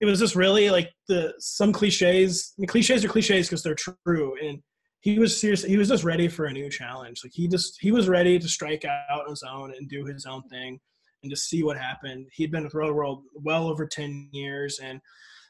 it 0.00 0.06
was 0.06 0.18
just 0.18 0.34
really 0.34 0.70
like 0.70 0.90
the 1.06 1.34
some 1.38 1.72
cliches. 1.72 2.54
I 2.58 2.62
mean, 2.62 2.68
cliches 2.68 3.04
are 3.04 3.08
cliches 3.08 3.46
because 3.46 3.62
they're 3.62 3.76
true, 3.76 4.34
and 4.42 4.58
he 5.02 5.18
was 5.18 5.38
serious. 5.38 5.62
He 5.62 5.76
was 5.76 5.88
just 5.88 6.02
ready 6.02 6.26
for 6.26 6.46
a 6.46 6.52
new 6.52 6.70
challenge. 6.70 7.20
Like 7.22 7.32
he 7.34 7.46
just 7.46 7.76
he 7.80 7.92
was 7.92 8.08
ready 8.08 8.38
to 8.38 8.48
strike 8.48 8.84
out 8.84 9.24
on 9.24 9.30
his 9.30 9.44
own 9.48 9.74
and 9.76 9.88
do 9.88 10.04
his 10.06 10.24
own 10.24 10.42
thing, 10.48 10.80
and 11.22 11.30
to 11.30 11.36
see 11.36 11.62
what 11.62 11.76
happened. 11.76 12.26
He'd 12.32 12.50
been 12.50 12.64
with 12.64 12.74
Roto 12.74 12.94
World 12.94 13.22
well 13.34 13.68
over 13.68 13.86
ten 13.86 14.30
years, 14.32 14.80
and 14.82 14.98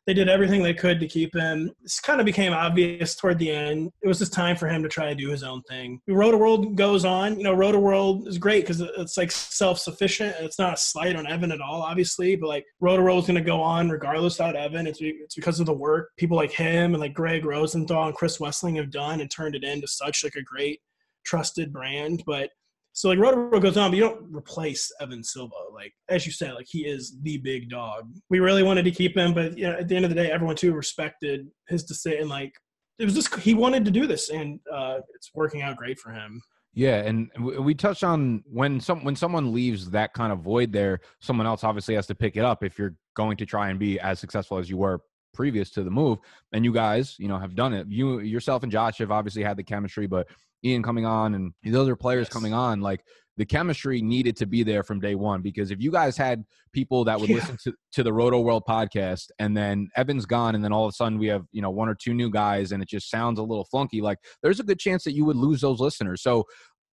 they 0.07 0.15
did 0.15 0.29
everything 0.29 0.63
they 0.63 0.75
could 0.75 1.01
to 1.01 1.09
keep 1.09 1.35
him. 1.35 1.71
This 1.83 2.01
kind 2.01 2.21
of 2.21 2.27
became 2.27 2.53
obvious 2.53 3.15
toward 3.15 3.39
the 3.39 3.51
end. 3.51 3.91
It 4.03 4.09
was 4.09 4.19
just 4.19 4.33
time 4.33 4.57
for 4.57 4.69
him 4.69 4.83
to 4.83 4.89
try 4.89 5.09
to 5.09 5.15
do 5.15 5.31
his 5.31 5.43
own 5.43 5.63
thing. 5.63 6.01
Roto 6.07 6.37
World 6.37 6.77
goes 6.77 7.05
on. 7.05 7.39
You 7.39 7.45
know, 7.45 7.55
Roto 7.55 7.79
World 7.79 8.29
is 8.29 8.37
great 8.37 8.63
because 8.63 8.81
it's 8.81 9.17
like 9.17 9.31
self 9.31 9.79
sufficient. 9.79 10.37
It's 10.41 10.59
not 10.59 10.75
a 10.75 10.77
slight 10.77 11.17
on 11.17 11.27
Evan 11.27 11.53
at 11.53 11.61
all, 11.61 11.83
obviously, 11.83 12.37
but 12.37 12.49
like 12.49 12.65
Roto 12.81 13.03
World 13.03 13.25
is 13.25 13.27
going 13.27 13.37
to 13.37 13.41
go 13.41 13.61
on 13.61 13.89
regardless 13.89 14.39
without 14.39 14.57
Evan. 14.57 14.87
It's, 14.87 14.99
it's 15.01 15.35
because 15.35 15.61
of 15.61 15.67
the 15.67 15.73
work 15.73 16.11
people 16.19 16.37
like 16.37 16.53
him 16.53 16.95
and 16.95 17.01
like 17.01 17.15
Greg 17.15 17.45
Rosenthal 17.45 18.07
and 18.07 18.15
Chris 18.15 18.39
Wesseling 18.39 18.77
have 18.77 18.91
done 18.91 19.21
and 19.21 19.31
turned 19.31 19.55
it 19.55 19.65
into 19.65 19.87
such 19.87 20.23
like 20.23 20.37
a 20.37 20.43
great 20.43 20.81
trusted 21.25 21.73
brand. 21.73 22.23
But 22.27 22.51
so 22.95 23.09
like 23.09 23.19
Roto 23.19 23.59
goes 23.59 23.77
on, 23.77 23.91
but 23.91 23.97
you 23.97 24.05
don't 24.05 24.33
replace 24.33 24.91
Evan 25.01 25.25
Silva. 25.25 25.55
Like 25.73 25.93
as 26.09 26.25
you 26.25 26.33
said, 26.33 26.55
like 26.55 26.67
he 26.69 26.87
is 26.87 27.17
the 27.23 27.39
big 27.39 27.69
dog. 27.69 28.09
We 28.31 28.39
really 28.39 28.63
wanted 28.63 28.85
to 28.85 28.93
keep 28.93 29.17
him, 29.17 29.35
but 29.35 29.59
you 29.59 29.65
know, 29.65 29.73
at 29.73 29.89
the 29.89 29.97
end 29.97 30.05
of 30.05 30.11
the 30.11 30.15
day, 30.15 30.31
everyone 30.31 30.55
too 30.55 30.73
respected 30.73 31.49
his 31.69 31.83
decision. 31.83 32.29
Like 32.29 32.53
it 33.01 33.05
was 33.05 33.15
just 33.15 33.35
he 33.41 33.53
wanted 33.53 33.85
to 33.85 33.91
do 33.91 34.07
this, 34.07 34.31
and 34.31 34.61
uh, 34.73 34.99
it's 35.17 35.33
working 35.35 35.61
out 35.61 35.77
great 35.77 35.99
for 35.99 36.13
him. 36.13 36.41
Yeah, 36.73 36.99
and 36.99 37.31
we 37.37 37.75
touched 37.75 38.05
on 38.05 38.45
when 38.47 38.79
some 38.79 39.03
when 39.03 39.17
someone 39.17 39.53
leaves 39.53 39.91
that 39.91 40.13
kind 40.13 40.33
of 40.33 40.39
void 40.39 40.73
there, 40.73 41.01
someone 41.21 41.49
else 41.49 41.65
obviously 41.65 41.97
has 41.97 42.07
to 42.07 42.15
pick 42.15 42.37
it 42.37 42.45
up 42.45 42.63
if 42.63 42.79
you're 42.79 42.95
going 43.17 43.37
to 43.39 43.47
try 43.47 43.71
and 43.71 43.79
be 43.79 43.99
as 43.99 44.21
successful 44.21 44.57
as 44.57 44.71
you 44.71 44.77
were 44.77 45.01
previous 45.33 45.73
to 45.73 45.83
the 45.83 45.91
move. 45.91 46.21
And 46.53 46.65
you 46.65 46.73
guys, 46.73 47.17
you 47.19 47.27
know, 47.27 47.39
have 47.39 47.57
done 47.57 47.75
it. 47.75 47.89
You 47.89 48.21
yourself 48.21 48.63
and 48.63 48.71
Josh 48.71 48.99
have 48.99 49.11
obviously 49.11 49.43
had 49.43 49.57
the 49.57 49.65
chemistry, 49.65 50.07
but 50.07 50.29
Ian 50.65 50.83
coming 50.83 51.07
on 51.07 51.35
and 51.35 51.53
these 51.63 51.77
other 51.77 51.97
players 51.97 52.27
yes. 52.27 52.33
coming 52.33 52.55
on, 52.55 52.81
like 52.81 53.05
the 53.37 53.45
chemistry 53.45 54.01
needed 54.01 54.37
to 54.37 54.47
be 54.47 54.63
there 54.63 54.83
from 54.83 55.01
day 55.01 55.15
one. 55.15 55.43
Because 55.43 55.71
if 55.71 55.81
you 55.81 55.91
guys 55.91 56.17
had 56.17 56.45
people 56.73 57.05
that 57.05 57.21
would 57.21 57.29
yeah. 57.29 57.37
listen 57.37 57.57
to, 57.65 57.75
to 57.93 58.03
the 58.03 58.13
Roto 58.13 58.41
World 58.41 58.63
podcast 58.69 59.27
and 59.39 59.57
then 59.57 59.89
Evan's 59.97 60.27
gone 60.27 60.55
and 60.55 60.65
then 60.65 60.73
all 60.73 60.85
of 60.85 60.91
a 60.91 60.93
sudden 60.93 61.19
we 61.19 61.27
have, 61.27 61.45
you 61.53 61.61
know, 61.61 61.71
one 61.71 61.89
or 61.89 61.95
two 61.95 62.15
new 62.15 62.31
guys 62.31 62.73
and 62.73 62.83
it 62.83 62.89
just 62.89 63.11
sounds 63.11 63.39
a 63.39 63.43
little 63.43 63.65
flunky, 63.65 64.01
like 64.01 64.19
there's 64.43 64.61
a 64.61 64.65
good 64.65 64.79
chance 64.79 65.05
that 65.05 65.13
you 65.13 65.25
would 65.25 65.37
lose 65.37 65.61
those 65.61 65.81
listeners. 65.81 66.23
So 66.23 66.45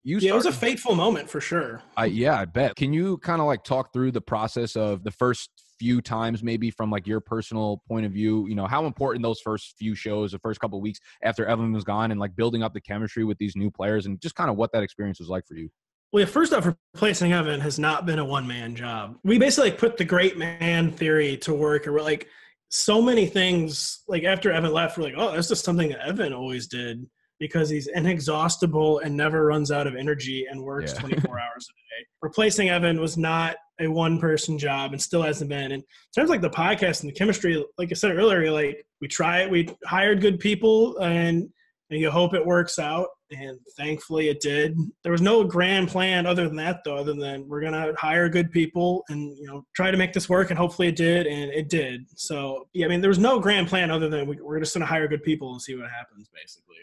you 0.02 0.18
yeah, 0.18 0.32
it 0.32 0.34
was 0.34 0.46
a 0.46 0.52
fateful 0.52 0.94
moment 0.94 1.28
for 1.28 1.42
sure. 1.42 1.82
I, 1.96 2.06
yeah, 2.06 2.40
I 2.40 2.46
bet. 2.46 2.74
Can 2.76 2.92
you 2.92 3.18
kind 3.18 3.40
of 3.40 3.46
like 3.46 3.64
talk 3.64 3.92
through 3.92 4.12
the 4.12 4.22
process 4.22 4.74
of 4.74 5.04
the 5.04 5.10
first 5.10 5.50
few 5.80 6.02
times 6.02 6.42
maybe 6.42 6.70
from 6.70 6.90
like 6.90 7.06
your 7.06 7.20
personal 7.20 7.82
point 7.88 8.04
of 8.04 8.12
view 8.12 8.46
you 8.46 8.54
know 8.54 8.66
how 8.66 8.84
important 8.84 9.22
those 9.22 9.40
first 9.40 9.74
few 9.78 9.94
shows 9.94 10.32
the 10.32 10.38
first 10.40 10.60
couple 10.60 10.78
weeks 10.78 11.00
after 11.24 11.46
evan 11.46 11.72
was 11.72 11.84
gone 11.84 12.10
and 12.10 12.20
like 12.20 12.36
building 12.36 12.62
up 12.62 12.74
the 12.74 12.80
chemistry 12.80 13.24
with 13.24 13.38
these 13.38 13.56
new 13.56 13.70
players 13.70 14.04
and 14.04 14.20
just 14.20 14.34
kind 14.34 14.50
of 14.50 14.56
what 14.56 14.70
that 14.72 14.82
experience 14.82 15.18
was 15.18 15.30
like 15.30 15.46
for 15.46 15.54
you 15.54 15.70
Well, 16.12 16.20
yeah, 16.20 16.26
first 16.26 16.52
off, 16.52 16.66
replacing 16.66 17.32
Evan 17.32 17.60
has 17.60 17.78
not 17.78 18.04
been 18.04 18.18
a 18.18 18.24
one 18.24 18.46
man 18.46 18.74
job. 18.74 19.16
We 19.22 19.38
basically 19.38 19.70
like, 19.70 19.78
put 19.78 19.96
the 19.96 20.04
great 20.04 20.36
man 20.36 20.90
theory 20.90 21.36
to 21.38 21.54
work, 21.54 21.86
and 21.86 21.94
we're 21.94 22.02
like, 22.02 22.26
so 22.68 23.00
many 23.00 23.26
things. 23.26 24.02
Like 24.08 24.24
after 24.24 24.50
Evan 24.50 24.72
left, 24.72 24.98
we're 24.98 25.04
like, 25.04 25.14
oh, 25.16 25.32
that's 25.32 25.48
just 25.48 25.64
something 25.64 25.88
that 25.90 26.06
Evan 26.06 26.32
always 26.32 26.66
did 26.66 27.06
because 27.38 27.70
he's 27.70 27.88
inexhaustible 27.88 28.98
and 29.00 29.16
never 29.16 29.46
runs 29.46 29.70
out 29.70 29.86
of 29.86 29.96
energy 29.96 30.46
and 30.48 30.62
works 30.62 30.92
yeah. 30.94 31.00
24 31.08 31.40
hours 31.40 31.68
a 31.68 31.74
day. 31.74 32.06
Replacing 32.22 32.68
Evan 32.68 33.00
was 33.00 33.16
not 33.16 33.56
a 33.80 33.88
one 33.88 34.18
person 34.18 34.58
job 34.58 34.92
and 34.92 35.00
still 35.00 35.22
hasn't 35.22 35.50
been. 35.50 35.72
And 35.72 35.82
in 35.82 35.84
terms 36.14 36.30
like 36.30 36.40
the 36.40 36.50
podcast 36.50 37.00
and 37.00 37.10
the 37.10 37.14
chemistry, 37.14 37.64
like 37.78 37.90
I 37.90 37.94
said 37.94 38.16
earlier, 38.16 38.50
like 38.50 38.84
we 39.00 39.08
try 39.08 39.42
it, 39.42 39.50
we 39.50 39.68
hired 39.84 40.20
good 40.20 40.38
people 40.38 40.98
and, 40.98 41.48
and 41.90 42.00
you 42.00 42.10
hope 42.10 42.34
it 42.34 42.44
works 42.44 42.78
out. 42.78 43.08
And 43.32 43.58
thankfully 43.76 44.28
it 44.28 44.40
did. 44.40 44.76
There 45.02 45.12
was 45.12 45.22
no 45.22 45.44
grand 45.44 45.88
plan 45.88 46.26
other 46.26 46.46
than 46.48 46.56
that 46.56 46.80
though, 46.84 46.96
other 46.96 47.14
than 47.14 47.48
we're 47.48 47.60
going 47.60 47.72
to 47.72 47.94
hire 47.96 48.28
good 48.28 48.50
people 48.50 49.04
and, 49.08 49.36
you 49.38 49.46
know, 49.46 49.64
try 49.74 49.90
to 49.90 49.96
make 49.96 50.12
this 50.12 50.28
work. 50.28 50.50
And 50.50 50.58
hopefully 50.58 50.88
it 50.88 50.96
did. 50.96 51.26
And 51.26 51.50
it 51.52 51.68
did. 51.68 52.06
So, 52.16 52.66
yeah, 52.72 52.86
I 52.86 52.88
mean, 52.88 53.00
there 53.00 53.08
was 53.08 53.18
no 53.18 53.38
grand 53.38 53.68
plan 53.68 53.90
other 53.90 54.08
than 54.08 54.26
we, 54.26 54.40
we're 54.40 54.58
just 54.58 54.74
going 54.74 54.80
to 54.80 54.86
hire 54.86 55.06
good 55.06 55.22
people 55.22 55.52
and 55.52 55.62
see 55.62 55.76
what 55.76 55.90
happens 55.90 56.28
basically 56.34 56.76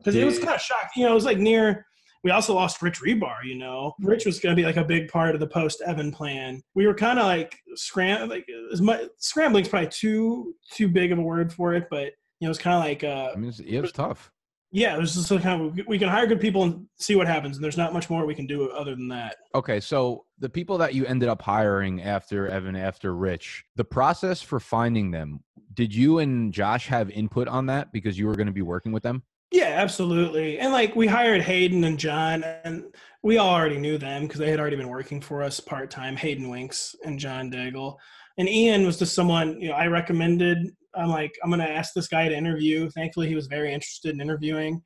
because 0.00 0.16
it 0.16 0.24
was 0.24 0.38
kind 0.38 0.54
of 0.54 0.60
shocked. 0.60 0.96
You 0.96 1.04
know, 1.04 1.12
it 1.12 1.14
was 1.14 1.24
like 1.24 1.38
near. 1.38 1.86
We 2.22 2.30
also 2.30 2.54
lost 2.54 2.82
Rich 2.82 3.00
Hribar, 3.00 3.44
You 3.44 3.56
know, 3.56 3.94
Rich 4.00 4.26
was 4.26 4.40
going 4.40 4.54
to 4.54 4.60
be 4.60 4.66
like 4.66 4.76
a 4.76 4.84
big 4.84 5.08
part 5.08 5.34
of 5.34 5.40
the 5.40 5.46
post 5.46 5.80
Evan 5.86 6.12
plan. 6.12 6.60
We 6.74 6.86
were 6.86 6.94
kind 6.94 7.18
of 7.18 7.26
like 7.26 7.58
scram 7.74 8.28
like 8.28 8.46
as 8.72 8.82
much 8.82 9.02
scrambling's 9.18 9.68
probably 9.68 9.88
too 9.88 10.54
too 10.72 10.88
big 10.88 11.12
of 11.12 11.18
a 11.18 11.22
word 11.22 11.52
for 11.52 11.74
it, 11.74 11.88
but 11.90 12.12
you 12.40 12.46
know, 12.46 12.50
it's 12.50 12.58
kind 12.58 12.76
of 12.76 12.84
like. 12.84 13.04
Uh, 13.04 13.32
I 13.34 13.38
mean, 13.38 13.50
it's, 13.50 13.60
it 13.60 13.80
was 13.80 13.92
tough. 13.92 14.30
Yeah, 14.72 14.94
it 14.94 15.00
was 15.00 15.14
just 15.14 15.28
kind 15.42 15.78
of 15.78 15.86
we 15.86 15.98
can 15.98 16.08
hire 16.08 16.26
good 16.26 16.40
people 16.40 16.62
and 16.62 16.86
see 16.98 17.16
what 17.16 17.26
happens, 17.26 17.56
and 17.56 17.64
there's 17.64 17.76
not 17.76 17.92
much 17.92 18.08
more 18.08 18.24
we 18.24 18.36
can 18.36 18.46
do 18.46 18.70
other 18.70 18.94
than 18.94 19.08
that. 19.08 19.36
Okay, 19.54 19.80
so 19.80 20.26
the 20.38 20.48
people 20.48 20.78
that 20.78 20.94
you 20.94 21.04
ended 21.06 21.28
up 21.28 21.42
hiring 21.42 22.02
after 22.02 22.48
Evan, 22.48 22.76
after 22.76 23.16
Rich, 23.16 23.64
the 23.74 23.84
process 23.84 24.40
for 24.40 24.60
finding 24.60 25.10
them, 25.10 25.40
did 25.74 25.92
you 25.92 26.18
and 26.18 26.52
Josh 26.52 26.86
have 26.86 27.10
input 27.10 27.48
on 27.48 27.66
that 27.66 27.92
because 27.92 28.16
you 28.16 28.26
were 28.26 28.36
going 28.36 28.46
to 28.46 28.52
be 28.52 28.62
working 28.62 28.92
with 28.92 29.02
them? 29.02 29.24
Yeah, 29.50 29.74
absolutely. 29.78 30.58
And 30.58 30.72
like 30.72 30.94
we 30.94 31.06
hired 31.06 31.42
Hayden 31.42 31.82
and 31.84 31.98
John, 31.98 32.44
and 32.44 32.84
we 33.22 33.38
all 33.38 33.52
already 33.52 33.78
knew 33.78 33.98
them 33.98 34.22
because 34.22 34.38
they 34.38 34.50
had 34.50 34.60
already 34.60 34.76
been 34.76 34.88
working 34.88 35.20
for 35.20 35.42
us 35.42 35.58
part 35.58 35.90
time. 35.90 36.16
Hayden 36.16 36.48
Winks 36.48 36.94
and 37.04 37.18
John 37.18 37.50
Daigle, 37.50 37.96
and 38.38 38.48
Ian 38.48 38.86
was 38.86 38.98
just 38.98 39.14
someone 39.14 39.60
you 39.60 39.68
know 39.68 39.74
I 39.74 39.86
recommended. 39.86 40.58
I'm 40.94 41.08
like 41.08 41.32
I'm 41.42 41.50
gonna 41.50 41.64
ask 41.64 41.94
this 41.94 42.06
guy 42.06 42.28
to 42.28 42.36
interview. 42.36 42.88
Thankfully, 42.90 43.26
he 43.26 43.34
was 43.34 43.48
very 43.48 43.72
interested 43.72 44.14
in 44.14 44.20
interviewing, 44.20 44.80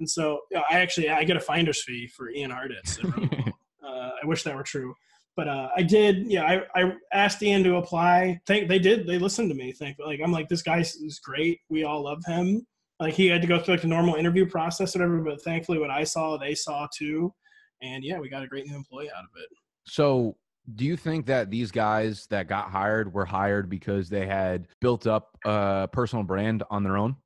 and 0.00 0.08
so 0.10 0.40
you 0.50 0.58
know, 0.58 0.64
I 0.70 0.80
actually 0.80 1.08
I 1.08 1.24
get 1.24 1.38
a 1.38 1.40
finder's 1.40 1.82
fee 1.82 2.06
for 2.08 2.30
Ian 2.30 2.50
Hartitz. 2.50 3.02
uh, 3.82 4.10
I 4.22 4.26
wish 4.26 4.42
that 4.42 4.54
were 4.54 4.62
true 4.62 4.94
but 5.36 5.48
uh, 5.48 5.68
I 5.74 5.82
did. 5.82 6.30
Yeah, 6.30 6.44
I, 6.44 6.82
I 6.82 6.92
asked 7.14 7.42
Ian 7.42 7.64
to 7.64 7.76
apply. 7.76 8.38
Think 8.46 8.68
they 8.68 8.78
did. 8.78 9.06
They 9.06 9.18
listened 9.18 9.48
to 9.48 9.56
me. 9.56 9.72
Think 9.72 9.96
like 9.98 10.20
I'm 10.22 10.32
like 10.32 10.50
this 10.50 10.60
guy 10.60 10.80
is 10.80 11.20
great. 11.24 11.60
We 11.70 11.84
all 11.84 12.04
love 12.04 12.22
him. 12.26 12.66
Like 13.00 13.14
he 13.14 13.26
had 13.26 13.40
to 13.40 13.48
go 13.48 13.58
through 13.58 13.74
like 13.74 13.82
the 13.82 13.88
normal 13.88 14.14
interview 14.14 14.46
process 14.46 14.94
or 14.94 14.98
whatever, 15.00 15.22
but 15.22 15.42
thankfully 15.42 15.78
what 15.78 15.90
I 15.90 16.04
saw, 16.04 16.36
they 16.36 16.54
saw 16.54 16.86
too. 16.94 17.32
And 17.82 18.04
yeah, 18.04 18.18
we 18.18 18.28
got 18.28 18.42
a 18.42 18.46
great 18.46 18.66
new 18.66 18.76
employee 18.76 19.10
out 19.10 19.24
of 19.24 19.30
it. 19.42 19.48
So 19.86 20.36
do 20.74 20.84
you 20.84 20.96
think 20.96 21.26
that 21.26 21.50
these 21.50 21.70
guys 21.70 22.26
that 22.28 22.46
got 22.46 22.70
hired 22.70 23.12
were 23.12 23.24
hired 23.24 23.70
because 23.70 24.08
they 24.10 24.26
had 24.26 24.68
built 24.80 25.06
up 25.06 25.36
a 25.46 25.88
personal 25.90 26.22
brand 26.22 26.62
on 26.70 26.82
their 26.84 26.98
own? 26.98 27.16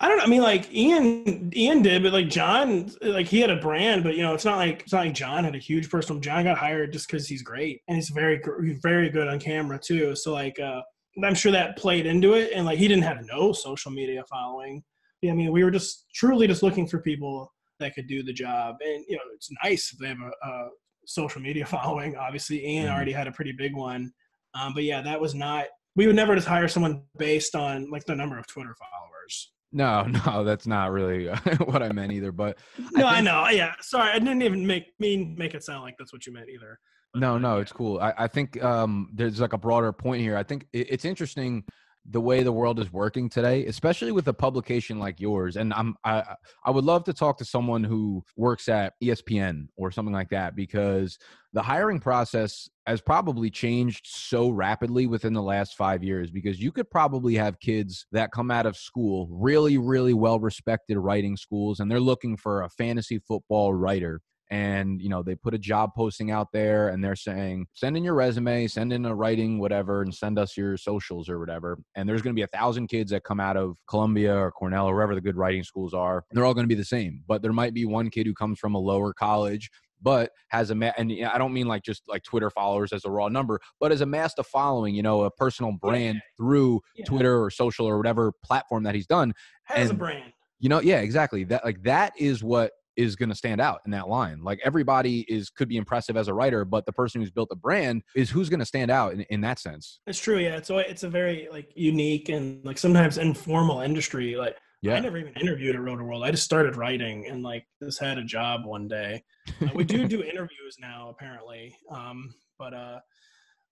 I 0.00 0.08
don't 0.08 0.18
know. 0.18 0.24
I 0.24 0.28
mean, 0.28 0.42
like 0.42 0.72
Ian, 0.72 1.52
Ian 1.54 1.82
did, 1.82 2.02
but 2.02 2.12
like 2.12 2.28
John, 2.28 2.90
like 3.00 3.26
he 3.26 3.40
had 3.40 3.50
a 3.50 3.56
brand, 3.56 4.02
but 4.04 4.16
you 4.16 4.22
know, 4.22 4.34
it's 4.34 4.44
not 4.44 4.56
like 4.56 4.82
it's 4.82 4.92
not 4.92 5.06
like 5.06 5.14
John 5.14 5.44
had 5.44 5.54
a 5.54 5.58
huge 5.58 5.88
personal. 5.90 6.20
John 6.20 6.44
got 6.44 6.58
hired 6.58 6.92
just 6.92 7.08
because 7.08 7.28
he's 7.28 7.42
great 7.42 7.80
and 7.88 7.96
he's 7.96 8.10
very, 8.10 8.40
very 8.82 9.08
good 9.08 9.28
on 9.28 9.38
camera 9.38 9.78
too. 9.78 10.14
So 10.16 10.32
like, 10.32 10.58
uh, 10.58 10.82
I'm 11.22 11.34
sure 11.34 11.52
that 11.52 11.76
played 11.76 12.06
into 12.06 12.34
it. 12.34 12.52
And 12.54 12.66
like 12.66 12.78
he 12.78 12.88
didn't 12.88 13.04
have 13.04 13.24
no 13.26 13.52
social 13.52 13.90
media 13.90 14.24
following. 14.28 14.82
I 15.28 15.32
mean, 15.32 15.52
we 15.52 15.64
were 15.64 15.70
just 15.70 16.06
truly 16.14 16.46
just 16.46 16.62
looking 16.62 16.86
for 16.86 17.00
people 17.00 17.50
that 17.80 17.94
could 17.94 18.06
do 18.06 18.22
the 18.22 18.32
job. 18.32 18.76
And 18.84 19.04
you 19.08 19.16
know, 19.16 19.22
it's 19.34 19.50
nice 19.62 19.90
if 19.92 19.98
they 19.98 20.08
have 20.08 20.18
a, 20.20 20.48
a 20.48 20.68
social 21.06 21.40
media 21.40 21.66
following. 21.76 22.16
Obviously, 22.16 22.66
Ian 22.66 22.86
mm-hmm. 22.86 22.94
already 22.94 23.12
had 23.12 23.26
a 23.26 23.32
pretty 23.32 23.52
big 23.52 23.74
one. 23.74 24.12
Um, 24.54 24.72
but 24.74 24.84
yeah, 24.84 25.02
that 25.02 25.20
was 25.20 25.34
not. 25.34 25.66
We 25.96 26.06
would 26.06 26.16
never 26.16 26.34
just 26.34 26.48
hire 26.48 26.68
someone 26.68 27.02
based 27.18 27.54
on 27.54 27.90
like 27.90 28.04
the 28.04 28.16
number 28.16 28.38
of 28.38 28.46
Twitter 28.46 28.74
followers. 28.78 29.52
No, 29.72 30.02
no, 30.26 30.44
that's 30.44 30.66
not 30.66 30.92
really 30.92 31.26
what 31.64 31.82
I 31.82 31.92
meant 31.92 32.12
either. 32.12 32.32
But 32.32 32.58
no, 32.78 32.86
I, 32.86 32.90
think, 32.90 33.04
I 33.04 33.20
know. 33.20 33.48
Yeah, 33.48 33.74
sorry, 33.80 34.10
I 34.10 34.18
didn't 34.18 34.42
even 34.42 34.66
make 34.66 34.86
mean 34.98 35.34
make 35.36 35.54
it 35.54 35.64
sound 35.64 35.82
like 35.82 35.96
that's 35.98 36.12
what 36.12 36.26
you 36.26 36.32
meant 36.32 36.48
either. 36.48 36.78
No, 37.14 37.38
no, 37.38 37.58
it's 37.58 37.72
cool. 37.72 38.00
I, 38.00 38.12
I 38.18 38.26
think 38.26 38.62
um, 38.62 39.08
there's 39.12 39.40
like 39.40 39.52
a 39.52 39.58
broader 39.58 39.92
point 39.92 40.20
here. 40.20 40.36
I 40.36 40.42
think 40.42 40.66
it, 40.72 40.88
it's 40.90 41.04
interesting 41.04 41.64
the 42.10 42.20
way 42.20 42.42
the 42.42 42.52
world 42.52 42.78
is 42.80 42.92
working 42.92 43.30
today, 43.30 43.64
especially 43.66 44.12
with 44.12 44.28
a 44.28 44.34
publication 44.34 44.98
like 44.98 45.20
yours. 45.20 45.56
And 45.56 45.72
I'm 45.72 45.94
I 46.04 46.34
I 46.64 46.70
would 46.70 46.84
love 46.84 47.04
to 47.04 47.14
talk 47.14 47.38
to 47.38 47.44
someone 47.44 47.82
who 47.82 48.22
works 48.36 48.68
at 48.68 48.92
ESPN 49.02 49.68
or 49.76 49.90
something 49.90 50.12
like 50.12 50.28
that 50.30 50.54
because 50.54 51.18
the 51.52 51.62
hiring 51.62 52.00
process 52.00 52.68
has 52.86 53.00
probably 53.00 53.48
changed 53.48 54.06
so 54.06 54.50
rapidly 54.50 55.06
within 55.06 55.32
the 55.32 55.42
last 55.42 55.76
5 55.76 56.02
years 56.02 56.30
because 56.30 56.60
you 56.60 56.72
could 56.72 56.90
probably 56.90 57.36
have 57.36 57.60
kids 57.60 58.06
that 58.12 58.32
come 58.32 58.50
out 58.50 58.66
of 58.66 58.76
school, 58.76 59.28
really 59.30 59.78
really 59.78 60.14
well 60.14 60.40
respected 60.40 60.98
writing 60.98 61.36
schools 61.36 61.80
and 61.80 61.90
they're 61.90 62.00
looking 62.00 62.36
for 62.36 62.62
a 62.62 62.68
fantasy 62.68 63.18
football 63.18 63.72
writer 63.72 64.20
and 64.50 65.00
you 65.00 65.08
know 65.08 65.22
they 65.22 65.34
put 65.34 65.54
a 65.54 65.58
job 65.58 65.90
posting 65.96 66.30
out 66.30 66.48
there 66.52 66.88
and 66.88 67.02
they're 67.02 67.16
saying 67.16 67.66
send 67.72 67.96
in 67.96 68.04
your 68.04 68.14
resume 68.14 68.66
send 68.66 68.92
in 68.92 69.06
a 69.06 69.14
writing 69.14 69.58
whatever 69.58 70.02
and 70.02 70.14
send 70.14 70.38
us 70.38 70.56
your 70.56 70.76
socials 70.76 71.28
or 71.28 71.38
whatever 71.38 71.78
and 71.94 72.08
there's 72.08 72.20
going 72.20 72.34
to 72.34 72.38
be 72.38 72.44
a 72.44 72.46
thousand 72.48 72.86
kids 72.88 73.10
that 73.10 73.24
come 73.24 73.40
out 73.40 73.56
of 73.56 73.76
columbia 73.88 74.34
or 74.36 74.52
cornell 74.52 74.86
or 74.86 74.94
wherever 74.94 75.14
the 75.14 75.20
good 75.20 75.36
writing 75.36 75.62
schools 75.62 75.94
are 75.94 76.24
they're 76.32 76.44
all 76.44 76.54
going 76.54 76.64
to 76.64 76.68
be 76.68 76.74
the 76.74 76.84
same 76.84 77.22
but 77.26 77.40
there 77.40 77.52
might 77.52 77.72
be 77.72 77.86
one 77.86 78.10
kid 78.10 78.26
who 78.26 78.34
comes 78.34 78.58
from 78.58 78.74
a 78.74 78.78
lower 78.78 79.12
college 79.12 79.70
but 80.04 80.30
has 80.48 80.70
a 80.70 80.74
ma- 80.74 80.92
and 80.98 81.10
I 81.24 81.38
don't 81.38 81.54
mean 81.54 81.66
like 81.66 81.82
just 81.82 82.02
like 82.06 82.22
Twitter 82.22 82.50
followers 82.50 82.92
as 82.92 83.06
a 83.06 83.10
raw 83.10 83.28
number, 83.28 83.58
but 83.80 83.90
as 83.90 84.02
a 84.02 84.06
master 84.06 84.42
following, 84.42 84.94
you 84.94 85.02
know, 85.02 85.22
a 85.22 85.30
personal 85.30 85.72
brand 85.72 86.16
yeah. 86.16 86.20
through 86.36 86.82
yeah. 86.94 87.06
Twitter 87.06 87.42
or 87.42 87.50
social 87.50 87.86
or 87.86 87.96
whatever 87.96 88.30
platform 88.44 88.82
that 88.82 88.94
he's 88.94 89.06
done. 89.06 89.32
Has 89.64 89.88
and, 89.88 89.96
a 89.96 89.98
brand. 89.98 90.32
You 90.60 90.68
know, 90.68 90.80
yeah, 90.80 91.00
exactly. 91.00 91.44
That 91.44 91.64
like 91.64 91.82
that 91.84 92.12
is 92.18 92.44
what 92.44 92.72
is 92.96 93.16
going 93.16 93.28
to 93.28 93.34
stand 93.34 93.60
out 93.60 93.80
in 93.84 93.90
that 93.92 94.08
line. 94.08 94.42
Like 94.42 94.60
everybody 94.64 95.20
is 95.28 95.50
could 95.50 95.68
be 95.68 95.76
impressive 95.76 96.16
as 96.16 96.28
a 96.28 96.34
writer, 96.34 96.64
but 96.64 96.86
the 96.86 96.92
person 96.92 97.20
who's 97.20 97.30
built 97.30 97.48
a 97.52 97.56
brand 97.56 98.02
is 98.14 98.30
who's 98.30 98.48
going 98.48 98.60
to 98.60 98.66
stand 98.66 98.90
out 98.90 99.12
in, 99.12 99.22
in 99.22 99.40
that 99.42 99.58
sense. 99.58 100.00
It's 100.06 100.18
true, 100.18 100.38
yeah. 100.38 100.56
It's 100.56 100.70
a, 100.70 100.78
it's 100.78 101.02
a 101.02 101.08
very 101.08 101.48
like 101.50 101.70
unique 101.74 102.28
and 102.28 102.64
like 102.64 102.78
sometimes 102.78 103.18
informal 103.18 103.80
industry. 103.80 104.36
Like 104.36 104.56
yeah. 104.82 104.96
I 104.96 105.00
never 105.00 105.16
even 105.16 105.32
interviewed 105.34 105.74
at 105.74 105.80
Rotoworld. 105.80 106.24
I 106.24 106.30
just 106.30 106.44
started 106.44 106.76
writing 106.76 107.26
and 107.26 107.42
like 107.42 107.66
just 107.82 108.00
had 108.00 108.18
a 108.18 108.24
job 108.24 108.66
one 108.66 108.86
day. 108.86 109.24
Uh, 109.62 109.68
we 109.74 109.84
do 109.84 110.06
do 110.08 110.22
interviews 110.22 110.76
now 110.78 111.08
apparently, 111.08 111.76
um, 111.90 112.34
but 112.58 112.74
uh, 112.74 113.00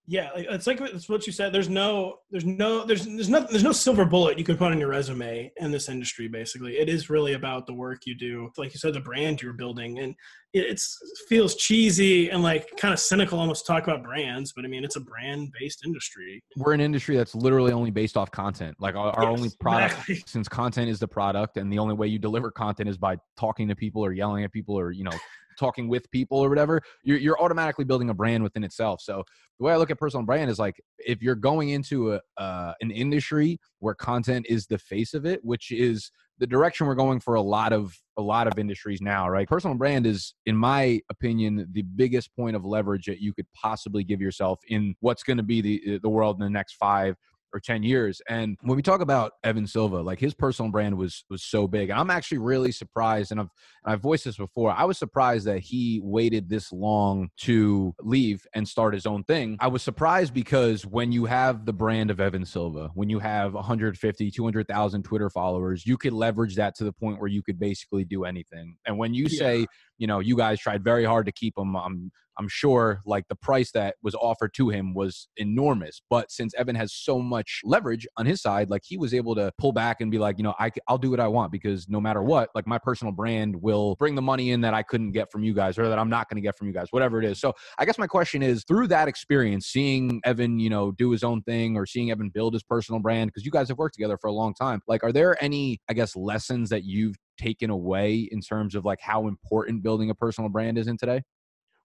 yeah, 0.07 0.31
it's 0.35 0.67
like 0.67 0.81
it's 0.81 1.09
what 1.09 1.27
you 1.27 1.33
said. 1.33 1.53
There's 1.53 1.69
no, 1.69 2.19
there's 2.31 2.45
no, 2.45 2.85
there's 2.85 3.07
there's 3.07 3.29
no, 3.29 3.47
there's 3.49 3.63
no 3.63 3.71
silver 3.71 4.05
bullet 4.05 4.37
you 4.37 4.45
can 4.45 4.57
put 4.57 4.73
on 4.73 4.79
your 4.79 4.89
resume 4.89 5.53
in 5.59 5.71
this 5.71 5.89
industry. 5.89 6.27
Basically, 6.27 6.79
it 6.79 6.89
is 6.89 7.09
really 7.09 7.35
about 7.35 7.67
the 7.67 7.73
work 7.73 8.01
you 8.05 8.17
do. 8.17 8.51
Like 8.57 8.75
you 8.75 8.81
said, 8.81 8.95
the 8.95 9.01
brand 9.01 9.41
you're 9.41 9.53
building, 9.53 10.01
and 10.01 10.17
it 10.53 10.67
it's, 10.67 10.99
feels 11.29 11.55
cheesy 11.55 12.31
and 12.31 12.43
like 12.43 12.77
kind 12.77 12.93
of 12.93 12.99
cynical 12.99 13.39
almost 13.39 13.65
to 13.65 13.73
talk 13.73 13.85
about 13.85 14.03
brands, 14.03 14.53
but 14.53 14.65
I 14.65 14.69
mean 14.69 14.85
it's 14.85 14.97
a 14.97 15.01
brand 15.01 15.53
based 15.59 15.83
industry. 15.85 16.43
We're 16.57 16.73
an 16.73 16.81
industry 16.81 17.17
that's 17.17 17.37
literally 17.37 17.73
only 17.73 17.93
based 17.93 18.17
off 18.17 18.31
content. 18.33 18.77
Like 18.81 18.97
our, 18.97 19.13
our 19.13 19.31
yes, 19.31 19.39
only 19.39 19.51
product, 19.61 19.93
exactly. 19.93 20.25
since 20.27 20.49
content 20.49 20.91
is 20.91 20.99
the 20.99 21.09
product, 21.09 21.59
and 21.59 21.73
the 21.73 21.79
only 21.79 21.95
way 21.95 22.09
you 22.09 22.19
deliver 22.19 22.51
content 22.51 22.89
is 22.89 22.99
by 22.99 23.19
talking 23.39 23.69
to 23.69 23.77
people 23.77 24.05
or 24.05 24.13
yelling 24.13 24.43
at 24.43 24.53
people 24.53 24.77
or 24.77 24.91
you 24.91 25.05
know 25.05 25.17
talking 25.59 25.89
with 25.89 26.11
people 26.11 26.39
or 26.39 26.49
whatever, 26.49 26.81
you're, 27.03 27.19
you're 27.19 27.41
automatically 27.41 27.85
building 27.85 28.11
a 28.11 28.15
brand 28.15 28.43
within 28.43 28.65
itself. 28.65 29.01
So 29.01 29.25
the 29.59 29.65
way 29.65 29.73
I 29.73 29.77
look 29.77 29.91
at 29.91 29.99
personal 29.99 30.25
brand 30.27 30.51
is 30.51 30.59
like 30.59 30.81
if 30.99 31.23
you're 31.23 31.35
going 31.35 31.71
into 31.71 32.15
a, 32.15 32.21
uh, 32.37 32.75
an 32.81 32.91
industry 32.91 33.59
where 33.79 33.95
content 33.95 34.47
is 34.49 34.67
the 34.67 34.79
face 34.79 35.15
of 35.15 35.27
it, 35.27 35.45
which 35.45 35.71
is 35.71 36.11
the 36.39 36.47
direction 36.47 36.87
we're 36.87 36.95
going 36.95 37.21
for 37.21 37.35
a 37.35 37.43
lot 37.43 37.73
of 37.73 37.97
a 38.19 38.23
lot 38.23 38.47
of 38.47 38.59
industries 38.59 39.01
now, 39.01 39.29
right? 39.29 39.49
Personal 39.49 39.77
brand 39.77 40.07
is, 40.07 40.35
in 40.45 40.57
my 40.57 41.01
opinion, 41.09 41.67
the 41.73 41.83
biggest 41.83 42.35
point 42.35 42.57
of 42.57 42.65
leverage 42.65 43.07
that 43.07 43.21
you 43.21 43.33
could 43.33 43.47
possibly 43.55 44.05
give 44.05 44.21
yourself 44.21 44.59
in 44.69 44.95
what's 45.01 45.23
going 45.23 45.37
to 45.37 45.43
be 45.43 45.61
the 45.61 45.99
the 46.03 46.09
world 46.09 46.37
in 46.37 46.43
the 46.43 46.51
next 46.51 46.75
five 46.75 47.17
or 47.53 47.61
10 47.61 47.83
years. 47.83 48.21
And 48.29 48.57
when 48.63 48.77
we 48.77 48.83
talk 48.83 49.01
about 49.01 49.33
Evan 49.45 49.67
Silva, 49.67 50.01
like 50.01 50.19
his 50.19 50.35
personal 50.35 50.71
brand 50.71 50.97
was 50.97 51.25
was 51.31 51.43
so 51.43 51.67
big. 51.67 51.91
And 51.91 51.99
I'm 51.99 52.11
actually 52.11 52.39
really 52.39 52.73
surprised, 52.73 53.31
and 53.31 53.41
I've 53.41 53.51
and 53.85 53.93
I've 53.93 54.01
voiced 54.01 54.25
this 54.25 54.37
before. 54.37 54.71
I 54.71 54.85
was 54.85 54.99
surprised 54.99 55.47
that 55.47 55.61
he 55.61 56.01
waited 56.03 56.49
this 56.49 56.73
long 56.73 57.31
to 57.39 57.95
leave 58.01 58.47
and 58.55 58.67
start 58.67 58.95
his 58.95 59.07
own 59.07 59.25
thing. 59.25 59.57
I 59.61 59.69
was 59.69 59.83
surprised 59.83 60.33
because 60.33 60.87
when 60.87 61.13
you 61.13 61.25
have 61.27 61.67
the 61.67 61.73
brand 61.73 62.11
of 62.11 62.21
Evan 62.21 62.45
Silva, 62.45 62.91
when 62.95 63.09
you 63.09 63.19
have 63.19 63.55
150, 63.55 64.31
200,000 64.31 65.03
Twitter 65.03 65.31
followers, 65.31 65.87
you 65.87 65.97
could 65.97 66.13
leverage 66.13 66.57
that 66.57 66.75
to 66.77 66.85
the 66.85 66.93
point 66.93 67.19
where 67.19 67.29
you 67.29 67.43
could 67.43 67.59
basically 67.59 68.05
do 68.05 68.25
anything. 68.25 68.77
And 68.87 68.99
when 68.99 69.15
you 69.15 69.27
yeah. 69.29 69.39
say 69.39 69.67
you 69.99 70.07
know, 70.07 70.21
you 70.21 70.37
guys 70.37 70.61
tried 70.61 70.83
very 70.83 71.05
hard 71.05 71.27
to 71.27 71.33
keep 71.33 71.57
him. 71.57 71.77
I'm 71.77 72.11
I'm 72.39 72.49
sure 72.49 73.03
like 73.05 73.29
the 73.29 73.37
price 73.37 73.73
that 73.73 73.97
was 74.03 74.15
offered 74.15 74.55
to 74.55 74.71
him 74.71 74.95
was 74.95 75.29
enormous. 75.37 76.01
But 76.09 76.31
since 76.31 76.55
Evan 76.55 76.75
has 76.77 76.95
so 76.95 77.19
much 77.19 77.61
leverage 77.63 78.07
on 78.17 78.25
his 78.25 78.41
side, 78.41 78.71
like 78.71 78.83
he 78.85 78.97
was 78.97 79.13
able 79.13 79.35
to 79.35 79.53
pull 79.59 79.73
back 79.73 80.01
and 80.01 80.11
be 80.11 80.19
like, 80.19 80.39
you 80.39 80.45
know, 80.45 80.55
I, 80.59 80.71
I'll 80.89 80.99
do 80.99 81.11
what 81.11 81.21
I 81.21 81.29
want 81.29 81.53
because 81.53 81.89
no 81.91 82.01
matter 82.01 82.23
what, 82.23 82.49
like 82.55 82.67
my 82.67 82.79
personal 82.79 83.13
brand 83.13 83.55
will 83.61 83.97
bring 83.97 84.15
the 84.15 84.23
money 84.23 84.51
in 84.53 84.63
that 84.63 84.73
I 84.73 84.83
couldn't 84.83 85.13
get 85.13 85.31
from 85.31 85.45
you 85.45 85.53
guys 85.53 85.79
or 85.79 85.89
that 85.89 85.99
I'm 85.99 86.09
not 86.09 86.29
going 86.31 86.37
to 86.37 86.47
get 86.47 86.57
from 86.57 86.69
you 86.69 86.73
guys, 86.73 86.87
whatever 86.91 87.19
it 87.19 87.27
is. 87.27 87.39
So 87.39 87.53
I 87.79 87.85
guess 87.85 87.99
my 87.99 88.07
question 88.07 88.43
is 88.43 88.65
through 88.67 88.89
that 88.89 89.09
experience, 89.09 89.67
seeing 89.67 90.21
Evan, 90.25 90.59
you 90.59 90.71
know, 90.71 90.93
do 90.93 91.11
his 91.11 91.23
own 91.23 91.43
thing 91.43 91.77
or 91.77 91.85
seeing 91.85 92.11
Evan 92.11 92.31
build 92.31 92.55
his 92.55 92.63
personal 92.63 93.01
brand, 93.01 93.29
because 93.29 93.45
you 93.45 93.51
guys 93.51 93.69
have 93.69 93.77
worked 93.77 93.95
together 93.95 94.17
for 94.19 94.29
a 94.29 94.33
long 94.33 94.55
time, 94.55 94.81
like, 94.89 95.05
are 95.05 95.13
there 95.13 95.43
any, 95.45 95.81
I 95.91 95.93
guess, 95.93 96.17
lessons 96.17 96.71
that 96.71 96.85
you've 96.85 97.17
taken 97.39 97.71
away 97.71 98.29
in 98.31 98.41
terms 98.41 98.75
of 98.75 98.85
like 98.85 99.01
how 99.01 99.29
important 99.29 99.83
building 99.83 100.11
a 100.11 100.15
personal 100.15 100.51
brand 100.51 100.79
is 100.79 100.89
in 100.89 100.97
today? 100.97 101.23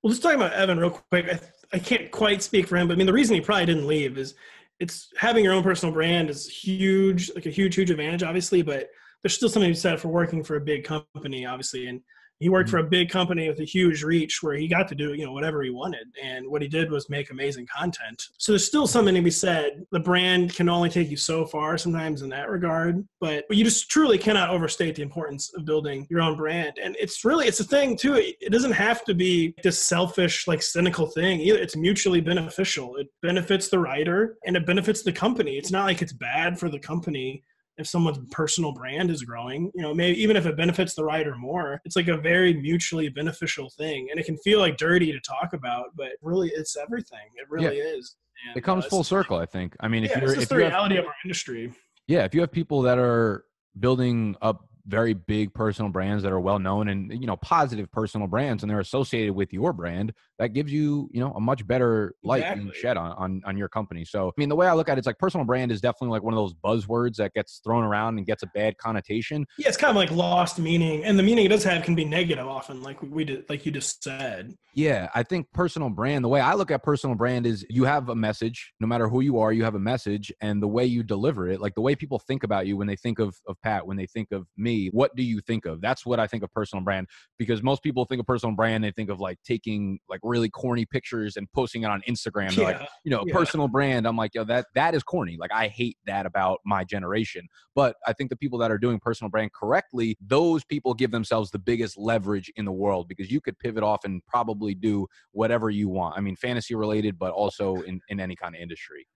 Well, 0.02 0.12
just 0.12 0.22
talking 0.22 0.40
about 0.40 0.54
Evan 0.54 0.80
real 0.80 0.92
quick. 0.92 1.28
I, 1.30 1.40
I 1.76 1.80
can't 1.80 2.12
quite 2.12 2.44
speak 2.44 2.68
for 2.68 2.78
him, 2.78 2.88
but 2.88 2.94
I 2.94 2.98
mean, 2.98 3.08
the 3.08 3.14
reason 3.14 3.36
he 3.36 3.42
probably 3.42 3.66
didn't 3.66 3.88
leave 3.88 4.18
is 4.18 4.36
it's 4.80 5.10
having 5.18 5.44
your 5.44 5.54
own 5.54 5.64
personal 5.64 5.94
brand 5.94 6.30
is 6.30 6.48
huge, 6.48 7.32
like 7.34 7.46
a 7.46 7.50
huge, 7.50 7.76
huge 7.76 7.90
advantage, 7.90 8.24
obviously. 8.24 8.62
But 8.62 8.90
there's 9.22 9.36
still 9.36 9.50
something 9.50 9.70
to 9.70 9.74
be 9.74 9.80
said 9.80 10.00
for 10.00 10.10
working 10.10 10.44
for 10.44 10.56
a 10.56 10.62
big 10.62 10.84
company, 10.84 11.46
obviously. 11.46 11.88
And 11.88 12.02
he 12.40 12.50
worked 12.50 12.70
mm-hmm. 12.70 12.78
for 12.78 12.86
a 12.86 12.90
big 12.90 13.10
company 13.10 13.48
with 13.50 13.60
a 13.60 13.66
huge 13.66 14.04
reach 14.04 14.42
where 14.42 14.56
he 14.56 14.68
got 14.68 14.88
to 14.90 14.96
do 14.96 15.14
you 15.14 15.26
know 15.26 15.34
whatever 15.34 15.64
he 15.64 15.70
wanted. 15.70 16.08
And 16.22 16.48
what 16.48 16.62
he 16.62 16.68
did 16.68 16.92
was 16.92 17.10
make 17.10 17.32
amazing 17.32 17.68
content. 17.68 18.22
So 18.38 18.52
there's 18.52 18.66
still 18.66 18.88
something 18.88 19.16
to 19.16 19.22
be 19.22 19.32
said. 19.32 19.86
The 19.92 20.00
brand 20.00 20.54
can 20.56 20.70
only 20.70 20.90
take 20.90 21.10
you 21.10 21.18
so 21.18 21.46
far 21.46 21.78
sometimes 21.78 22.22
in 22.22 22.30
that 22.30 22.50
regard 22.50 23.06
but 23.20 23.46
you 23.50 23.64
just 23.64 23.90
truly 23.90 24.18
cannot 24.18 24.50
overstate 24.50 24.96
the 24.96 25.02
importance 25.02 25.52
of 25.56 25.66
building 25.66 26.06
your 26.10 26.22
own 26.22 26.36
brand. 26.36 26.78
And 26.82 26.96
it's 27.00 27.26
really 27.26 27.48
it's 27.48 27.60
a 27.60 27.64
thing 27.64 27.98
too. 27.98 28.16
It 28.16 28.52
doesn't 28.52 28.72
have 28.72 29.04
to 29.06 29.14
be 29.14 29.56
this 29.64 29.80
selfish 29.80 30.48
like 30.48 30.62
cynical 30.62 31.08
thing 31.08 31.40
either. 31.40 31.58
It's 31.58 31.76
mutually 31.76 32.22
beneficial. 32.22 32.96
It 32.98 33.08
benefits 33.22 33.70
the 33.70 33.80
writer 33.80 34.38
and 34.46 34.56
it 34.56 34.66
benefits 34.66 35.04
the 35.04 35.12
company. 35.12 35.58
It's 35.58 35.72
not 35.72 35.86
like 35.86 36.02
it's 36.02 36.14
bad 36.14 36.60
for 36.60 36.70
the 36.70 36.80
company 36.80 37.44
if 37.78 37.88
someone's 37.88 38.20
personal 38.32 38.72
brand 38.72 39.10
is 39.10 39.24
growing 39.24 39.72
you 39.76 39.82
know 39.82 39.94
maybe 39.94 40.22
even 40.22 40.36
if 40.36 40.46
it 40.46 40.58
benefits 40.58 40.94
the 40.96 41.04
writer 41.04 41.36
more 41.36 41.82
it's 41.86 41.96
like 41.96 42.08
a 42.08 42.18
very 42.18 42.54
mutually 42.54 43.10
beneficial 43.10 43.70
thing. 43.70 44.08
And 44.12 44.20
it 44.20 44.26
can 44.26 44.38
feel 44.38 44.60
like 44.60 44.78
dirty 44.78 45.12
to 45.12 45.20
talk 45.20 45.54
about 45.54 45.96
but 45.96 46.14
really 46.22 46.50
it's 46.50 46.76
everything. 46.78 47.28
It 47.36 47.50
really 47.50 47.78
yeah. 47.78 47.96
is. 47.98 48.16
And, 48.48 48.58
it 48.58 48.62
comes 48.62 48.86
uh, 48.86 48.90
full 48.90 49.04
circle 49.04 49.38
i 49.38 49.46
think. 49.46 49.76
I 49.80 49.88
mean 49.88 50.04
yeah, 50.04 50.12
if 50.12 50.22
you're 50.22 50.34
it's 50.34 50.44
if 50.44 50.50
the 50.50 50.58
reality 50.58 50.96
have, 50.96 51.06
of 51.06 51.10
our 51.10 51.16
industry. 51.24 51.74
Yeah 52.08 52.24
if 52.24 52.34
you 52.36 52.42
have 52.42 52.52
people 52.52 52.82
that 52.84 52.98
are 52.98 53.46
building 53.80 54.36
up 54.42 54.68
very 54.88 55.14
big 55.14 55.54
personal 55.54 55.92
brands 55.92 56.24
that 56.24 56.32
are 56.32 56.40
well 56.40 56.60
known 56.60 56.88
and 56.88 57.12
you 57.12 57.28
know 57.28 57.36
positive 57.38 57.92
personal 57.92 58.26
brands 58.26 58.64
and 58.64 58.70
they're 58.70 58.80
associated 58.80 59.34
with 59.34 59.52
your 59.52 59.74
brand 59.74 60.14
that 60.40 60.50
gives 60.50 60.72
you 60.72 61.10
you 61.12 61.20
know 61.20 61.32
a 61.34 61.40
much 61.40 61.68
better 61.68 62.14
light 62.24 62.40
exactly. 62.40 62.64
and 62.64 62.76
shed 62.76 62.98
on, 62.98 63.12
on 63.14 63.42
on 63.46 63.58
your 63.58 63.68
company. 63.68 64.06
So 64.06 64.30
i 64.30 64.32
mean 64.38 64.50
the 64.50 64.56
way 64.56 64.68
i 64.68 64.74
look 64.74 64.90
at 64.90 64.98
it, 64.98 65.00
it's 65.00 65.08
like 65.08 65.20
personal 65.20 65.46
brand 65.46 65.72
is 65.72 65.82
definitely 65.82 66.10
like 66.10 66.24
one 66.24 66.34
of 66.34 66.38
those 66.38 66.54
buzzwords 66.54 67.16
that 67.18 67.34
gets 67.34 67.60
thrown 67.64 67.84
around 67.84 68.18
and 68.18 68.26
gets 68.26 68.44
a 68.44 68.48
bad 68.48 68.78
connotation. 68.78 69.46
Yeah 69.58 69.68
it's 69.68 69.78
kind 69.78 69.92
of 69.92 69.98
like 69.98 70.12
lost 70.12 70.60
meaning 70.60 71.04
and 71.04 71.20
the 71.20 71.24
meaning 71.24 71.46
it 71.46 71.50
does 71.50 71.64
have 71.64 71.84
can 71.84 71.96
be 71.96 72.06
negative 72.06 72.48
often 72.48 72.82
like 72.82 73.02
we 73.02 73.26
did 73.26 73.50
like 73.50 73.66
you 73.66 73.72
just 73.72 74.04
said. 74.04 74.56
Yeah 74.74 75.10
i 75.14 75.24
think 75.24 75.52
personal 75.54 75.90
brand 75.90 76.24
the 76.24 76.30
way 76.30 76.40
i 76.40 76.54
look 76.54 76.72
at 76.72 76.84
personal 76.84 77.16
brand 77.16 77.46
is 77.46 77.66
you 77.70 77.84
have 77.84 78.10
a 78.10 78.16
message 78.16 78.74
no 78.80 78.88
matter 78.88 79.10
who 79.10 79.22
you 79.22 79.40
are 79.40 79.52
you 79.52 79.64
have 79.64 79.76
a 79.76 79.80
message 79.80 80.32
and 80.42 80.62
the 80.62 80.68
way 80.68 80.86
you 80.86 81.04
deliver 81.04 81.50
it 81.50 81.60
like 81.60 81.76
the 81.76 81.82
way 81.82 81.96
people 81.96 82.20
think 82.20 82.44
about 82.44 82.68
you 82.68 82.78
when 82.78 82.88
they 82.88 82.96
think 82.96 83.20
of 83.20 83.36
of 83.48 83.60
pat 83.62 83.86
when 83.86 83.98
they 83.98 84.06
think 84.06 84.32
of 84.32 84.46
me 84.56 84.77
what 84.86 85.16
do 85.16 85.24
you 85.24 85.40
think 85.42 85.66
of 85.66 85.82
that's 85.82 86.06
what 86.06 86.20
i 86.20 86.28
think 86.28 86.44
of 86.44 86.52
personal 86.52 86.84
brand 86.84 87.08
because 87.38 87.62
most 87.62 87.84
people 87.84 88.06
think 88.06 88.20
of 88.20 88.26
personal 88.26 88.56
brand 88.56 88.84
they 88.84 88.92
think 88.92 89.10
of 89.10 89.20
like 89.20 89.38
taking 89.46 90.00
like 90.10 90.20
really 90.24 90.50
corny 90.50 90.86
pictures 90.86 91.38
and 91.38 91.52
posting 91.54 91.84
it 91.84 91.88
on 91.88 92.02
Instagram. 92.08 92.56
Yeah. 92.56 92.64
Like, 92.64 92.90
you 93.04 93.12
know, 93.12 93.24
yeah. 93.26 93.34
personal 93.34 93.68
brand. 93.68 94.08
I'm 94.08 94.16
like, 94.16 94.34
yo, 94.34 94.44
that 94.46 94.66
that 94.76 94.96
is 94.96 95.04
corny. 95.04 95.38
Like, 95.40 95.52
I 95.54 95.68
hate 95.68 95.98
that 96.06 96.26
about 96.26 96.60
my 96.66 96.84
generation. 96.84 97.48
But 97.76 97.96
I 98.06 98.14
think 98.14 98.30
the 98.30 98.36
people 98.36 98.60
that 98.60 98.72
are 98.72 98.78
doing 98.78 99.00
personal 99.00 99.30
brand 99.30 99.54
correctly, 99.54 100.18
those 100.22 100.64
people 100.64 100.94
give 100.94 101.12
themselves 101.12 101.52
the 101.52 101.60
biggest 101.60 101.98
leverage 101.98 102.52
in 102.56 102.66
the 102.66 102.72
world 102.72 103.08
because 103.08 103.32
you 103.32 103.42
could 103.42 103.58
pivot 103.60 103.84
off 103.84 104.04
and 104.06 104.22
probably 104.28 104.74
do 104.74 105.08
whatever 105.32 105.70
you 105.70 105.90
want. 105.90 106.18
I 106.18 106.22
mean, 106.22 106.36
fantasy 106.36 106.76
related, 106.76 107.18
but 107.20 107.32
also 107.32 107.76
in, 107.82 108.02
in 108.10 108.20
any 108.20 108.36
kind 108.36 108.56
of 108.56 108.62
industry. 108.62 109.08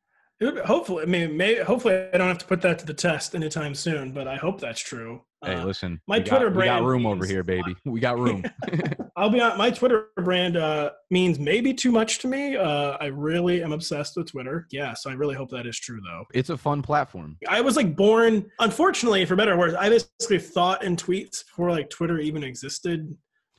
Hopefully, 0.65 1.03
I 1.03 1.05
mean, 1.05 1.37
may, 1.37 1.55
hopefully, 1.55 2.07
I 2.13 2.17
don't 2.17 2.27
have 2.27 2.39
to 2.39 2.45
put 2.45 2.61
that 2.61 2.79
to 2.79 2.85
the 2.85 2.95
test 2.95 3.35
anytime 3.35 3.75
soon. 3.75 4.11
But 4.11 4.27
I 4.27 4.37
hope 4.37 4.59
that's 4.59 4.79
true. 4.79 5.21
Hey, 5.45 5.55
uh, 5.55 5.65
listen, 5.65 6.01
my 6.07 6.19
Twitter 6.19 6.45
got, 6.45 6.53
brand. 6.53 6.75
We 6.75 6.81
got 6.81 6.87
room 6.87 7.05
over 7.05 7.25
here, 7.25 7.43
baby. 7.43 7.75
We 7.85 7.99
got 7.99 8.17
room. 8.17 8.43
I'll 9.15 9.29
be 9.29 9.39
on. 9.39 9.57
My 9.57 9.69
Twitter 9.69 10.07
brand 10.17 10.57
uh, 10.57 10.91
means 11.11 11.37
maybe 11.37 11.73
too 11.73 11.91
much 11.91 12.19
to 12.19 12.27
me. 12.27 12.55
Uh, 12.55 12.97
I 12.99 13.05
really 13.07 13.63
am 13.63 13.71
obsessed 13.71 14.17
with 14.17 14.31
Twitter. 14.31 14.67
Yeah, 14.71 14.93
so 14.95 15.11
I 15.11 15.13
really 15.13 15.35
hope 15.35 15.49
that 15.51 15.67
is 15.67 15.79
true, 15.79 16.01
though. 16.03 16.25
It's 16.33 16.49
a 16.49 16.57
fun 16.57 16.81
platform. 16.81 17.37
I 17.47 17.61
was 17.61 17.75
like 17.75 17.95
born, 17.95 18.49
unfortunately, 18.59 19.25
for 19.25 19.35
better 19.35 19.53
or 19.53 19.57
worse. 19.57 19.75
I 19.75 19.89
basically 19.89 20.39
thought 20.39 20.83
in 20.83 20.95
tweets 20.95 21.45
before 21.45 21.69
like 21.69 21.89
Twitter 21.91 22.19
even 22.19 22.43
existed. 22.43 23.15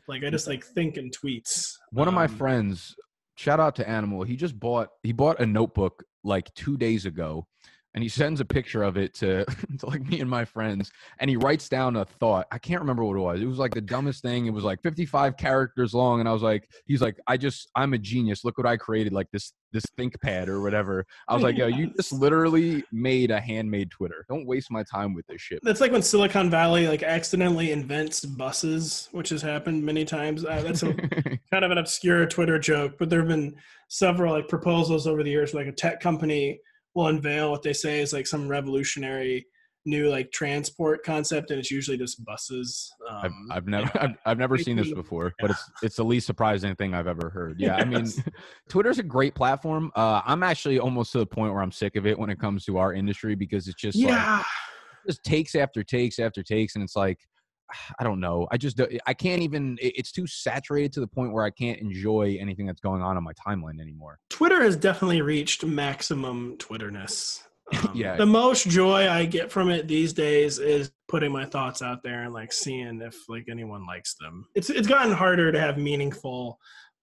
Like 0.09 0.24
I 0.24 0.30
just 0.30 0.49
like 0.49 0.64
think 0.64 0.97
in 0.97 1.11
tweets. 1.11 1.74
One 1.91 2.09
um, 2.09 2.14
of 2.14 2.16
my 2.16 2.24
um, 2.24 2.37
friends 2.37 2.97
shout 3.37 3.61
out 3.61 3.76
to 3.76 3.89
Animal. 3.89 4.24
He 4.24 4.37
just 4.37 4.59
bought 4.59 4.89
he 5.03 5.12
bought 5.12 5.41
a 5.41 5.47
notebook 5.47 6.05
like 6.25 6.53
two 6.55 6.77
days 6.77 7.07
ago 7.07 7.47
and 7.95 8.03
he 8.03 8.09
sends 8.09 8.40
a 8.40 8.45
picture 8.45 8.82
of 8.82 8.97
it 8.97 9.14
to, 9.14 9.45
to 9.78 9.86
like 9.86 10.03
me 10.03 10.20
and 10.20 10.30
my 10.30 10.45
friends 10.45 10.90
and 11.18 11.28
he 11.28 11.36
writes 11.36 11.68
down 11.68 11.97
a 11.97 12.05
thought. 12.05 12.47
I 12.51 12.59
can't 12.59 12.80
remember 12.80 13.05
what 13.05 13.16
it 13.16 13.20
was. 13.20 13.40
It 13.40 13.47
was 13.47 13.59
like 13.59 13.74
the 13.74 13.80
dumbest 13.80 14.22
thing. 14.22 14.47
It 14.47 14.53
was 14.53 14.64
like 14.64 14.82
55 14.82 15.36
characters 15.36 15.95
long 15.95 16.20
and 16.20 16.28
i 16.28 16.32
was 16.32 16.43
like 16.43 16.68
he's 16.86 17.03
like 17.03 17.18
i 17.26 17.36
just 17.36 17.70
i'm 17.76 17.95
a 17.95 17.99
genius. 17.99 18.45
Look 18.45 18.59
what 18.59 18.66
i 18.66 18.76
created 18.76 19.12
like 19.12 19.30
this 19.32 19.53
this 19.72 19.84
ThinkPad 19.99 20.49
or 20.49 20.61
whatever. 20.61 21.07
I 21.28 21.34
was 21.34 21.43
like 21.43 21.57
yo 21.57 21.66
you 21.66 21.93
just 21.97 22.12
literally 22.12 22.84
made 22.93 23.30
a 23.30 23.40
handmade 23.40 23.90
twitter. 23.90 24.24
Don't 24.28 24.47
waste 24.47 24.70
my 24.70 24.82
time 24.82 25.14
with 25.14 25.26
this 25.26 25.40
shit. 25.40 25.61
That's 25.62 25.80
like 25.80 25.93
when 25.93 26.03
silicon 26.03 26.51
valley 26.51 26.88
like 26.88 27.03
accidentally 27.03 27.72
invents 27.72 28.24
buses 28.24 29.09
which 29.12 29.28
has 29.30 29.43
happened 29.43 29.84
many 29.84 30.05
times. 30.05 30.45
Uh, 30.45 30.62
that's 30.62 30.82
a 30.82 30.95
kind 31.51 31.64
of 31.64 31.70
an 31.70 31.78
obscure 31.78 32.26
twitter 32.26 32.59
joke 32.59 32.95
but 32.99 33.11
there 33.11 33.20
have 33.20 33.28
been 33.28 33.55
several 33.88 34.32
like 34.32 34.49
proposals 34.49 35.07
over 35.07 35.22
the 35.22 35.30
years 35.30 35.53
like 35.53 35.66
a 35.66 35.72
tech 35.72 36.01
company 36.01 36.59
will 36.95 37.09
unveil 37.09 37.51
what 37.51 37.62
they 37.62 37.72
say 37.72 38.01
is 38.01 38.12
like 38.12 38.26
some 38.26 38.49
revolutionary 38.49 39.47
new 39.84 40.09
like 40.09 40.30
transport 40.30 41.03
concept 41.03 41.51
and 41.51 41.59
it's 41.59 41.70
usually 41.70 41.97
just 41.97 42.24
buses 42.24 42.93
um, 43.11 43.49
I've, 43.51 43.57
I've 43.57 43.66
never 43.66 43.90
yeah. 43.95 44.03
I've, 44.03 44.11
I've, 44.24 44.38
never 44.38 44.57
seen 44.57 44.76
this 44.76 44.93
before 44.93 45.32
but 45.40 45.51
it's 45.51 45.70
it's 45.82 45.97
the 45.97 46.05
least 46.05 46.24
surprising 46.26 46.76
thing 46.76 46.95
i've 46.95 47.09
ever 47.09 47.30
heard 47.30 47.59
yeah 47.59 47.78
yes. 47.78 47.80
i 47.80 47.84
mean 47.84 48.32
twitter's 48.68 49.01
a 49.01 49.03
great 49.03 49.34
platform 49.34 49.90
uh, 49.97 50.22
i'm 50.24 50.45
actually 50.45 50.78
almost 50.78 51.11
to 51.12 51.18
the 51.18 51.26
point 51.26 51.53
where 51.53 51.62
i'm 51.62 51.72
sick 51.72 51.97
of 51.97 52.07
it 52.07 52.16
when 52.16 52.30
it 52.30 52.38
comes 52.38 52.64
to 52.66 52.78
our 52.78 52.93
industry 52.93 53.34
because 53.34 53.66
it's 53.66 53.80
just 53.80 53.99
yeah 53.99 54.36
like, 54.36 54.47
just 55.09 55.24
takes 55.24 55.57
after 55.57 55.82
takes 55.82 56.20
after 56.20 56.45
takes 56.45 56.76
and 56.76 56.84
it's 56.84 56.95
like 56.95 57.18
I 57.99 58.05
don't 58.05 58.21
know. 58.21 58.47
I 58.51 58.57
just 58.57 58.81
I 59.07 59.15
can't 59.15 59.43
even. 59.43 59.79
It's 59.81 60.13
too 60.13 60.27
saturated 60.27 60.93
to 60.95 61.01
the 61.01 61.07
point 61.07 61.33
where 61.33 61.45
I 61.45 61.51
can't 61.51 61.81
enjoy 61.81 62.37
anything 62.41 62.67
that's 62.67 62.81
going 62.81 63.03
on 63.03 63.17
on 63.17 63.25
my 63.25 63.33
timeline 63.33 63.81
anymore. 63.81 64.19
Twitter 64.31 64.63
has 64.63 64.77
definitely 64.77 65.23
reached 65.23 65.65
maximum 65.65 66.57
Twitterness. 66.59 67.45
Um, 67.73 67.93
yeah. 67.95 68.17
The 68.17 68.27
most 68.27 68.69
joy 68.69 69.09
I 69.09 69.25
get 69.25 69.51
from 69.51 69.71
it 69.71 69.89
these 69.89 70.13
days 70.13 70.59
is 70.59 70.91
putting 71.09 71.33
my 71.33 71.47
thoughts 71.47 71.81
out 71.81 72.03
there 72.03 72.25
and 72.25 72.35
like 72.35 72.53
seeing 72.53 73.01
if 73.01 73.17
like 73.31 73.47
anyone 73.49 73.87
likes 73.87 74.15
them. 74.21 74.47
It's 74.55 74.69
it's 74.69 74.87
gotten 74.87 75.13
harder 75.13 75.51
to 75.53 75.59
have 75.59 75.79
meaningful 75.79 76.59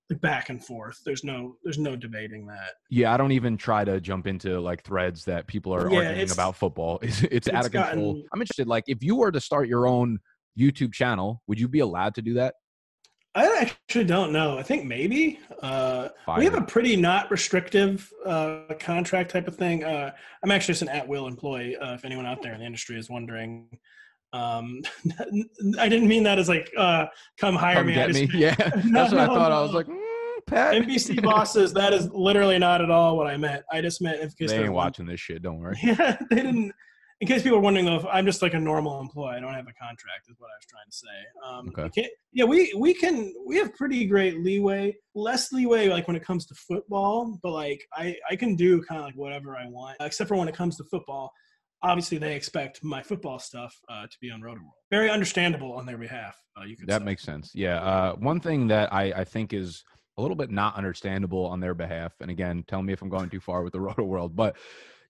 like 0.10 0.22
back 0.22 0.49
and 0.49 0.64
forth. 0.64 0.99
There's 1.05 1.24
no 1.24 1.55
there's 1.64 1.78
no 1.78 1.95
debating 1.95 2.45
that. 2.47 2.74
Yeah, 2.89 3.14
I 3.14 3.18
don't 3.18 3.32
even 3.32 3.57
try 3.57 3.84
to 3.86 4.01
jump 4.01 4.28
into 4.28 4.60
like 4.60 4.84
threads 4.84 5.26
that 5.26 5.47
people 5.47 5.74
are 5.74 5.89
yeah, 5.89 6.10
arguing 6.10 6.32
about 6.32 6.55
football. 6.55 6.99
It's, 7.10 7.24
it's, 7.24 7.47
it's 7.47 7.49
out 7.49 7.66
of 7.66 7.72
control. 7.72 8.14
Gotten, 8.14 8.28
I'm 8.34 8.41
interested. 8.41 8.68
Like 8.68 8.84
if 8.88 9.03
you 9.03 9.16
were 9.16 9.32
to 9.32 9.39
start 9.39 9.68
your 9.68 9.88
own 9.88 10.20
YouTube 10.57 10.93
channel, 10.93 11.41
would 11.47 11.59
you 11.59 11.67
be 11.67 11.79
allowed 11.79 12.15
to 12.15 12.21
do 12.21 12.35
that? 12.35 12.55
I 13.35 13.57
actually 13.61 14.05
don't 14.05 14.33
know. 14.33 14.57
I 14.57 14.63
think 14.63 14.85
maybe 14.85 15.39
uh, 15.61 16.09
we 16.37 16.45
have 16.45 16.55
a 16.55 16.61
pretty 16.61 16.95
not 16.95 17.29
restrictive 17.29 18.11
uh, 18.25 18.61
contract 18.79 19.29
type 19.29 19.47
of 19.47 19.55
thing. 19.55 19.83
Uh, 19.83 20.11
I'm 20.43 20.51
actually 20.51 20.73
just 20.73 20.81
an 20.81 20.89
at-will 20.89 21.27
employee. 21.27 21.77
Uh, 21.77 21.93
if 21.93 22.05
anyone 22.05 22.25
out 22.25 22.41
there 22.41 22.53
in 22.53 22.59
the 22.59 22.65
industry 22.65 22.97
is 22.97 23.07
wondering, 23.09 23.69
um, 24.33 24.81
I 25.79 25.87
didn't 25.89 26.07
mean 26.07 26.23
that 26.23 26.39
as 26.39 26.49
like 26.49 26.71
uh, 26.75 27.05
come 27.39 27.55
hire 27.55 27.75
come 27.75 27.87
me. 27.87 27.93
Get 27.93 28.07
just, 28.11 28.19
me. 28.19 28.29
Yeah, 28.39 28.55
that's 28.55 28.85
no, 28.85 29.01
what 29.03 29.13
I 29.13 29.25
thought. 29.27 29.49
No. 29.49 29.59
I 29.59 29.61
was 29.61 29.73
like, 29.73 29.87
mm, 29.87 30.45
Pat. 30.47 30.73
NBC 30.73 31.21
bosses. 31.23 31.71
That 31.73 31.93
is 31.93 32.09
literally 32.11 32.57
not 32.57 32.81
at 32.81 32.89
all 32.89 33.15
what 33.15 33.27
I 33.27 33.37
meant. 33.37 33.63
I 33.71 33.81
just 33.81 34.01
meant 34.01 34.21
if 34.21 34.35
they 34.35 34.63
ain't 34.63 34.73
watching 34.73 35.05
this 35.05 35.19
shit. 35.19 35.43
Don't 35.43 35.59
worry. 35.59 35.77
Yeah, 35.83 36.17
they 36.29 36.37
didn't 36.37 36.73
in 37.22 37.28
case 37.28 37.43
people 37.43 37.57
are 37.57 37.61
wondering 37.61 37.86
though, 37.86 37.97
if 37.97 38.05
I'm 38.05 38.26
just 38.26 38.41
like 38.41 38.53
a 38.53 38.59
normal 38.59 38.99
employee, 39.01 39.36
I 39.36 39.39
don't 39.41 39.53
have 39.53 39.67
a 39.67 39.74
contract, 39.74 40.28
is 40.30 40.36
what 40.39 40.47
I 40.47 40.57
was 40.57 40.65
trying 40.70 40.89
to 40.89 40.97
say. 40.97 41.80
Um, 41.82 41.86
okay. 41.88 42.09
yeah, 42.32 42.45
we 42.45 42.74
we 42.78 42.93
can 42.93 43.34
we 43.45 43.57
have 43.57 43.76
pretty 43.76 44.05
great 44.05 44.39
leeway, 44.39 44.95
less 45.15 45.51
leeway 45.51 45.89
like 45.89 46.07
when 46.07 46.15
it 46.15 46.24
comes 46.24 46.45
to 46.47 46.55
football, 46.55 47.38
but 47.43 47.51
like 47.51 47.86
I 47.93 48.15
I 48.30 48.36
can 48.36 48.55
do 48.55 48.82
kind 48.84 48.99
of 48.99 49.05
like 49.05 49.15
whatever 49.15 49.57
I 49.57 49.67
want, 49.67 49.97
except 49.99 50.28
for 50.30 50.38
when 50.38 50.47
it 50.47 50.55
comes 50.55 50.78
to 50.78 50.84
football. 50.86 51.32
obviously 51.82 52.17
they 52.17 52.36
expect 52.36 52.84
my 52.84 53.01
football 53.01 53.39
stuff 53.39 53.74
uh, 53.89 54.03
to 54.03 54.17
be 54.22 54.30
on 54.32 54.41
Rotoworld. 54.41 54.76
Very 54.91 55.09
understandable 55.09 55.72
on 55.74 55.86
their 55.86 55.97
behalf. 55.97 56.36
Uh, 56.57 56.65
you 56.65 56.76
could 56.76 56.88
That 56.89 56.99
say. 57.01 57.05
makes 57.05 57.24
sense. 57.24 57.51
Yeah. 57.55 57.82
Uh, 57.82 58.15
one 58.15 58.39
thing 58.41 58.67
that 58.67 58.91
I, 58.93 59.03
I 59.22 59.24
think 59.24 59.53
is 59.53 59.84
a 60.17 60.22
little 60.22 60.36
bit 60.36 60.51
not 60.51 60.76
understandable 60.76 61.45
on 61.45 61.61
their 61.61 61.74
behalf, 61.74 62.13
and 62.20 62.30
again, 62.30 62.65
tell 62.67 62.82
me 62.82 62.91
if 62.91 63.01
I'm 63.01 63.07
going 63.09 63.30
too 63.30 63.39
far 63.39 63.63
with 63.63 63.72
the 63.72 63.80
Rotoworld, 63.88 64.36
but 64.36 64.57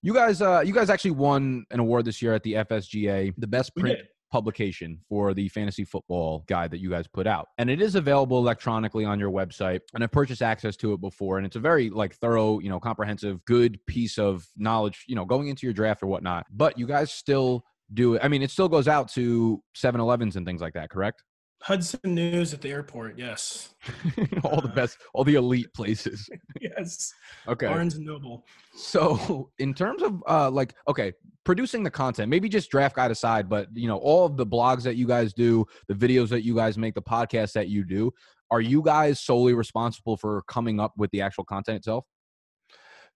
you 0.02 0.14
guys, 0.14 0.40
uh, 0.40 0.62
you 0.64 0.72
guys 0.72 0.90
actually 0.90 1.12
won 1.12 1.64
an 1.70 1.80
award 1.80 2.04
this 2.04 2.22
year 2.22 2.34
at 2.34 2.42
the 2.42 2.54
FSGA, 2.54 3.34
the 3.36 3.46
best 3.46 3.74
print 3.76 4.00
publication 4.30 5.00
for 5.08 5.34
the 5.34 5.48
fantasy 5.48 5.84
football 5.84 6.44
guide 6.46 6.70
that 6.70 6.78
you 6.78 6.88
guys 6.88 7.06
put 7.06 7.26
out. 7.26 7.48
And 7.58 7.68
it 7.68 7.82
is 7.82 7.96
available 7.96 8.38
electronically 8.38 9.04
on 9.04 9.18
your 9.18 9.30
website 9.30 9.80
and 9.94 10.04
i 10.04 10.06
purchased 10.06 10.42
access 10.42 10.76
to 10.76 10.92
it 10.92 11.00
before 11.00 11.38
and 11.38 11.46
it's 11.46 11.56
a 11.56 11.60
very 11.60 11.90
like 11.90 12.14
thorough 12.14 12.60
you 12.60 12.68
know 12.68 12.78
comprehensive 12.78 13.44
good 13.44 13.84
piece 13.86 14.18
of 14.18 14.46
knowledge 14.56 15.04
you 15.08 15.16
know 15.16 15.24
going 15.24 15.48
into 15.48 15.66
your 15.66 15.74
draft 15.74 16.02
or 16.02 16.06
whatnot. 16.06 16.46
But 16.50 16.78
you 16.78 16.86
guys 16.86 17.10
still 17.12 17.64
do 17.92 18.14
it. 18.14 18.20
I 18.24 18.28
mean 18.28 18.42
it 18.42 18.50
still 18.50 18.68
goes 18.68 18.88
out 18.88 19.08
to 19.12 19.62
7-elevens 19.76 20.36
and 20.36 20.46
things 20.46 20.60
like 20.60 20.74
that 20.74 20.90
correct 20.90 21.22
Hudson 21.62 22.00
News 22.04 22.54
at 22.54 22.60
the 22.62 22.70
airport. 22.70 23.18
Yes. 23.18 23.74
all 24.44 24.60
the 24.60 24.68
Uh, 24.68 24.74
best 24.74 24.98
all 25.14 25.24
the 25.24 25.34
elite 25.34 25.72
places 25.74 26.28
yes. 26.60 27.12
okay 27.48 27.66
Barnes 27.66 27.96
and 27.96 28.06
Noble. 28.06 28.44
So, 28.74 29.50
in 29.58 29.74
terms 29.74 30.02
of 30.02 30.22
uh, 30.28 30.50
like, 30.50 30.74
okay, 30.88 31.12
producing 31.44 31.82
the 31.82 31.90
content, 31.90 32.30
maybe 32.30 32.48
just 32.48 32.70
draft 32.70 32.96
guide 32.96 33.10
aside, 33.10 33.48
but 33.48 33.68
you 33.74 33.88
know, 33.88 33.98
all 33.98 34.24
of 34.24 34.36
the 34.36 34.46
blogs 34.46 34.82
that 34.84 34.96
you 34.96 35.06
guys 35.06 35.32
do, 35.34 35.66
the 35.88 35.94
videos 35.94 36.28
that 36.30 36.44
you 36.44 36.54
guys 36.54 36.78
make, 36.78 36.94
the 36.94 37.02
podcasts 37.02 37.52
that 37.52 37.68
you 37.68 37.84
do, 37.84 38.10
are 38.50 38.60
you 38.60 38.82
guys 38.82 39.20
solely 39.20 39.52
responsible 39.54 40.16
for 40.16 40.42
coming 40.48 40.80
up 40.80 40.92
with 40.96 41.10
the 41.10 41.20
actual 41.20 41.44
content 41.44 41.76
itself? 41.76 42.04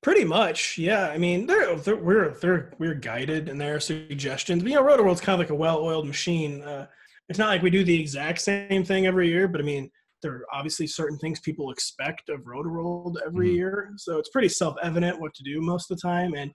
Pretty 0.02 0.24
much, 0.24 0.76
yeah. 0.76 1.08
I 1.08 1.16
mean, 1.18 1.46
they're, 1.46 1.76
they're 1.76 1.96
we're 1.96 2.34
they're 2.34 2.72
we're 2.78 2.94
guided 2.94 3.48
in 3.48 3.56
their 3.56 3.80
suggestions. 3.80 4.62
But, 4.62 4.70
you 4.70 4.76
know, 4.76 4.84
Rotoworld's 4.84 5.22
kind 5.22 5.34
of 5.34 5.40
like 5.40 5.50
a 5.50 5.54
well-oiled 5.54 6.06
machine. 6.06 6.60
Uh, 6.62 6.88
it's 7.28 7.38
not 7.38 7.48
like 7.48 7.62
we 7.62 7.70
do 7.70 7.84
the 7.84 8.00
exact 8.00 8.40
same 8.40 8.84
thing 8.84 9.06
every 9.06 9.28
year, 9.28 9.48
but 9.48 9.60
I 9.60 9.64
mean, 9.64 9.90
there 10.22 10.32
are 10.32 10.46
obviously 10.52 10.86
certain 10.86 11.18
things 11.18 11.40
people 11.40 11.70
expect 11.70 12.28
of 12.30 12.40
Rotoworld 12.42 13.16
every 13.26 13.48
Mhm. 13.50 13.54
year, 13.54 13.92
so 13.96 14.18
it's 14.18 14.30
pretty 14.30 14.48
self-evident 14.48 15.20
what 15.20 15.34
to 15.34 15.42
do 15.42 15.60
most 15.60 15.90
of 15.90 15.96
the 15.96 16.00
time. 16.02 16.34
And 16.34 16.52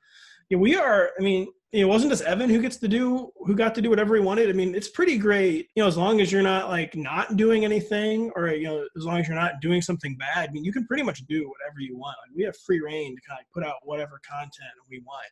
yeah, 0.49 0.57
we 0.57 0.75
are. 0.75 1.11
I 1.19 1.23
mean, 1.23 1.47
it 1.71 1.85
wasn't 1.85 2.11
just 2.11 2.23
Evan 2.23 2.49
who 2.49 2.59
gets 2.59 2.77
to 2.77 2.87
do 2.87 3.31
who 3.45 3.55
got 3.55 3.75
to 3.75 3.81
do 3.83 3.91
whatever 3.91 4.15
he 4.15 4.21
wanted. 4.21 4.49
I 4.49 4.53
mean, 4.53 4.73
it's 4.73 4.87
pretty 4.89 5.19
great. 5.19 5.69
You 5.75 5.83
know, 5.83 5.87
as 5.87 5.97
long 5.97 6.19
as 6.19 6.31
you're 6.31 6.41
not 6.41 6.69
like 6.69 6.95
not 6.95 7.37
doing 7.37 7.63
anything, 7.63 8.31
or 8.35 8.49
you 8.49 8.63
know, 8.63 8.87
as 8.97 9.03
long 9.05 9.19
as 9.19 9.27
you're 9.27 9.37
not 9.37 9.61
doing 9.61 9.83
something 9.83 10.17
bad, 10.17 10.49
I 10.49 10.51
mean, 10.51 10.63
you 10.63 10.73
can 10.73 10.87
pretty 10.87 11.03
much 11.03 11.19
do 11.27 11.47
whatever 11.47 11.79
you 11.79 11.95
want. 11.95 12.17
Like, 12.25 12.35
we 12.35 12.43
have 12.45 12.57
free 12.65 12.79
reign 12.81 13.15
to 13.15 13.21
kind 13.27 13.39
of 13.39 13.45
put 13.53 13.63
out 13.63 13.75
whatever 13.83 14.19
content 14.27 14.71
we 14.89 14.99
want, 15.05 15.27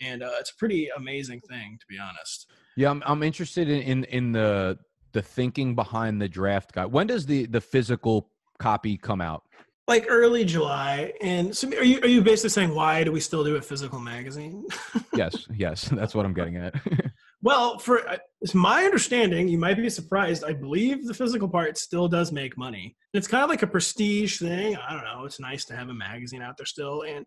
and 0.00 0.22
uh, 0.22 0.30
it's 0.38 0.50
a 0.52 0.56
pretty 0.56 0.88
amazing 0.96 1.40
thing, 1.48 1.76
to 1.80 1.86
be 1.88 1.98
honest. 1.98 2.48
Yeah, 2.76 2.90
I'm 2.90 3.02
I'm 3.06 3.22
interested 3.22 3.68
in 3.68 3.82
in, 3.82 4.04
in 4.04 4.32
the 4.32 4.78
the 5.12 5.22
thinking 5.22 5.74
behind 5.74 6.20
the 6.20 6.28
draft 6.28 6.72
guide. 6.72 6.86
When 6.86 7.06
does 7.06 7.26
the 7.26 7.46
the 7.46 7.60
physical 7.60 8.30
copy 8.58 8.96
come 8.96 9.20
out? 9.20 9.44
Like 9.88 10.06
early 10.08 10.44
July, 10.44 11.12
and 11.20 11.54
so 11.56 11.68
are 11.68 11.84
you 11.84 12.00
are 12.00 12.08
you 12.08 12.22
basically 12.22 12.50
saying 12.50 12.74
why 12.74 13.04
do 13.04 13.12
we 13.12 13.20
still 13.20 13.44
do 13.44 13.56
a 13.56 13.62
physical 13.62 13.98
magazine? 13.98 14.64
yes, 15.14 15.46
yes, 15.54 15.84
that's 15.92 16.14
what 16.14 16.24
I'm 16.24 16.34
getting 16.34 16.56
at. 16.56 16.74
Well, 17.44 17.78
for 17.78 18.08
uh, 18.08 18.18
it's 18.40 18.54
my 18.54 18.84
understanding, 18.84 19.48
you 19.48 19.58
might 19.58 19.76
be 19.76 19.90
surprised. 19.90 20.44
I 20.44 20.52
believe 20.52 21.04
the 21.04 21.12
physical 21.12 21.48
part 21.48 21.76
still 21.76 22.06
does 22.06 22.30
make 22.30 22.56
money. 22.56 22.96
It's 23.12 23.26
kind 23.26 23.42
of 23.42 23.50
like 23.50 23.62
a 23.62 23.66
prestige 23.66 24.38
thing. 24.38 24.76
I 24.76 24.92
don't 24.92 25.02
know. 25.02 25.24
It's 25.24 25.40
nice 25.40 25.64
to 25.66 25.74
have 25.74 25.88
a 25.88 25.94
magazine 25.94 26.40
out 26.40 26.56
there 26.56 26.66
still, 26.66 27.02
and 27.02 27.26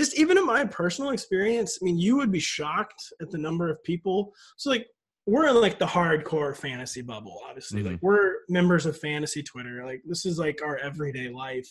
just 0.00 0.18
even 0.18 0.38
in 0.38 0.46
my 0.46 0.64
personal 0.64 1.10
experience, 1.10 1.78
I 1.80 1.84
mean, 1.84 1.98
you 1.98 2.16
would 2.16 2.32
be 2.32 2.40
shocked 2.40 3.02
at 3.20 3.30
the 3.30 3.38
number 3.38 3.70
of 3.70 3.82
people. 3.84 4.32
So 4.56 4.70
like. 4.70 4.86
We're 5.26 5.48
in 5.48 5.60
like 5.60 5.78
the 5.78 5.86
hardcore 5.86 6.56
fantasy 6.56 7.02
bubble, 7.02 7.38
obviously. 7.46 7.82
Like 7.84 8.00
we're 8.02 8.36
members 8.48 8.86
of 8.86 8.98
fantasy 8.98 9.42
Twitter. 9.44 9.84
Like 9.84 10.00
this 10.04 10.24
is 10.26 10.38
like 10.38 10.58
our 10.64 10.78
everyday 10.78 11.28
life. 11.28 11.68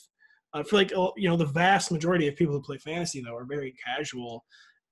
Uh, 0.53 0.63
for 0.63 0.75
like 0.77 0.91
you 0.91 1.27
know, 1.27 1.35
the 1.35 1.45
vast 1.45 1.91
majority 1.91 2.27
of 2.27 2.37
people 2.37 2.53
who 2.53 2.61
play 2.61 2.77
fantasy 2.77 3.21
though 3.21 3.35
are 3.35 3.45
very 3.45 3.73
casual 3.83 4.45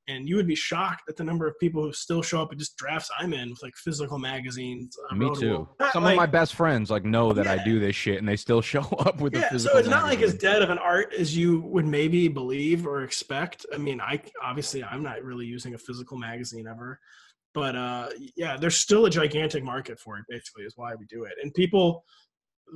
and 0.07 0.27
you 0.27 0.35
would 0.37 0.47
be 0.47 0.55
shocked 0.55 1.03
at 1.09 1.17
the 1.17 1.23
number 1.23 1.47
of 1.47 1.59
people 1.59 1.83
who 1.83 1.91
still 1.91 2.21
show 2.21 2.41
up 2.41 2.49
at 2.51 2.57
just 2.57 2.77
drafts 2.77 3.09
I'm 3.19 3.33
in 3.33 3.49
with 3.49 3.61
like 3.61 3.75
physical 3.75 4.17
magazines. 4.17 4.97
uh, 5.11 5.15
Me 5.15 5.29
too. 5.35 5.67
Some 5.91 6.03
like- 6.03 6.13
of 6.13 6.17
my 6.17 6.25
best 6.25 6.55
friends 6.55 6.89
like 6.89 7.03
know 7.03 7.33
that 7.33 7.47
I 7.47 7.63
do 7.63 7.79
this 7.79 7.95
shit, 7.95 8.17
and 8.19 8.27
they 8.27 8.37
still 8.37 8.61
show 8.73 8.81
up 8.99 9.19
with 9.19 9.33
the 9.33 9.39
yeah, 9.39 9.49
physical. 9.49 9.73
so 9.75 9.79
it's 9.79 9.89
not 9.89 10.03
like 10.03 10.21
as 10.21 10.33
dead 10.33 10.61
of 10.61 10.69
an 10.69 10.77
art 10.77 11.13
as 11.13 11.35
you 11.35 11.61
would 11.61 11.85
maybe 11.85 12.27
believe 12.27 12.87
or 12.87 13.03
expect. 13.03 13.65
I 13.73 13.77
mean, 13.77 13.99
I 13.99 14.21
obviously 14.43 14.83
I'm 14.83 15.03
not 15.03 15.23
really 15.23 15.45
using 15.45 15.73
a 15.73 15.77
physical 15.77 16.17
magazine 16.17 16.67
ever, 16.67 16.99
but 17.53 17.75
uh, 17.75 18.09
yeah, 18.35 18.55
there's 18.57 18.77
still 18.77 19.05
a 19.05 19.09
gigantic 19.09 19.63
market 19.63 19.99
for 19.99 20.17
it. 20.17 20.25
Basically, 20.29 20.63
is 20.63 20.73
why 20.77 20.95
we 20.95 21.05
do 21.05 21.25
it, 21.25 21.33
and 21.41 21.53
people 21.53 22.05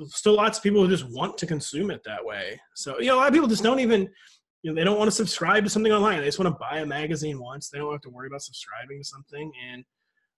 still 0.08 0.34
lots 0.36 0.58
of 0.58 0.64
people 0.64 0.82
who 0.82 0.90
just 0.90 1.10
want 1.10 1.38
to 1.38 1.46
consume 1.46 1.92
it 1.92 2.02
that 2.06 2.24
way. 2.24 2.60
So 2.76 3.00
you 3.00 3.08
know, 3.08 3.16
a 3.16 3.18
lot 3.18 3.28
of 3.28 3.34
people 3.34 3.48
just 3.48 3.64
don't 3.64 3.80
even. 3.80 4.10
You 4.64 4.72
know, 4.72 4.76
they 4.76 4.84
don't 4.84 4.98
want 4.98 5.08
to 5.08 5.16
subscribe 5.16 5.64
to 5.64 5.70
something 5.70 5.92
online. 5.92 6.20
They 6.20 6.26
just 6.26 6.40
want 6.40 6.54
to 6.54 6.60
buy 6.60 6.80
a 6.80 6.86
magazine 6.86 7.40
once. 7.40 7.70
They 7.70 7.80
don't 7.80 7.92
have 7.92 8.02
to 8.02 8.10
worry 8.10 8.28
about 8.28 8.42
subscribing 8.42 9.00
to 9.00 9.04
something. 9.04 9.52
And 9.72 9.84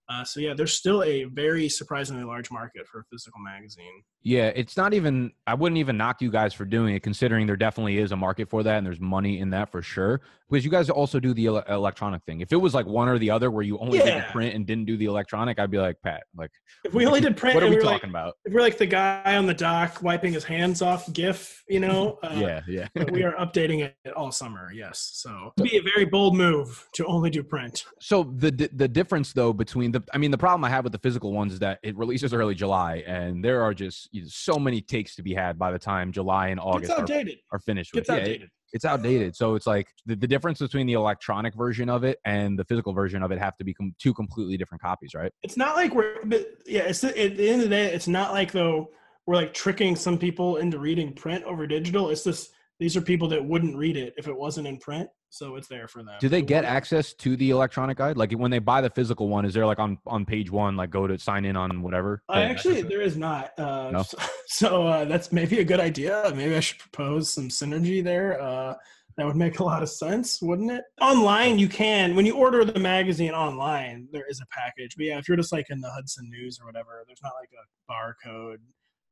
uh, 0.10 0.24
so, 0.24 0.40
yeah, 0.40 0.54
there's 0.56 0.74
still 0.74 1.04
a 1.04 1.24
very 1.26 1.70
surprisingly 1.70 2.24
large 2.24 2.52
market 2.52 2.88
for 2.88 3.00
a 3.00 3.04
physical 3.12 3.40
magazine. 3.42 4.04
Yeah, 4.22 4.52
it's 4.56 4.78
not 4.78 4.94
even. 4.94 5.32
I 5.48 5.54
wouldn't 5.54 5.78
even 5.78 5.98
knock 5.98 6.22
you 6.22 6.32
guys 6.32 6.54
for 6.54 6.66
doing 6.66 6.96
it, 6.96 7.02
considering 7.02 7.46
there 7.48 7.58
definitely 7.58 7.98
is 7.98 8.12
a 8.12 8.16
market 8.18 8.50
for 8.50 8.64
that, 8.64 8.78
and 8.78 8.86
there's 8.86 9.02
money 9.02 9.40
in 9.40 9.50
that 9.52 9.70
for 9.72 9.82
sure. 9.82 10.22
Because 10.50 10.64
you 10.64 10.72
guys 10.72 10.90
also 10.90 11.20
do 11.20 11.34
the 11.34 11.48
ele- 11.48 11.64
electronic 11.68 12.24
thing. 12.26 12.42
If 12.42 12.54
it 12.54 12.58
was 12.58 12.74
like 12.74 12.86
one 12.86 13.10
or 13.10 13.18
the 13.18 13.32
other, 13.32 13.50
where 13.50 13.64
you 13.64 13.78
only 13.80 13.98
did 13.98 14.08
the 14.08 14.26
print 14.32 14.56
and 14.56 14.66
didn't 14.68 14.86
do 14.86 14.98
the 14.98 15.06
electronic, 15.06 15.60
I'd 15.60 15.72
be 15.72 15.80
like, 15.80 15.98
Pat, 16.04 16.24
like, 16.38 16.52
If 16.86 16.94
we 16.94 17.06
only 17.06 17.22
did 17.22 17.36
print, 17.36 17.56
what 17.56 17.64
are 17.64 17.70
we 17.70 17.78
we 17.78 17.82
talking 17.82 18.12
like, 18.12 18.24
about? 18.24 18.36
if 18.46 18.54
we're 18.54 18.62
like 18.62 18.78
the 18.78 18.86
guy 18.86 19.36
on 19.36 19.46
the 19.46 19.54
dock 19.54 20.02
wiping 20.04 20.34
his 20.34 20.44
hands 20.44 20.82
off 20.82 21.12
gif 21.14 21.64
you 21.68 21.80
know 21.80 22.18
uh, 22.24 22.36
yeah, 22.36 22.62
yeah. 22.68 22.88
we 23.12 23.24
are 23.24 23.34
updating 23.34 23.80
it 23.84 23.96
all 24.16 24.32
summer 24.32 24.70
yes 24.74 25.12
so 25.14 25.52
it'd 25.58 25.72
be 25.72 25.78
a 25.78 25.82
very 25.82 26.06
bold 26.06 26.36
move 26.36 26.88
to 26.94 27.06
only 27.06 27.30
do 27.30 27.42
print 27.44 27.84
So 28.00 28.24
the 28.38 28.52
the 28.52 28.70
the 28.74 28.88
difference 28.88 29.34
though 29.34 29.54
between 29.54 29.92
the 29.94 30.04
I 30.14 30.18
mean 30.18 30.32
the 30.32 30.38
problem 30.38 30.64
I 30.66 30.70
have 30.70 30.84
with 30.84 30.92
the 30.94 31.00
physical 31.00 31.32
ones 31.32 31.54
is 31.54 31.60
that 31.60 31.80
it 31.84 31.96
releases 31.98 32.34
early 32.34 32.56
July 32.56 33.04
and 33.08 33.44
there 33.44 33.62
are 33.64 33.74
just 33.74 34.10
you 34.12 34.22
know, 34.24 34.28
so 34.30 34.58
many 34.60 34.82
takes 34.82 35.16
to 35.16 35.24
be 35.24 35.34
had 35.34 35.58
by 35.58 35.72
the 35.72 35.80
time 35.80 36.12
July 36.12 36.50
and 36.50 36.60
August 36.60 36.92
are, 36.92 37.02
outdated 37.02 37.38
are 37.52 37.60
finished 37.60 37.92
it's 37.96 38.10
with. 38.10 38.18
Yeah, 38.18 38.22
outdated 38.22 38.42
it- 38.44 38.50
it's 38.76 38.86
outdated. 38.86 39.36
So 39.36 39.54
it's 39.54 39.68
like 39.68 39.88
the, 40.08 40.16
the 40.16 40.26
difference 40.26 40.58
between 40.58 40.88
the 40.88 40.94
electronic 40.94 41.54
version 41.54 41.90
of 41.90 42.04
it 42.04 42.18
and 42.26 42.58
the 42.58 42.66
physical 42.66 42.92
version 42.92 43.22
of 43.22 43.32
it 43.32 43.38
have 43.38 43.56
to 43.58 43.64
be 43.64 43.72
com- 43.72 43.94
two 44.00 44.16
completely 44.16 44.58
different 44.58 44.82
copies, 44.82 45.14
right? 45.14 45.32
it's 45.44 45.56
not 45.56 45.76
like 45.76 45.94
we're 45.94 46.16
but 46.26 46.48
yeah 46.66 46.82
it's 46.82 47.04
at 47.04 47.14
the 47.14 47.48
end 47.50 47.62
of 47.62 47.70
the 47.70 47.76
day 47.76 47.94
it's 47.94 48.08
not 48.08 48.32
like 48.32 48.52
though 48.52 48.90
we're 49.28 49.36
like 49.36 49.54
tricking 49.54 49.96
some 49.96 50.18
people 50.18 50.58
into 50.58 50.80
reading 50.80 51.14
print 51.14 51.44
over 51.44 51.68
digital 51.68 52.10
it's 52.10 52.24
just 52.24 52.50
these 52.80 52.98
are 52.98 53.02
people 53.02 53.28
that 53.28 53.46
wouldn't 53.46 53.78
read 53.78 53.96
it 53.96 54.14
if 54.18 54.28
it 54.28 54.36
wasn't 54.36 54.66
in 54.66 54.78
print 54.78 55.08
so 55.34 55.56
it's 55.56 55.68
there 55.68 55.88
for 55.88 56.04
them 56.04 56.14
Do 56.22 56.30
they 56.30 56.44
get 56.44 56.64
access 56.64 57.14
to 57.16 57.36
the 57.36 57.50
electronic 57.50 57.98
guide? 57.98 58.18
Like 58.18 58.32
when 58.34 58.52
they 58.52 58.60
buy 58.60 58.82
the 58.82 58.90
physical 58.92 59.30
one, 59.30 59.46
is 59.46 59.54
there 59.56 59.66
like 59.66 59.80
on 59.80 59.98
on 60.06 60.26
page 60.26 60.52
one, 60.52 60.76
like 60.78 60.92
go 60.92 61.08
to 61.08 61.18
sign 61.18 61.44
in 61.44 61.56
on 61.56 61.82
whatever? 61.82 62.22
Uh, 62.30 62.34
actually, 62.34 62.84
there 62.84 63.02
is 63.02 63.18
not. 63.18 63.58
Uh, 63.58 63.90
No? 63.92 64.04
So, 64.04 64.18
so, 64.48 64.88
uh, 64.88 65.06
that's 65.06 65.32
maybe 65.32 65.60
a 65.60 65.64
good 65.64 65.80
idea. 65.80 66.32
Maybe 66.36 66.56
I 66.56 66.60
should 66.60 66.78
propose 66.80 67.34
some 67.34 67.50
synergy 67.50 68.04
there. 68.04 68.40
Uh, 68.40 68.76
that 69.18 69.26
would 69.26 69.36
make 69.36 69.60
a 69.60 69.64
lot 69.64 69.82
of 69.84 69.90
sense, 69.90 70.40
wouldn't 70.42 70.72
it? 70.72 70.84
Online, 71.02 71.58
you 71.60 71.68
can 71.68 72.16
when 72.16 72.26
you 72.28 72.36
order 72.36 72.64
the 72.66 72.80
magazine 72.80 73.32
online, 73.32 74.08
there 74.12 74.26
is 74.30 74.40
a 74.40 74.46
package. 74.52 74.96
But 74.96 75.06
yeah, 75.08 75.18
if 75.18 75.28
you're 75.28 75.38
just 75.38 75.52
like 75.52 75.68
in 75.72 75.82
the 75.82 75.90
Hudson 75.90 76.30
News 76.30 76.60
or 76.60 76.66
whatever, 76.68 77.04
there's 77.08 77.22
not 77.24 77.34
like 77.42 77.50
a 77.62 77.66
barcode 77.92 78.58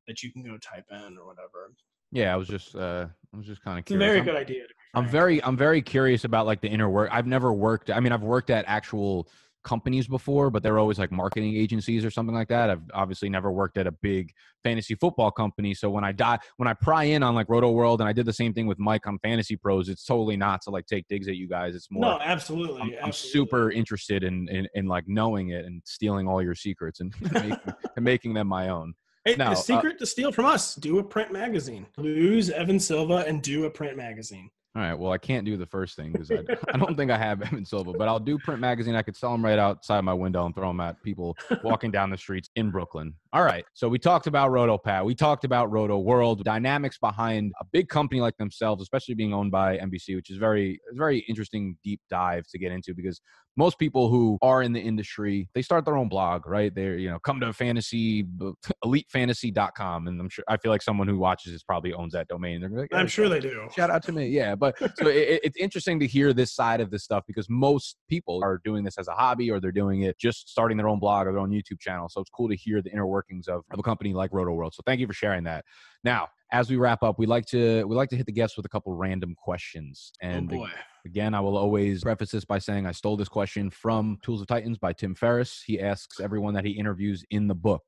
that 0.08 0.22
you 0.24 0.32
can 0.32 0.44
go 0.44 0.58
type 0.58 0.86
in 0.92 1.18
or 1.18 1.26
whatever. 1.26 1.74
yeah, 2.12 2.34
I 2.34 2.36
was 2.38 2.48
just 2.48 2.76
uh, 2.76 3.08
I 3.34 3.38
was 3.38 3.46
just 3.48 3.64
kind 3.64 3.78
of 3.80 3.84
It's 3.84 3.92
a 3.92 3.94
curious. 3.94 4.08
very 4.10 4.18
I'm- 4.20 4.26
good 4.26 4.36
idea. 4.36 4.68
To 4.68 4.74
I'm 4.94 5.08
very 5.08 5.44
I'm 5.44 5.58
very 5.58 5.82
curious 5.82 6.24
about 6.24 6.46
like 6.46 6.62
the 6.62 6.68
inner 6.68 6.90
work. 6.90 7.10
I've 7.12 7.28
never 7.28 7.54
worked. 7.54 7.90
I 7.90 8.00
mean, 8.00 8.12
I've 8.12 8.24
worked 8.24 8.50
at 8.50 8.66
actual 8.68 9.28
companies 9.64 10.08
before, 10.08 10.50
but 10.50 10.64
they're 10.64 10.80
always 10.80 10.98
like 11.00 11.12
marketing 11.12 11.56
agencies 11.56 12.04
or 12.04 12.12
something 12.12 12.36
like 12.36 12.48
that. 12.48 12.70
I've 12.70 12.82
obviously 12.94 13.30
never 13.30 13.52
worked 13.52 13.78
at 13.78 13.88
a 13.88 13.92
big 13.92 14.34
fantasy 14.64 14.96
football 14.96 15.32
company. 15.32 15.74
So 15.74 15.90
when 15.90 16.04
I 16.04 16.12
die, 16.12 16.40
when 16.58 16.68
I 16.68 16.74
pry 16.74 17.06
in 17.06 17.24
on 17.24 17.36
like 17.36 17.48
Rotoworld, 17.48 18.00
and 18.00 18.10
I 18.10 18.14
did 18.14 18.26
the 18.26 18.34
same 18.34 18.54
thing 18.54 18.68
with 18.68 18.80
Mike 18.80 19.08
on 19.08 19.20
Fantasy 19.20 19.56
Pros, 19.56 19.90
it's 19.90 20.04
totally 20.04 20.38
not 20.38 20.62
to 20.64 20.70
like 20.72 20.86
take 20.88 21.08
digs 21.08 21.28
at 21.28 21.36
you 21.36 21.48
guys. 21.48 21.76
It's 21.76 21.90
more. 21.92 22.02
no, 22.02 22.20
absolutely. 22.22 22.98
I'm, 22.98 23.06
I'm 23.06 23.12
super 23.12 23.72
interested 23.72 24.24
in, 24.24 24.48
in 24.50 24.68
in 24.74 24.88
like 24.88 25.08
knowing 25.08 25.50
it 25.50 25.66
and 25.66 25.82
stealing 25.86 26.28
all 26.28 26.42
your 26.42 26.56
secrets 26.56 27.00
and 27.00 27.14
making, 27.32 27.58
and 27.96 28.06
making 28.06 28.34
them 28.34 28.48
my 28.48 28.70
own. 28.70 28.94
Hey, 29.26 29.36
Now, 29.36 29.48
uh, 29.48 29.50
the 29.52 29.56
secret 29.58 30.00
to 30.00 30.06
steal 30.06 30.32
from 30.32 30.46
us: 30.46 30.76
do 30.76 30.98
a 31.00 31.04
print 31.04 31.32
magazine. 31.32 31.86
Lose 31.98 32.50
Evan 32.50 32.80
Silva 32.80 33.24
and 33.28 33.42
do 33.42 33.66
a 33.66 33.70
print 33.70 33.96
magazine. 33.96 34.50
All 34.74 34.82
right. 34.82 34.94
Well, 34.94 35.12
I 35.12 35.18
can't 35.18 35.46
do 35.46 35.58
the 35.58 35.66
first 35.66 35.98
thing 35.98 36.14
because 36.14 36.32
I, 36.32 36.44
I 36.74 36.78
don't 36.78 36.96
think 36.96 37.12
I 37.12 37.18
have 37.18 37.42
Evan 37.42 37.66
Silva, 37.66 37.94
but 37.94 38.08
I'll 38.08 38.20
do 38.20 38.38
print 38.38 38.62
magazine. 38.62 38.96
I 38.96 39.02
could 39.02 39.18
sell 39.18 39.32
them 39.32 39.44
right 39.44 39.60
outside 39.60 40.02
my 40.02 40.14
window 40.14 40.46
and 40.46 40.56
throw 40.56 40.70
them 40.70 40.80
at 40.80 41.02
people 41.04 41.36
walking 41.64 41.92
down 41.92 42.10
the 42.10 42.18
streets 42.18 42.50
in 42.56 42.72
Brooklyn. 42.72 43.14
All 43.34 43.44
right. 43.44 43.64
So 43.74 43.88
we 43.88 43.98
talked 43.98 44.28
about 44.28 44.52
RotoPat. 44.52 45.06
We 45.06 45.16
talked 45.16 45.46
about 45.46 45.72
Rotoworld. 45.72 46.44
Dynamics 46.44 46.98
behind 46.98 47.54
a 47.62 47.66
big 47.72 47.88
company 47.88 48.20
like 48.20 48.36
themselves, 48.36 48.82
especially 48.82 49.16
being 49.16 49.34
owned 49.34 49.52
by 49.52 49.78
NBC, 49.78 50.16
which 50.18 50.30
is 50.30 50.38
very, 50.38 50.82
very 50.92 51.20
interesting 51.30 51.78
deep 51.82 52.02
dive 52.10 52.46
to 52.52 52.60
get 52.60 52.74
into 52.74 52.94
because 52.94 53.22
most 53.58 53.78
people 53.78 54.10
who 54.10 54.38
are 54.42 54.62
in 54.62 54.72
the 54.72 54.80
industry, 54.80 55.50
they 55.54 55.62
start 55.62 55.84
their 55.84 55.98
own 55.98 56.08
blog, 56.08 56.48
right? 56.48 56.74
They're, 56.74 56.98
you 56.98 57.10
know, 57.10 57.20
come 57.20 57.40
to 57.42 57.52
fantasy, 57.52 58.24
elitefantasy.com. 58.86 60.08
And 60.08 60.22
I'm 60.22 60.30
sure, 60.30 60.44
I 60.48 60.58
feel 60.58 60.72
like 60.72 60.82
someone 60.82 61.08
who 61.08 61.18
watches 61.18 61.52
this 61.52 61.64
probably 61.64 61.94
owns 61.94 62.14
that 62.14 62.28
domain. 62.28 62.62
They're 62.62 62.70
like, 62.70 62.94
I'm 62.94 63.08
sure 63.08 63.28
they 63.28 63.40
do. 63.40 63.68
Shout 63.76 63.90
out 63.90 64.04
to 64.04 64.12
me. 64.12 64.28
Yeah. 64.28 64.56
But 64.56 64.78
so 64.98 65.08
it, 65.08 65.42
it's 65.44 65.58
interesting 65.58 66.00
to 66.00 66.08
hear 66.08 66.34
this 66.34 66.54
side 66.54 66.80
of 66.80 66.92
this 66.92 67.04
stuff 67.04 67.24
because 67.28 67.48
most 67.50 67.98
people 68.10 68.42
are 68.44 68.62
doing 68.64 68.84
this 68.84 68.98
as 68.98 69.08
a 69.08 69.14
hobby 69.14 69.52
or 69.52 69.60
they're 69.60 69.72
doing 69.72 70.04
it 70.04 70.18
just 70.18 70.50
starting 70.50 70.78
their 70.78 70.88
own 70.88 71.00
blog 71.00 71.28
or 71.28 71.34
their 71.34 71.42
own 71.42 71.52
YouTube 71.52 71.80
channel. 71.80 72.08
So 72.10 72.22
it's 72.22 72.30
cool 72.30 72.48
to 72.50 72.56
hear 72.56 72.82
the 72.82 72.92
inner 72.92 73.08
workings 73.22 73.48
of, 73.48 73.64
of 73.72 73.80
a 73.80 73.84
company 73.84 74.14
like 74.14 74.32
Rotoworld. 74.32 74.74
So 74.74 74.82
thank 74.86 75.00
you 75.00 75.08
for 75.08 75.14
sharing 75.14 75.44
that. 75.44 75.64
Now, 76.04 76.28
as 76.52 76.70
we 76.70 76.76
wrap 76.76 77.04
up, 77.04 77.20
we 77.20 77.26
like 77.26 77.46
to 77.48 77.84
we 77.86 77.96
like 77.96 78.10
to 78.10 78.18
hit 78.18 78.26
the 78.26 78.32
guests 78.32 78.58
with 78.58 78.66
a 78.66 78.70
couple 78.70 78.94
random 78.94 79.36
questions. 79.36 80.12
Oh, 80.24 80.28
and 80.28 80.54
oh. 80.54 80.68
Again, 81.06 81.34
I 81.34 81.40
will 81.40 81.58
always 81.58 82.04
preface 82.04 82.30
this 82.30 82.46
by 82.46 82.60
saying 82.60 82.86
I 82.86 82.92
stole 82.92 83.18
this 83.18 83.28
question 83.28 83.72
from 83.72 84.20
Tools 84.22 84.42
of 84.42 84.48
Titans 84.48 84.78
by 84.78 84.94
Tim 84.94 85.16
Ferriss. 85.16 85.64
He 85.66 85.80
asks 85.80 86.20
everyone 86.20 86.54
that 86.54 86.66
he 86.66 86.72
interviews 86.72 87.24
in 87.32 87.48
the 87.48 87.56
book 87.56 87.84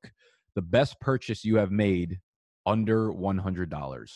the 0.56 0.62
best 0.62 0.98
purchase 1.00 1.44
you 1.44 1.56
have 1.56 1.70
made 1.70 2.18
under 2.66 3.12
$100. 3.12 4.08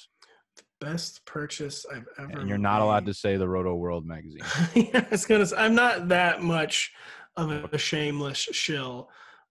Best 0.81 1.25
purchase 1.27 1.85
I've 1.93 2.07
ever 2.19 2.41
And 2.41 2.49
you're 2.49 2.59
not 2.59 2.79
made. 2.79 2.85
allowed 2.85 3.07
to 3.07 3.14
say 3.14 3.37
the 3.37 3.47
Rotoworld 3.47 4.05
magazine. 4.05 4.43
yeah, 4.75 5.05
it's 5.11 5.27
gonna. 5.27 5.47
I'm 5.57 5.75
not 5.75 6.09
that 6.09 6.43
much 6.43 6.93
of 7.37 7.73
a 7.73 7.79
shameless 7.79 8.39
shill. 8.39 9.11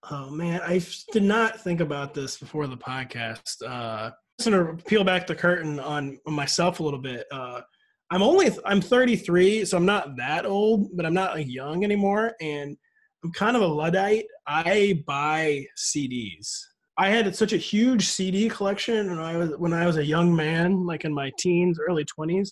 Oh 0.10 0.30
man, 0.30 0.62
I 0.64 0.82
did 1.12 1.24
not 1.24 1.60
think 1.60 1.82
about 1.82 2.14
this 2.14 2.38
before 2.38 2.68
the 2.68 2.78
podcast. 2.78 3.62
Uh, 3.66 4.12
just 4.40 4.50
gonna 4.50 4.76
peel 4.88 5.04
back 5.04 5.28
the 5.28 5.36
curtain 5.36 5.80
on 5.80 6.18
myself 6.26 6.80
a 6.80 6.84
little 6.84 7.02
bit. 7.02 7.26
Uh, 7.32 7.62
I'm 8.10 8.22
only 8.22 8.52
I'm 8.66 8.80
33, 8.80 9.66
so 9.66 9.76
I'm 9.76 9.86
not 9.86 10.16
that 10.16 10.46
old, 10.46 10.96
but 10.96 11.06
I'm 11.06 11.14
not 11.14 11.36
like 11.36 11.48
young 11.50 11.84
anymore, 11.84 12.34
and 12.40 12.78
I'm 13.24 13.32
kind 13.34 13.58
of 13.58 13.64
a 13.64 13.68
luddite. 13.68 14.26
I 14.48 15.04
buy 15.06 15.66
CDs. 15.78 16.58
I 16.98 17.10
had 17.10 17.36
such 17.36 17.52
a 17.52 17.58
huge 17.58 18.08
CD 18.08 18.48
collection 18.48 19.10
when 19.10 19.20
I 19.20 19.36
was 19.36 19.52
when 19.58 19.74
I 19.74 19.86
was 19.86 19.98
a 19.98 20.06
young 20.06 20.34
man, 20.34 20.86
like 20.86 21.04
in 21.04 21.14
my 21.14 21.32
teens, 21.38 21.80
early 21.86 22.06
20s. 22.06 22.52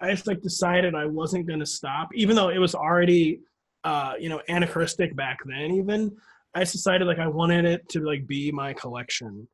I 0.00 0.10
just 0.10 0.26
like 0.26 0.42
decided 0.42 0.94
I 0.94 1.06
wasn't 1.06 1.46
going 1.46 1.60
to 1.60 1.66
stop, 1.66 2.08
even 2.14 2.34
though 2.34 2.48
it 2.48 2.58
was 2.58 2.74
already, 2.74 3.40
uh, 3.84 4.14
you 4.18 4.28
know, 4.28 4.40
anachronistic 4.48 5.14
back 5.16 5.38
then. 5.44 5.72
Even 5.72 6.16
I 6.58 6.62
just 6.62 6.72
decided 6.72 7.06
like 7.06 7.20
I 7.20 7.28
wanted 7.28 7.64
it 7.64 7.88
to 7.90 8.00
like 8.00 8.26
be 8.26 8.50
my 8.50 8.72
collection, 8.72 9.46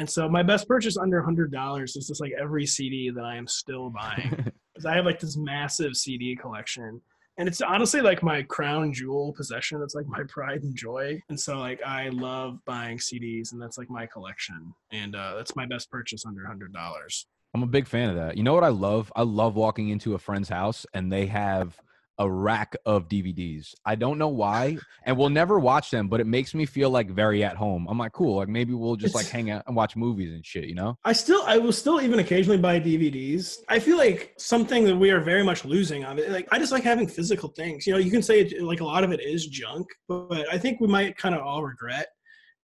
and 0.00 0.10
so 0.10 0.28
my 0.28 0.42
best 0.42 0.66
purchase 0.66 0.96
under 0.96 1.22
hundred 1.22 1.52
dollars 1.52 1.94
is 1.94 2.08
just 2.08 2.20
like 2.20 2.32
every 2.32 2.66
CD 2.66 3.10
that 3.10 3.24
I 3.24 3.36
am 3.36 3.46
still 3.46 3.90
buying 3.90 4.30
because 4.74 4.84
I 4.84 4.96
have 4.96 5.04
like 5.04 5.20
this 5.20 5.36
massive 5.36 5.94
CD 5.94 6.34
collection, 6.34 7.00
and 7.38 7.48
it's 7.48 7.62
honestly 7.62 8.00
like 8.00 8.24
my 8.24 8.42
crown 8.42 8.92
jewel 8.92 9.32
possession. 9.34 9.80
It's 9.84 9.94
like 9.94 10.08
my 10.08 10.24
pride 10.28 10.64
and 10.64 10.74
joy, 10.74 11.22
and 11.28 11.38
so 11.38 11.58
like 11.58 11.80
I 11.86 12.08
love 12.08 12.58
buying 12.66 12.98
CDs, 12.98 13.52
and 13.52 13.62
that's 13.62 13.78
like 13.78 13.88
my 13.88 14.06
collection, 14.06 14.74
and 14.90 15.14
uh, 15.14 15.34
that's 15.36 15.54
my 15.54 15.64
best 15.64 15.88
purchase 15.92 16.26
under 16.26 16.44
hundred 16.44 16.72
dollars. 16.72 17.24
I'm 17.54 17.62
a 17.62 17.68
big 17.68 17.86
fan 17.86 18.10
of 18.10 18.16
that. 18.16 18.36
You 18.36 18.42
know 18.42 18.52
what 18.52 18.64
I 18.64 18.68
love? 18.68 19.12
I 19.14 19.22
love 19.22 19.54
walking 19.54 19.90
into 19.90 20.14
a 20.14 20.18
friend's 20.18 20.48
house 20.48 20.84
and 20.92 21.10
they 21.10 21.26
have 21.26 21.80
a 22.18 22.30
rack 22.30 22.76
of 22.84 23.08
DVDs. 23.08 23.74
I 23.84 23.94
don't 23.94 24.18
know 24.18 24.28
why, 24.42 24.78
and 25.04 25.16
we'll 25.16 25.30
never 25.30 25.58
watch 25.58 25.90
them, 25.90 26.08
but 26.08 26.20
it 26.20 26.26
makes 26.26 26.54
me 26.54 26.66
feel 26.66 26.90
like 26.90 27.10
very 27.10 27.44
at 27.44 27.56
home. 27.56 27.86
I'm 27.88 27.98
like, 27.98 28.12
cool. 28.12 28.36
Like 28.36 28.48
maybe 28.48 28.74
we'll 28.74 28.96
just 28.96 29.14
like 29.14 29.28
hang 29.28 29.50
out 29.50 29.64
and 29.66 29.76
watch 29.76 29.96
movies 29.96 30.32
and 30.32 30.44
shit. 30.44 30.64
You 30.64 30.74
know? 30.74 30.98
I 31.04 31.12
still, 31.12 31.42
I 31.46 31.58
will 31.58 31.72
still 31.72 32.00
even 32.00 32.18
occasionally 32.18 32.58
buy 32.58 32.80
DVDs. 32.80 33.58
I 33.68 33.78
feel 33.78 33.96
like 33.96 34.34
something 34.38 34.84
that 34.84 34.96
we 34.96 35.10
are 35.10 35.20
very 35.20 35.42
much 35.42 35.64
losing 35.64 36.04
on 36.04 36.18
it. 36.18 36.30
Like 36.30 36.48
I 36.50 36.58
just 36.58 36.72
like 36.72 36.84
having 36.84 37.06
physical 37.06 37.48
things. 37.50 37.86
You 37.86 37.92
know, 37.92 37.98
you 37.98 38.10
can 38.10 38.22
say 38.22 38.40
it, 38.40 38.62
like 38.62 38.80
a 38.80 38.84
lot 38.84 39.04
of 39.04 39.12
it 39.12 39.20
is 39.20 39.46
junk, 39.46 39.86
but 40.08 40.46
I 40.52 40.58
think 40.58 40.80
we 40.80 40.88
might 40.88 41.16
kind 41.16 41.34
of 41.34 41.42
all 41.42 41.62
regret 41.62 42.08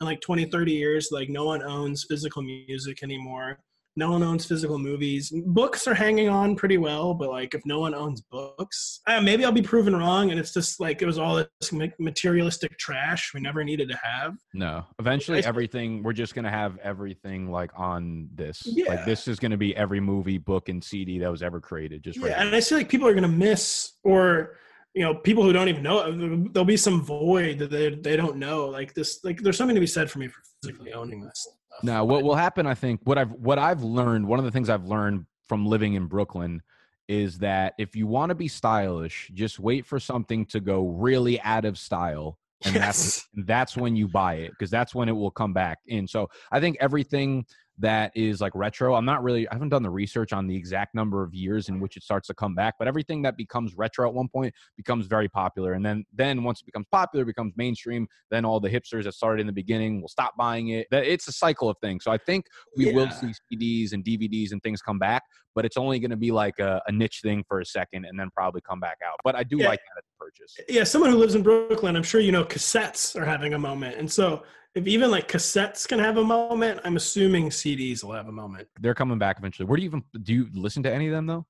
in 0.00 0.06
like 0.06 0.20
20, 0.20 0.46
30 0.46 0.72
years, 0.72 1.08
like 1.10 1.28
no 1.28 1.44
one 1.44 1.62
owns 1.62 2.04
physical 2.08 2.42
music 2.42 3.02
anymore. 3.02 3.58
No 3.96 4.10
one 4.10 4.22
owns 4.22 4.44
physical 4.44 4.78
movies. 4.78 5.32
Books 5.46 5.86
are 5.86 5.94
hanging 5.94 6.28
on 6.28 6.56
pretty 6.56 6.78
well, 6.78 7.14
but 7.14 7.30
like 7.30 7.54
if 7.54 7.64
no 7.64 7.78
one 7.78 7.94
owns 7.94 8.20
books, 8.22 9.00
uh, 9.06 9.20
maybe 9.20 9.44
I'll 9.44 9.52
be 9.52 9.62
proven 9.62 9.94
wrong. 9.94 10.30
And 10.30 10.40
it's 10.40 10.52
just 10.52 10.80
like 10.80 11.00
it 11.00 11.06
was 11.06 11.18
all 11.18 11.36
this 11.36 11.72
materialistic 11.98 12.76
trash 12.78 13.32
we 13.34 13.40
never 13.40 13.62
needed 13.62 13.88
to 13.90 13.96
have. 14.02 14.36
No. 14.52 14.84
Eventually, 14.98 15.44
I- 15.44 15.48
everything 15.48 16.02
we're 16.02 16.12
just 16.12 16.34
gonna 16.34 16.50
have 16.50 16.76
everything 16.78 17.50
like 17.50 17.70
on 17.76 18.28
this. 18.34 18.62
Yeah. 18.66 18.88
Like 18.88 19.04
this 19.04 19.28
is 19.28 19.38
gonna 19.38 19.56
be 19.56 19.76
every 19.76 20.00
movie, 20.00 20.38
book, 20.38 20.68
and 20.68 20.82
CD 20.82 21.18
that 21.20 21.30
was 21.30 21.42
ever 21.42 21.60
created. 21.60 22.02
Just 22.02 22.18
right 22.18 22.30
yeah, 22.30 22.38
here. 22.38 22.46
and 22.48 22.56
I 22.56 22.60
feel 22.60 22.78
like 22.78 22.88
people 22.88 23.06
are 23.06 23.14
gonna 23.14 23.28
miss, 23.28 23.92
or 24.02 24.56
you 24.94 25.02
know, 25.02 25.14
people 25.14 25.42
who 25.42 25.52
don't 25.52 25.68
even 25.68 25.82
know. 25.82 26.06
it, 26.06 26.52
There'll 26.52 26.64
be 26.64 26.76
some 26.76 27.02
void 27.02 27.58
that 27.58 27.70
they 27.70 27.90
they 27.94 28.16
don't 28.16 28.36
know. 28.36 28.66
Like 28.66 28.94
this, 28.94 29.22
like 29.24 29.40
there's 29.40 29.56
something 29.56 29.74
to 29.74 29.80
be 29.80 29.86
said 29.86 30.10
for 30.10 30.18
me 30.18 30.28
for 30.28 30.40
physically 30.62 30.92
owning 30.92 31.20
this. 31.20 31.48
Now, 31.82 32.04
what 32.04 32.22
will 32.22 32.34
happen? 32.34 32.66
I 32.66 32.74
think 32.74 33.00
what 33.04 33.18
I've 33.18 33.32
what 33.32 33.58
I've 33.58 33.82
learned. 33.82 34.26
One 34.26 34.38
of 34.38 34.44
the 34.44 34.50
things 34.50 34.68
I've 34.68 34.86
learned 34.86 35.26
from 35.46 35.66
living 35.66 35.94
in 35.94 36.06
Brooklyn 36.06 36.62
is 37.08 37.38
that 37.38 37.74
if 37.78 37.94
you 37.94 38.06
want 38.06 38.30
to 38.30 38.34
be 38.34 38.48
stylish, 38.48 39.30
just 39.34 39.58
wait 39.58 39.84
for 39.84 40.00
something 40.00 40.46
to 40.46 40.60
go 40.60 40.88
really 40.88 41.40
out 41.42 41.64
of 41.64 41.78
style, 41.78 42.38
and 42.64 42.74
that's 42.76 43.26
that's 43.46 43.76
when 43.76 43.96
you 43.96 44.08
buy 44.08 44.34
it 44.34 44.50
because 44.50 44.70
that's 44.70 44.94
when 44.94 45.08
it 45.08 45.12
will 45.12 45.30
come 45.30 45.52
back 45.52 45.78
in. 45.86 46.06
So 46.06 46.28
I 46.50 46.60
think 46.60 46.76
everything 46.80 47.44
that 47.78 48.12
is 48.14 48.40
like 48.40 48.52
retro. 48.54 48.94
I'm 48.94 49.04
not 49.04 49.22
really. 49.22 49.48
I 49.48 49.54
haven't 49.54 49.70
done 49.70 49.82
the 49.82 49.90
research 49.90 50.32
on 50.32 50.46
the 50.46 50.54
exact 50.56 50.94
number 50.94 51.24
of 51.24 51.34
years 51.34 51.68
in 51.68 51.80
which 51.80 51.96
it 51.96 52.02
starts 52.04 52.28
to 52.28 52.34
come 52.34 52.54
back, 52.54 52.74
but 52.78 52.86
everything 52.86 53.22
that 53.22 53.36
becomes 53.36 53.74
retro 53.76 54.08
at 54.08 54.14
one 54.14 54.28
point 54.28 54.54
becomes 54.76 55.06
very 55.06 55.28
popular, 55.28 55.72
and 55.72 55.84
then 55.84 56.04
then 56.12 56.44
once 56.44 56.60
it 56.60 56.66
becomes 56.66 56.86
popular, 56.92 57.24
it 57.24 57.26
becomes 57.26 57.52
mainstream. 57.56 58.06
Then 58.30 58.44
all 58.44 58.60
the 58.60 58.70
hipsters 58.70 59.04
that 59.04 59.14
started 59.14 59.40
in 59.40 59.46
the 59.46 59.52
beginning 59.52 60.00
will 60.00 60.08
stop 60.08 60.36
buying 60.36 60.68
it. 60.68 60.86
It's 60.92 61.26
a 61.26 61.32
cycle 61.32 61.68
of 61.68 61.76
things. 61.82 62.04
So 62.04 62.12
I 62.12 62.18
think 62.18 62.46
we 62.76 62.92
will 62.92 63.10
see 63.10 63.34
CDs 63.52 63.92
and 63.92 64.04
DVDs 64.04 64.52
and 64.52 64.62
things 64.62 64.80
come 64.80 64.98
back, 65.00 65.24
but 65.54 65.64
it's 65.64 65.76
only 65.76 65.98
going 65.98 66.10
to 66.12 66.16
be 66.16 66.30
like 66.30 66.58
a, 66.60 66.80
a 66.86 66.92
niche 66.92 67.20
thing 67.22 67.44
for 67.48 67.60
a 67.60 67.66
second, 67.66 68.04
and 68.04 68.18
then 68.18 68.30
probably 68.34 68.60
come 68.60 68.78
back 68.78 68.98
out. 69.04 69.18
But 69.24 69.34
I 69.34 69.42
do 69.42 69.58
Yeah. 69.58 69.68
like 69.68 69.80
that 69.80 69.98
as 69.98 70.04
a 70.04 70.24
purchase. 70.24 70.56
Yeah, 70.68 70.84
someone 70.84 71.10
who 71.10 71.16
lives 71.16 71.34
in 71.34 71.42
Brooklyn, 71.42 71.96
I'm 71.96 72.02
sure 72.04 72.20
you 72.20 72.32
know 72.32 72.44
cassettes 72.44 73.20
are 73.20 73.24
having 73.24 73.54
a 73.54 73.58
moment, 73.58 73.96
and 73.96 74.10
so 74.10 74.44
if 74.74 74.86
even 74.86 75.10
like 75.10 75.28
cassettes 75.28 75.86
can 75.86 75.98
have 75.98 76.16
a 76.16 76.24
moment, 76.24 76.80
I'm 76.84 76.96
assuming 76.96 77.50
CDs 77.50 78.02
will 78.02 78.12
have 78.12 78.28
a 78.28 78.32
moment. 78.32 78.68
They're 78.80 78.94
coming 78.94 79.18
back 79.18 79.38
eventually. 79.38 79.66
Where 79.66 79.76
do 79.76 79.82
you 79.82 79.88
even 79.88 80.02
do 80.22 80.34
you 80.34 80.48
listen 80.52 80.82
to 80.82 80.92
any 80.92 81.06
of 81.06 81.12
them 81.12 81.26
though? 81.26 81.46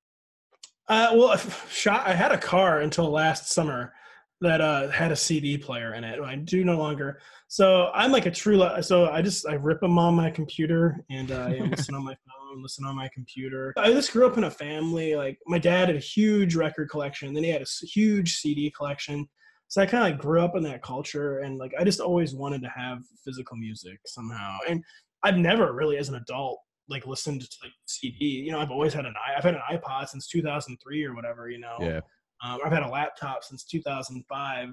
Uh, 0.89 1.11
well, 1.15 1.37
shot. 1.71 2.07
I 2.07 2.13
had 2.13 2.33
a 2.33 2.39
car 2.39 2.81
until 2.81 3.11
last 3.11 3.51
summer 3.51 3.95
that 4.41 4.61
uh, 4.61 4.91
had 4.91 5.11
a 5.11 5.17
CD 5.17 5.57
player 5.57 5.95
in 5.95 6.05
it. 6.05 6.21
I 6.21 6.37
do 6.37 6.65
no 6.65 6.77
longer. 6.77 7.21
So 7.49 7.91
I'm 7.95 8.13
like 8.13 8.27
a 8.27 8.31
true. 8.31 8.63
So 8.83 9.09
I 9.11 9.23
just 9.23 9.49
I 9.49 9.55
rip 9.55 9.81
them 9.81 9.99
on 9.99 10.15
my 10.15 10.31
computer 10.31 11.03
and 11.11 11.33
uh, 11.33 11.47
I 11.49 11.59
listen 11.61 11.95
on 11.95 12.05
my 12.05 12.17
phone, 12.27 12.63
listen 12.63 12.85
on 12.85 12.95
my 12.95 13.09
computer. 13.15 13.73
I 13.79 13.91
just 13.93 14.13
grew 14.13 14.27
up 14.27 14.37
in 14.37 14.45
a 14.45 14.51
family 14.51 15.15
like 15.17 15.39
my 15.47 15.59
dad 15.59 15.89
had 15.89 15.97
a 15.97 16.01
huge 16.01 16.57
record 16.57 16.91
collection, 16.91 17.33
then 17.33 17.45
he 17.45 17.51
had 17.51 17.63
a 17.63 17.87
huge 17.87 18.37
CD 18.37 18.71
collection. 18.71 19.27
So 19.75 19.83
I 19.83 19.87
kind 19.87 20.05
of 20.07 20.13
like 20.13 20.23
grew 20.23 20.41
up 20.41 20.55
in 20.55 20.63
that 20.63 20.85
culture, 20.85 21.41
and 21.41 21.59
like 21.59 21.73
I 21.77 21.83
just 21.83 21.99
always 21.99 22.33
wanted 22.33 22.63
to 22.63 22.69
have 22.69 23.03
physical 23.25 23.57
music 23.57 23.99
somehow. 24.07 24.59
And 24.69 24.85
I've 25.25 25.37
never 25.37 25.73
really, 25.73 25.97
as 25.97 26.09
an 26.09 26.15
adult, 26.15 26.61
like 26.89 27.09
listened 27.09 27.41
to 27.41 27.57
like 27.61 27.73
CD. 27.85 28.25
You 28.25 28.53
know, 28.53 28.61
I've 28.61 28.71
always 28.71 28.95
had 28.95 29.05
an. 29.05 29.15
I've 29.37 29.43
had 29.43 29.57
an 29.57 29.63
iPod 29.69 30.07
since 30.11 30.29
2003 30.29 31.05
or 31.05 31.17
whatever. 31.17 31.51
You 31.51 31.59
know, 31.59 31.77
Yeah. 31.81 32.01
um, 32.45 32.61
I've 32.65 32.71
had 32.71 32.85
a 32.85 32.89
laptop 32.89 33.43
since 33.43 33.65
2005, 33.65 34.69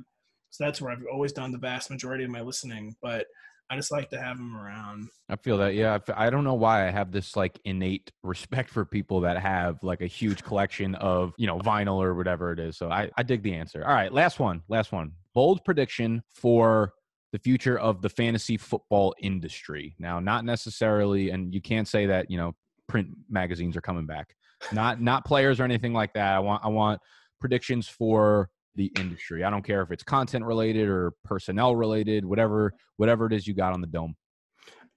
so 0.52 0.64
that's 0.64 0.80
where 0.80 0.91
I've 0.91 1.02
always 1.12 1.32
done 1.34 1.52
the 1.52 1.58
vast 1.58 1.89
majority 1.89 2.24
of 2.24 2.30
my 2.30 2.41
listening. 2.41 2.95
But 3.02 3.26
I 3.72 3.78
just 3.78 3.90
like 3.90 4.10
to 4.10 4.20
have 4.20 4.38
them 4.38 4.58
around. 4.58 5.08
I 5.30 5.38
feel 5.38 5.58
that. 5.60 5.76
Yeah. 5.76 5.98
I 6.14 6.30
don't 6.30 6.44
know 6.44 6.56
why 6.56 6.86
I 6.86 6.92
have 6.92 7.14
this 7.14 7.38
like 7.38 7.58
innate 7.64 8.12
respect 8.24 8.70
for 8.70 8.84
people 8.84 9.22
that 9.22 9.38
have 9.38 9.82
like 9.82 10.02
a 10.02 10.08
huge 10.08 10.44
collection 10.44 10.94
of, 10.96 11.34
you 11.38 11.48
know, 11.48 11.58
vinyl 11.58 12.04
or 12.04 12.14
whatever 12.14 12.52
it 12.52 12.60
is. 12.60 12.78
So 12.78 12.92
I, 12.92 13.10
I 13.18 13.24
dig 13.24 13.44
the 13.44 13.54
answer. 13.54 13.82
All 13.88 13.94
right. 13.94 14.12
Last 14.12 14.40
one. 14.40 14.62
Last 14.68 14.92
one. 14.92 15.14
Bold 15.34 15.64
prediction 15.64 16.22
for 16.36 16.92
the 17.32 17.40
future 17.40 17.80
of 17.80 18.02
the 18.02 18.10
fantasy 18.10 18.58
football 18.58 19.16
industry. 19.22 19.96
Now, 19.98 20.20
not 20.20 20.44
necessarily, 20.44 21.30
and 21.30 21.54
you 21.54 21.62
can't 21.62 21.88
say 21.88 22.08
that, 22.08 22.30
you 22.30 22.36
know, 22.36 22.52
print 22.90 23.08
magazines 23.30 23.78
are 23.78 23.82
coming 23.82 24.06
back. 24.06 24.36
Not 24.74 25.02
not 25.02 25.24
players 25.24 25.62
or 25.62 25.64
anything 25.64 25.94
like 25.94 26.14
that. 26.14 26.36
I 26.36 26.40
want 26.40 26.66
I 26.66 26.68
want 26.68 27.00
predictions 27.40 27.88
for 27.88 28.50
the 28.76 28.92
industry. 28.98 29.44
I 29.44 29.50
don't 29.50 29.64
care 29.64 29.82
if 29.82 29.92
it's 29.92 30.04
content 30.04 30.46
related 30.46 30.88
or 30.88 31.14
personnel 31.24 31.76
related, 31.76 32.26
whatever 32.26 32.74
whatever 32.98 33.26
it 33.26 33.34
is 33.34 33.48
you 33.48 33.54
got 33.54 33.74
on 33.74 33.82
the 33.82 33.88
dome. 33.88 34.16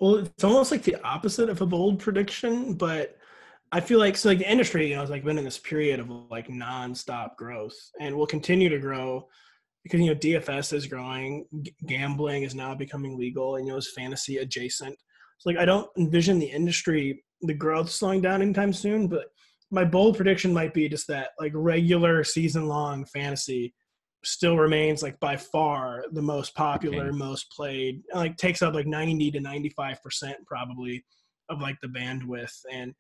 Well, 0.01 0.17
it's 0.17 0.45
almost 0.45 0.71
like 0.71 0.83
the 0.83 1.01
opposite 1.03 1.49
of 1.49 1.61
a 1.61 1.67
bold 1.67 2.01
prediction, 2.01 2.75
but 2.75 3.17
I 3.73 3.81
feel 3.81 3.99
like 3.99 4.17
so 4.17 4.29
like 4.29 4.39
the 4.39 4.51
industry, 4.51 4.89
you 4.89 4.95
know, 4.95 5.01
has 5.01 5.11
like 5.11 5.25
been 5.25 5.39
in 5.39 5.45
this 5.45 5.59
period 5.59 6.01
of 6.01 6.11
like 6.31 6.49
nonstop 6.49 7.37
growth 7.37 7.77
and 8.01 8.17
will 8.17 8.27
continue 8.27 8.69
to 8.69 8.79
grow 8.79 9.29
because 9.83 10.01
you 10.01 10.07
know 10.07 10.15
DFS 10.15 10.73
is 10.73 10.87
growing, 10.87 11.47
g- 11.63 11.75
gambling 11.87 12.43
is 12.43 12.55
now 12.55 12.75
becoming 12.75 13.19
legal, 13.19 13.57
and 13.57 13.67
you 13.67 13.73
know 13.73 13.79
it's 13.79 13.93
fantasy 13.93 14.39
adjacent. 14.39 14.97
So 15.39 15.51
like 15.51 15.59
I 15.59 15.65
don't 15.65 15.89
envision 15.99 16.39
the 16.39 16.47
industry 16.47 17.25
the 17.43 17.55
growth 17.55 17.91
slowing 17.91 18.21
down 18.21 18.43
anytime 18.43 18.73
soon, 18.73 19.09
but 19.09 19.27
my 19.71 19.85
bold 19.85 20.17
prediction 20.17 20.53
might 20.53 20.75
be 20.75 20.89
just 20.89 21.09
that 21.09 21.31
like 21.39 21.53
regular 21.55 22.25
season 22.25 22.67
long 22.67 23.05
fantasy 23.07 23.75
still 24.23 24.57
remains 24.57 25.03
like 25.03 25.19
by 25.21 25.37
far 25.37 26.05
the 26.13 26.23
most 26.23 26.55
popular, 26.55 27.09
okay. 27.09 27.17
most 27.17 27.51
played, 27.51 28.03
like 28.15 28.37
takes 28.37 28.63
up 28.63 28.75
like 28.75 28.87
90 28.87 29.31
to 29.33 29.41
95 29.41 30.03
percent 30.03 30.37
probably 30.47 31.05
of 31.51 31.61
like 31.61 31.77
the 31.83 31.89
bandwidth 31.89 32.55
and 32.73 32.95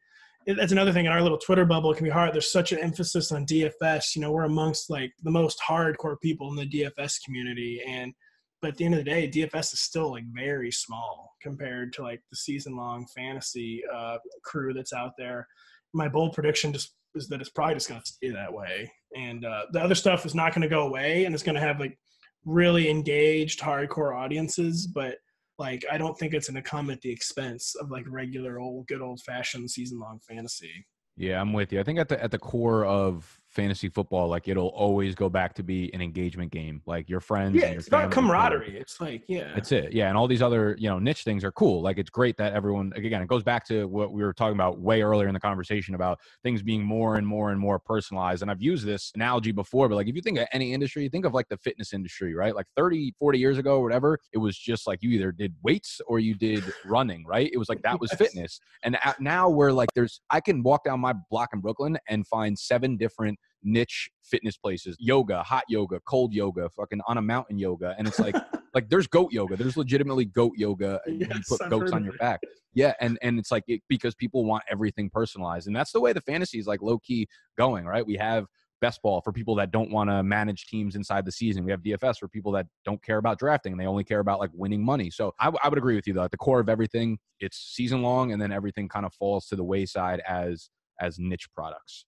that's 0.46 0.72
another 0.72 0.92
thing 0.92 1.06
in 1.06 1.12
our 1.12 1.22
little 1.22 1.38
Twitter 1.38 1.64
bubble. 1.64 1.92
It 1.92 1.96
can 1.96 2.04
be 2.04 2.10
hard. 2.10 2.34
There's 2.34 2.52
such 2.52 2.72
an 2.72 2.78
emphasis 2.78 3.32
on 3.32 3.46
DFS. 3.46 4.14
You 4.14 4.22
know, 4.22 4.30
we're 4.30 4.44
amongst 4.44 4.90
like 4.90 5.12
the 5.22 5.30
most 5.30 5.58
hardcore 5.66 6.20
people 6.20 6.50
in 6.50 6.56
the 6.56 6.66
DFS 6.66 7.24
community, 7.24 7.80
and 7.86 8.12
but 8.60 8.72
at 8.72 8.76
the 8.76 8.84
end 8.84 8.94
of 8.94 9.04
the 9.04 9.10
day, 9.10 9.28
DFS 9.28 9.72
is 9.72 9.80
still 9.80 10.10
like 10.10 10.24
very 10.32 10.70
small 10.70 11.34
compared 11.42 11.92
to 11.94 12.02
like 12.02 12.20
the 12.30 12.36
season 12.36 12.76
long 12.76 13.06
fantasy 13.16 13.82
uh, 13.92 14.18
crew 14.44 14.72
that's 14.72 14.92
out 14.92 15.12
there. 15.18 15.46
My 15.94 16.08
bold 16.08 16.34
prediction 16.34 16.72
just 16.72 16.94
is 17.14 17.28
that 17.28 17.40
it's 17.40 17.50
probably 17.50 17.74
just 17.74 17.88
going 17.88 18.00
to 18.00 18.06
stay 18.06 18.30
that 18.30 18.52
way, 18.52 18.90
and 19.16 19.44
uh, 19.44 19.62
the 19.72 19.80
other 19.80 19.94
stuff 19.94 20.26
is 20.26 20.34
not 20.34 20.52
going 20.52 20.62
to 20.62 20.68
go 20.68 20.86
away, 20.86 21.24
and 21.24 21.34
it's 21.34 21.44
going 21.44 21.54
to 21.54 21.60
have 21.60 21.80
like 21.80 21.96
really 22.44 22.90
engaged 22.90 23.60
hardcore 23.60 24.14
audiences, 24.14 24.86
but 24.86 25.16
like 25.58 25.84
I 25.90 25.98
don't 25.98 26.18
think 26.18 26.34
it's 26.34 26.48
going 26.48 26.62
to 26.62 26.68
come 26.68 26.90
at 26.90 27.00
the 27.00 27.10
expense 27.10 27.74
of 27.80 27.90
like 27.90 28.04
regular 28.08 28.58
old 28.58 28.86
good 28.88 29.00
old 29.00 29.20
fashioned 29.20 29.70
season 29.70 29.98
long 29.98 30.20
fantasy. 30.28 30.86
Yeah, 31.16 31.40
I'm 31.40 31.52
with 31.52 31.72
you. 31.72 31.80
I 31.80 31.84
think 31.84 31.98
at 31.98 32.08
the 32.08 32.22
at 32.22 32.30
the 32.30 32.38
core 32.38 32.84
of 32.84 33.40
fantasy 33.54 33.88
football, 33.88 34.28
like 34.28 34.48
it'll 34.48 34.68
always 34.68 35.14
go 35.14 35.28
back 35.28 35.54
to 35.54 35.62
be 35.62 35.92
an 35.94 36.02
engagement 36.02 36.50
game. 36.50 36.82
Like 36.86 37.08
your 37.08 37.20
friends, 37.20 37.54
yeah, 37.54 37.70
your 37.70 37.78
it's 37.78 37.88
about 37.88 38.10
camaraderie. 38.10 38.76
It's 38.76 39.00
like 39.00 39.22
yeah, 39.28 39.52
that's 39.54 39.72
it. 39.72 39.92
Yeah, 39.92 40.08
and 40.08 40.18
all 40.18 40.26
these 40.26 40.42
other 40.42 40.76
you 40.78 40.88
know 40.88 40.98
niche 40.98 41.22
things 41.22 41.44
are 41.44 41.52
cool. 41.52 41.80
Like 41.80 41.98
it's 41.98 42.10
great 42.10 42.36
that 42.38 42.52
everyone 42.52 42.92
again 42.96 43.22
it 43.22 43.28
goes 43.28 43.42
back 43.42 43.66
to 43.68 43.86
what 43.86 44.12
we 44.12 44.22
were 44.22 44.32
talking 44.32 44.54
about 44.54 44.78
way 44.80 45.02
earlier 45.02 45.28
in 45.28 45.34
the 45.34 45.40
conversation 45.40 45.94
about 45.94 46.18
things 46.42 46.62
being 46.62 46.82
more 46.82 47.16
and 47.16 47.26
more 47.26 47.50
and 47.50 47.60
more 47.60 47.78
personalized. 47.78 48.42
And 48.42 48.50
I've 48.50 48.62
used 48.62 48.84
this 48.84 49.12
analogy 49.14 49.52
before, 49.52 49.88
but 49.88 49.94
like 49.94 50.08
if 50.08 50.16
you 50.16 50.22
think 50.22 50.38
of 50.38 50.46
any 50.52 50.72
industry, 50.72 51.08
think 51.08 51.24
of 51.24 51.32
like 51.32 51.48
the 51.48 51.56
fitness 51.58 51.92
industry, 51.92 52.34
right? 52.34 52.54
Like 52.54 52.66
30, 52.76 53.14
40 53.18 53.38
years 53.38 53.58
ago, 53.58 53.76
or 53.76 53.82
whatever, 53.82 54.18
it 54.32 54.38
was 54.38 54.58
just 54.58 54.86
like 54.86 55.02
you 55.02 55.10
either 55.10 55.32
did 55.32 55.54
weights 55.62 56.00
or 56.06 56.18
you 56.18 56.34
did 56.34 56.64
running, 56.84 57.24
right? 57.24 57.50
It 57.52 57.58
was 57.58 57.68
like 57.68 57.82
that 57.82 58.00
was 58.00 58.10
yes. 58.12 58.18
fitness. 58.18 58.60
And 58.82 58.98
now 59.20 59.48
we're 59.48 59.72
like 59.72 59.90
there's 59.94 60.20
I 60.30 60.40
can 60.40 60.62
walk 60.62 60.84
down 60.84 61.00
my 61.00 61.14
block 61.30 61.50
in 61.52 61.60
Brooklyn 61.60 61.98
and 62.08 62.26
find 62.26 62.58
seven 62.58 62.96
different 62.96 63.38
niche 63.64 64.10
fitness 64.22 64.56
places 64.56 64.96
yoga 64.98 65.42
hot 65.42 65.64
yoga 65.68 66.00
cold 66.06 66.32
yoga 66.32 66.68
fucking 66.70 67.00
on 67.06 67.18
a 67.18 67.22
mountain 67.22 67.58
yoga 67.58 67.94
and 67.98 68.06
it's 68.06 68.18
like 68.18 68.36
like 68.74 68.88
there's 68.88 69.06
goat 69.06 69.32
yoga 69.32 69.56
there's 69.56 69.76
legitimately 69.76 70.24
goat 70.24 70.52
yoga 70.56 70.96
uh, 71.06 71.10
yes, 71.10 71.28
you 71.34 71.42
put 71.48 71.62
I've 71.62 71.70
goats 71.70 71.92
on 71.92 72.04
your 72.04 72.14
back 72.14 72.40
yeah 72.74 72.92
and 73.00 73.18
and 73.22 73.38
it's 73.38 73.50
like 73.50 73.64
it, 73.66 73.80
because 73.88 74.14
people 74.14 74.44
want 74.44 74.62
everything 74.70 75.10
personalized 75.10 75.66
and 75.66 75.74
that's 75.74 75.92
the 75.92 76.00
way 76.00 76.12
the 76.12 76.20
fantasy 76.20 76.58
is 76.58 76.66
like 76.66 76.82
low 76.82 76.98
key 76.98 77.26
going 77.56 77.86
right 77.86 78.06
we 78.06 78.16
have 78.16 78.46
best 78.84 79.00
ball 79.00 79.22
for 79.22 79.32
people 79.32 79.54
that 79.54 79.70
don't 79.70 79.90
want 79.90 80.10
to 80.10 80.22
manage 80.22 80.66
teams 80.66 80.94
inside 80.94 81.24
the 81.24 81.32
season. 81.32 81.64
We 81.64 81.70
have 81.70 81.80
DFS 81.80 82.18
for 82.18 82.28
people 82.28 82.52
that 82.52 82.66
don't 82.84 83.02
care 83.02 83.16
about 83.16 83.38
drafting 83.38 83.72
and 83.72 83.80
they 83.80 83.86
only 83.86 84.04
care 84.04 84.18
about 84.18 84.40
like 84.40 84.50
winning 84.52 84.84
money. 84.84 85.10
So 85.10 85.32
I, 85.40 85.46
w- 85.46 85.58
I 85.62 85.70
would 85.70 85.78
agree 85.78 85.94
with 85.94 86.06
you 86.06 86.12
though. 86.12 86.24
At 86.24 86.32
the 86.32 86.36
core 86.36 86.60
of 86.60 86.68
everything, 86.68 87.18
it's 87.40 87.56
season 87.56 88.02
long, 88.02 88.32
and 88.32 88.42
then 88.42 88.52
everything 88.52 88.88
kind 88.90 89.06
of 89.06 89.14
falls 89.14 89.46
to 89.46 89.56
the 89.56 89.64
wayside 89.64 90.20
as 90.28 90.68
as 91.00 91.18
niche 91.18 91.48
products. 91.54 92.04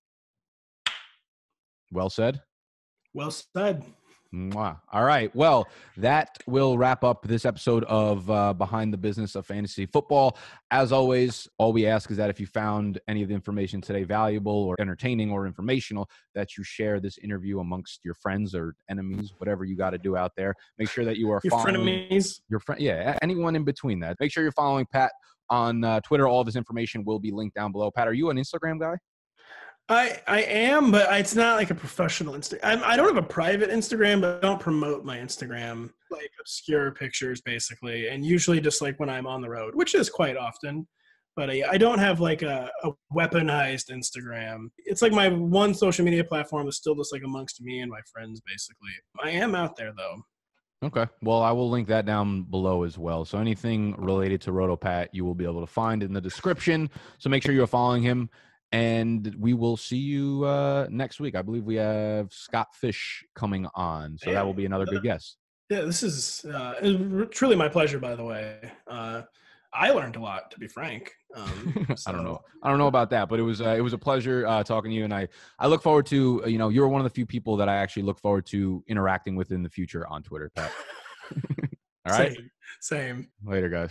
Well 1.92 2.10
said. 2.10 2.42
Well 3.14 3.30
said. 3.30 3.84
Mwah. 4.34 4.80
All 4.92 5.04
right. 5.04 5.34
Well, 5.34 5.66
that 5.96 6.36
will 6.46 6.76
wrap 6.76 7.04
up 7.04 7.26
this 7.26 7.44
episode 7.44 7.84
of 7.84 8.30
uh, 8.30 8.52
Behind 8.52 8.92
the 8.92 8.98
Business 8.98 9.34
of 9.34 9.46
Fantasy 9.46 9.86
Football. 9.86 10.36
As 10.70 10.92
always, 10.92 11.48
all 11.58 11.72
we 11.72 11.86
ask 11.86 12.10
is 12.10 12.16
that 12.16 12.28
if 12.28 12.40
you 12.40 12.46
found 12.46 13.00
any 13.08 13.22
of 13.22 13.28
the 13.28 13.34
information 13.34 13.80
today 13.80 14.02
valuable 14.02 14.64
or 14.64 14.76
entertaining 14.80 15.30
or 15.30 15.46
informational, 15.46 16.08
that 16.34 16.56
you 16.56 16.64
share 16.64 17.00
this 17.00 17.18
interview 17.18 17.60
amongst 17.60 18.04
your 18.04 18.14
friends 18.14 18.54
or 18.54 18.74
enemies, 18.90 19.32
whatever 19.38 19.64
you 19.64 19.76
got 19.76 19.90
to 19.90 19.98
do 19.98 20.16
out 20.16 20.32
there. 20.36 20.54
Make 20.78 20.90
sure 20.90 21.04
that 21.04 21.16
you 21.16 21.30
are 21.30 21.40
your 21.42 21.50
following 21.52 21.76
frenemies. 21.76 22.40
your 22.48 22.60
friend. 22.60 22.80
Yeah, 22.80 23.18
anyone 23.22 23.56
in 23.56 23.64
between 23.64 24.00
that. 24.00 24.16
Make 24.20 24.32
sure 24.32 24.42
you're 24.42 24.52
following 24.52 24.86
Pat 24.92 25.12
on 25.48 25.84
uh, 25.84 26.00
Twitter. 26.00 26.26
All 26.26 26.40
of 26.40 26.46
his 26.46 26.56
information 26.56 27.04
will 27.04 27.20
be 27.20 27.30
linked 27.30 27.54
down 27.54 27.72
below. 27.72 27.90
Pat, 27.90 28.08
are 28.08 28.12
you 28.12 28.30
an 28.30 28.36
Instagram 28.36 28.80
guy? 28.80 28.96
I 29.88 30.20
I 30.26 30.42
am, 30.42 30.90
but 30.90 31.06
it's 31.18 31.34
not 31.36 31.56
like 31.56 31.70
a 31.70 31.74
professional 31.74 32.34
Instagram. 32.34 32.82
I 32.82 32.96
don't 32.96 33.06
have 33.06 33.22
a 33.22 33.26
private 33.26 33.70
Instagram, 33.70 34.20
but 34.20 34.38
I 34.38 34.40
don't 34.40 34.60
promote 34.60 35.04
my 35.04 35.18
Instagram 35.18 35.90
like 36.10 36.30
obscure 36.40 36.90
pictures 36.92 37.40
basically, 37.40 38.08
and 38.08 38.24
usually 38.24 38.60
just 38.60 38.82
like 38.82 38.98
when 38.98 39.08
I'm 39.08 39.26
on 39.26 39.40
the 39.40 39.48
road, 39.48 39.74
which 39.74 39.94
is 39.94 40.10
quite 40.10 40.36
often. 40.36 40.86
But 41.36 41.50
I, 41.50 41.62
I 41.72 41.78
don't 41.78 41.98
have 41.98 42.18
like 42.18 42.42
a, 42.42 42.70
a 42.82 42.90
weaponized 43.14 43.90
Instagram. 43.90 44.70
It's 44.78 45.02
like 45.02 45.12
my 45.12 45.28
one 45.28 45.74
social 45.74 46.04
media 46.04 46.24
platform 46.24 46.66
is 46.66 46.76
still 46.76 46.94
just 46.94 47.12
like 47.12 47.22
amongst 47.24 47.60
me 47.60 47.80
and 47.80 47.90
my 47.90 48.00
friends 48.12 48.40
basically. 48.40 48.90
I 49.22 49.30
am 49.30 49.54
out 49.54 49.76
there 49.76 49.92
though. 49.96 50.22
Okay. 50.82 51.06
Well, 51.22 51.42
I 51.42 51.52
will 51.52 51.70
link 51.70 51.88
that 51.88 52.06
down 52.06 52.42
below 52.42 52.84
as 52.84 52.98
well. 52.98 53.24
So 53.24 53.38
anything 53.38 53.94
related 53.98 54.40
to 54.42 54.50
Rotopat, 54.50 55.08
you 55.12 55.24
will 55.24 55.34
be 55.34 55.44
able 55.44 55.60
to 55.60 55.66
find 55.66 56.02
in 56.02 56.12
the 56.12 56.20
description. 56.20 56.90
So 57.18 57.28
make 57.28 57.42
sure 57.42 57.54
you're 57.54 57.66
following 57.66 58.02
him 58.02 58.30
and 58.72 59.34
we 59.38 59.54
will 59.54 59.76
see 59.76 59.96
you 59.96 60.44
uh, 60.44 60.86
next 60.90 61.20
week. 61.20 61.34
I 61.34 61.42
believe 61.42 61.64
we 61.64 61.76
have 61.76 62.32
Scott 62.32 62.74
Fish 62.74 63.24
coming 63.34 63.66
on, 63.74 64.18
so 64.18 64.32
that 64.32 64.44
will 64.44 64.54
be 64.54 64.66
another 64.66 64.86
good 64.86 65.02
guest. 65.02 65.36
Yeah, 65.68 65.82
this 65.82 66.02
is 66.02 66.44
uh, 66.44 67.26
truly 67.30 67.56
my 67.56 67.68
pleasure. 67.68 67.98
By 67.98 68.14
the 68.14 68.24
way, 68.24 68.58
uh, 68.88 69.22
I 69.72 69.90
learned 69.90 70.16
a 70.16 70.20
lot. 70.20 70.50
To 70.52 70.58
be 70.58 70.68
frank, 70.68 71.12
um, 71.34 71.86
so. 71.96 72.10
I 72.10 72.12
don't 72.12 72.24
know. 72.24 72.40
I 72.62 72.68
don't 72.68 72.78
know 72.78 72.86
about 72.86 73.10
that, 73.10 73.28
but 73.28 73.40
it 73.40 73.42
was 73.42 73.60
uh, 73.60 73.74
it 73.76 73.80
was 73.80 73.92
a 73.92 73.98
pleasure 73.98 74.46
uh, 74.46 74.62
talking 74.62 74.90
to 74.90 74.96
you, 74.96 75.04
and 75.04 75.14
I 75.14 75.28
I 75.58 75.66
look 75.66 75.82
forward 75.82 76.06
to 76.06 76.42
you 76.46 76.58
know 76.58 76.68
you're 76.68 76.88
one 76.88 77.00
of 77.00 77.04
the 77.04 77.14
few 77.14 77.26
people 77.26 77.56
that 77.56 77.68
I 77.68 77.76
actually 77.76 78.04
look 78.04 78.20
forward 78.20 78.46
to 78.46 78.84
interacting 78.86 79.34
with 79.36 79.50
in 79.50 79.62
the 79.62 79.70
future 79.70 80.06
on 80.06 80.22
Twitter, 80.22 80.50
Pat. 80.54 80.72
All 82.08 82.16
right. 82.16 82.32
Same. 82.32 82.50
Same. 82.80 83.28
Later, 83.44 83.68
guys. 83.68 83.90